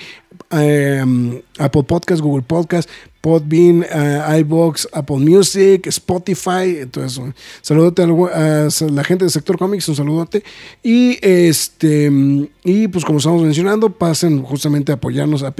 eh, 0.52 1.42
Apple 1.58 1.82
Podcast, 1.82 2.20
Google 2.20 2.44
Podcast, 2.46 2.88
Podbean, 3.26 3.80
uh, 3.80 4.38
iBox, 4.38 4.86
Apple 4.92 5.16
Music, 5.16 5.84
Spotify. 5.88 6.78
Entonces, 6.78 7.18
un 7.18 7.34
saludote 7.60 8.04
a 8.04 8.06
la 8.06 9.02
gente 9.02 9.24
del 9.24 9.32
sector 9.32 9.58
cómics, 9.58 9.88
un 9.88 9.96
saludote. 9.96 10.44
Y 10.84 11.18
este 11.22 12.08
y 12.62 12.86
pues 12.86 13.04
como 13.04 13.18
estamos 13.18 13.42
mencionando, 13.42 13.90
pasen 13.90 14.44
justamente 14.44 14.92
a 14.92 14.96
apoyarnos 14.96 15.42
a 15.42 15.50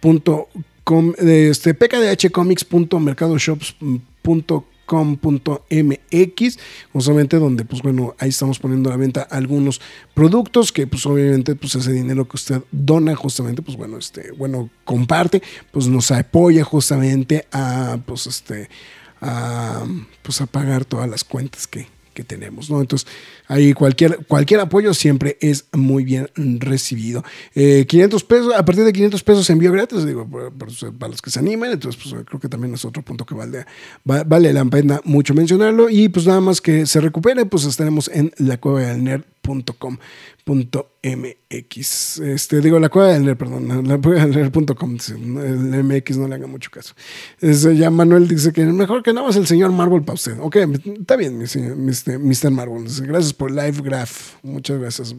pkdh.com, 0.00 1.14
este, 1.18 1.74
pkdhcomics.mercadoshops.com 1.74 4.64
com.mx, 4.88 6.58
justamente 6.94 7.38
donde 7.38 7.64
pues 7.66 7.82
bueno, 7.82 8.16
ahí 8.18 8.30
estamos 8.30 8.58
poniendo 8.58 8.88
a 8.88 8.92
la 8.92 8.96
venta 8.96 9.20
algunos 9.20 9.82
productos 10.14 10.72
que 10.72 10.86
pues 10.86 11.04
obviamente 11.04 11.54
pues 11.54 11.74
ese 11.74 11.92
dinero 11.92 12.26
que 12.26 12.36
usted 12.36 12.62
dona 12.72 13.14
justamente 13.14 13.60
pues 13.60 13.76
bueno, 13.76 13.98
este, 13.98 14.32
bueno, 14.32 14.70
comparte, 14.84 15.42
pues 15.70 15.88
nos 15.88 16.10
apoya 16.10 16.64
justamente 16.64 17.46
a 17.52 17.98
pues 18.06 18.26
este 18.26 18.70
a 19.20 19.84
pues 20.22 20.40
a 20.40 20.46
pagar 20.46 20.86
todas 20.86 21.08
las 21.08 21.22
cuentas 21.22 21.66
que, 21.66 21.86
que 22.18 22.24
tenemos, 22.24 22.68
¿no? 22.68 22.80
Entonces, 22.80 23.06
ahí 23.46 23.72
cualquier, 23.74 24.18
cualquier 24.26 24.58
apoyo 24.58 24.92
siempre 24.92 25.38
es 25.40 25.66
muy 25.72 26.02
bien 26.02 26.28
recibido. 26.34 27.22
Eh, 27.54 27.86
500 27.88 28.24
pesos, 28.24 28.52
a 28.56 28.64
partir 28.64 28.82
de 28.84 28.92
500 28.92 29.22
pesos 29.22 29.48
envío 29.50 29.70
gratis, 29.70 30.04
digo, 30.04 30.28
para 30.98 31.10
los 31.12 31.22
que 31.22 31.30
se 31.30 31.38
animen, 31.38 31.70
entonces, 31.70 32.00
pues 32.02 32.24
creo 32.26 32.40
que 32.40 32.48
también 32.48 32.74
es 32.74 32.84
otro 32.84 33.02
punto 33.04 33.24
que 33.24 33.36
vale, 33.36 33.66
va- 34.10 34.24
vale 34.24 34.52
la 34.52 34.64
pena 34.64 35.00
mucho 35.04 35.32
mencionarlo. 35.32 35.88
Y 35.88 36.08
pues 36.08 36.26
nada 36.26 36.40
más 36.40 36.60
que 36.60 36.86
se 36.86 37.00
recupere, 37.00 37.46
pues 37.46 37.64
estaremos 37.64 38.08
en 38.12 38.32
la 38.38 38.56
cueva 38.58 38.80
del 38.80 39.04
nerd.com.mx. 39.54 42.18
Este, 42.20 42.60
digo, 42.60 42.78
la 42.78 42.88
cueva 42.88 43.12
del 43.12 43.24
nerd, 43.24 43.36
perdón, 43.36 43.88
la 43.88 43.98
cueva 43.98 44.26
del 44.26 45.00
sí, 45.00 45.12
El 45.12 45.84
MX 45.84 46.18
no 46.18 46.28
le 46.28 46.34
haga 46.34 46.46
mucho 46.46 46.70
caso. 46.70 46.94
Es, 47.40 47.62
ya 47.62 47.90
Manuel 47.90 48.28
dice 48.28 48.52
que 48.52 48.64
mejor 48.64 49.02
que 49.02 49.12
nada 49.12 49.26
más 49.26 49.36
el 49.36 49.46
señor 49.46 49.72
Marvel 49.72 50.02
para 50.02 50.14
usted. 50.14 50.38
Ok, 50.40 50.56
está 51.00 51.16
bien, 51.16 51.38
Mr. 51.38 52.18
Mr. 52.18 52.50
Marvel. 52.50 52.84
Dice, 52.84 53.06
Gracias 53.06 53.32
por 53.32 53.50
Live 53.50 53.80
Graph. 53.82 54.34
Muchas 54.42 54.78
gracias. 54.78 55.14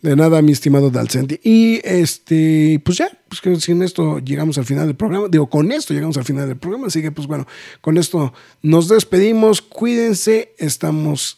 De 0.00 0.14
nada, 0.14 0.40
mi 0.42 0.52
estimado 0.52 0.90
Dalcenti. 0.90 1.40
Y 1.42 1.80
este, 1.82 2.80
pues 2.84 2.98
ya, 2.98 3.10
pues 3.28 3.40
que 3.40 3.56
sin 3.56 3.82
esto 3.82 4.20
llegamos 4.20 4.56
al 4.56 4.64
final 4.64 4.86
del 4.86 4.94
programa. 4.94 5.26
Digo, 5.28 5.50
con 5.50 5.72
esto 5.72 5.92
llegamos 5.92 6.16
al 6.16 6.24
final 6.24 6.46
del 6.46 6.56
programa. 6.56 6.86
Así 6.86 7.02
que, 7.02 7.10
pues 7.10 7.26
bueno, 7.26 7.48
con 7.80 7.98
esto 7.98 8.32
nos 8.62 8.88
despedimos. 8.88 9.60
Cuídense, 9.60 10.54
estamos 10.58 11.37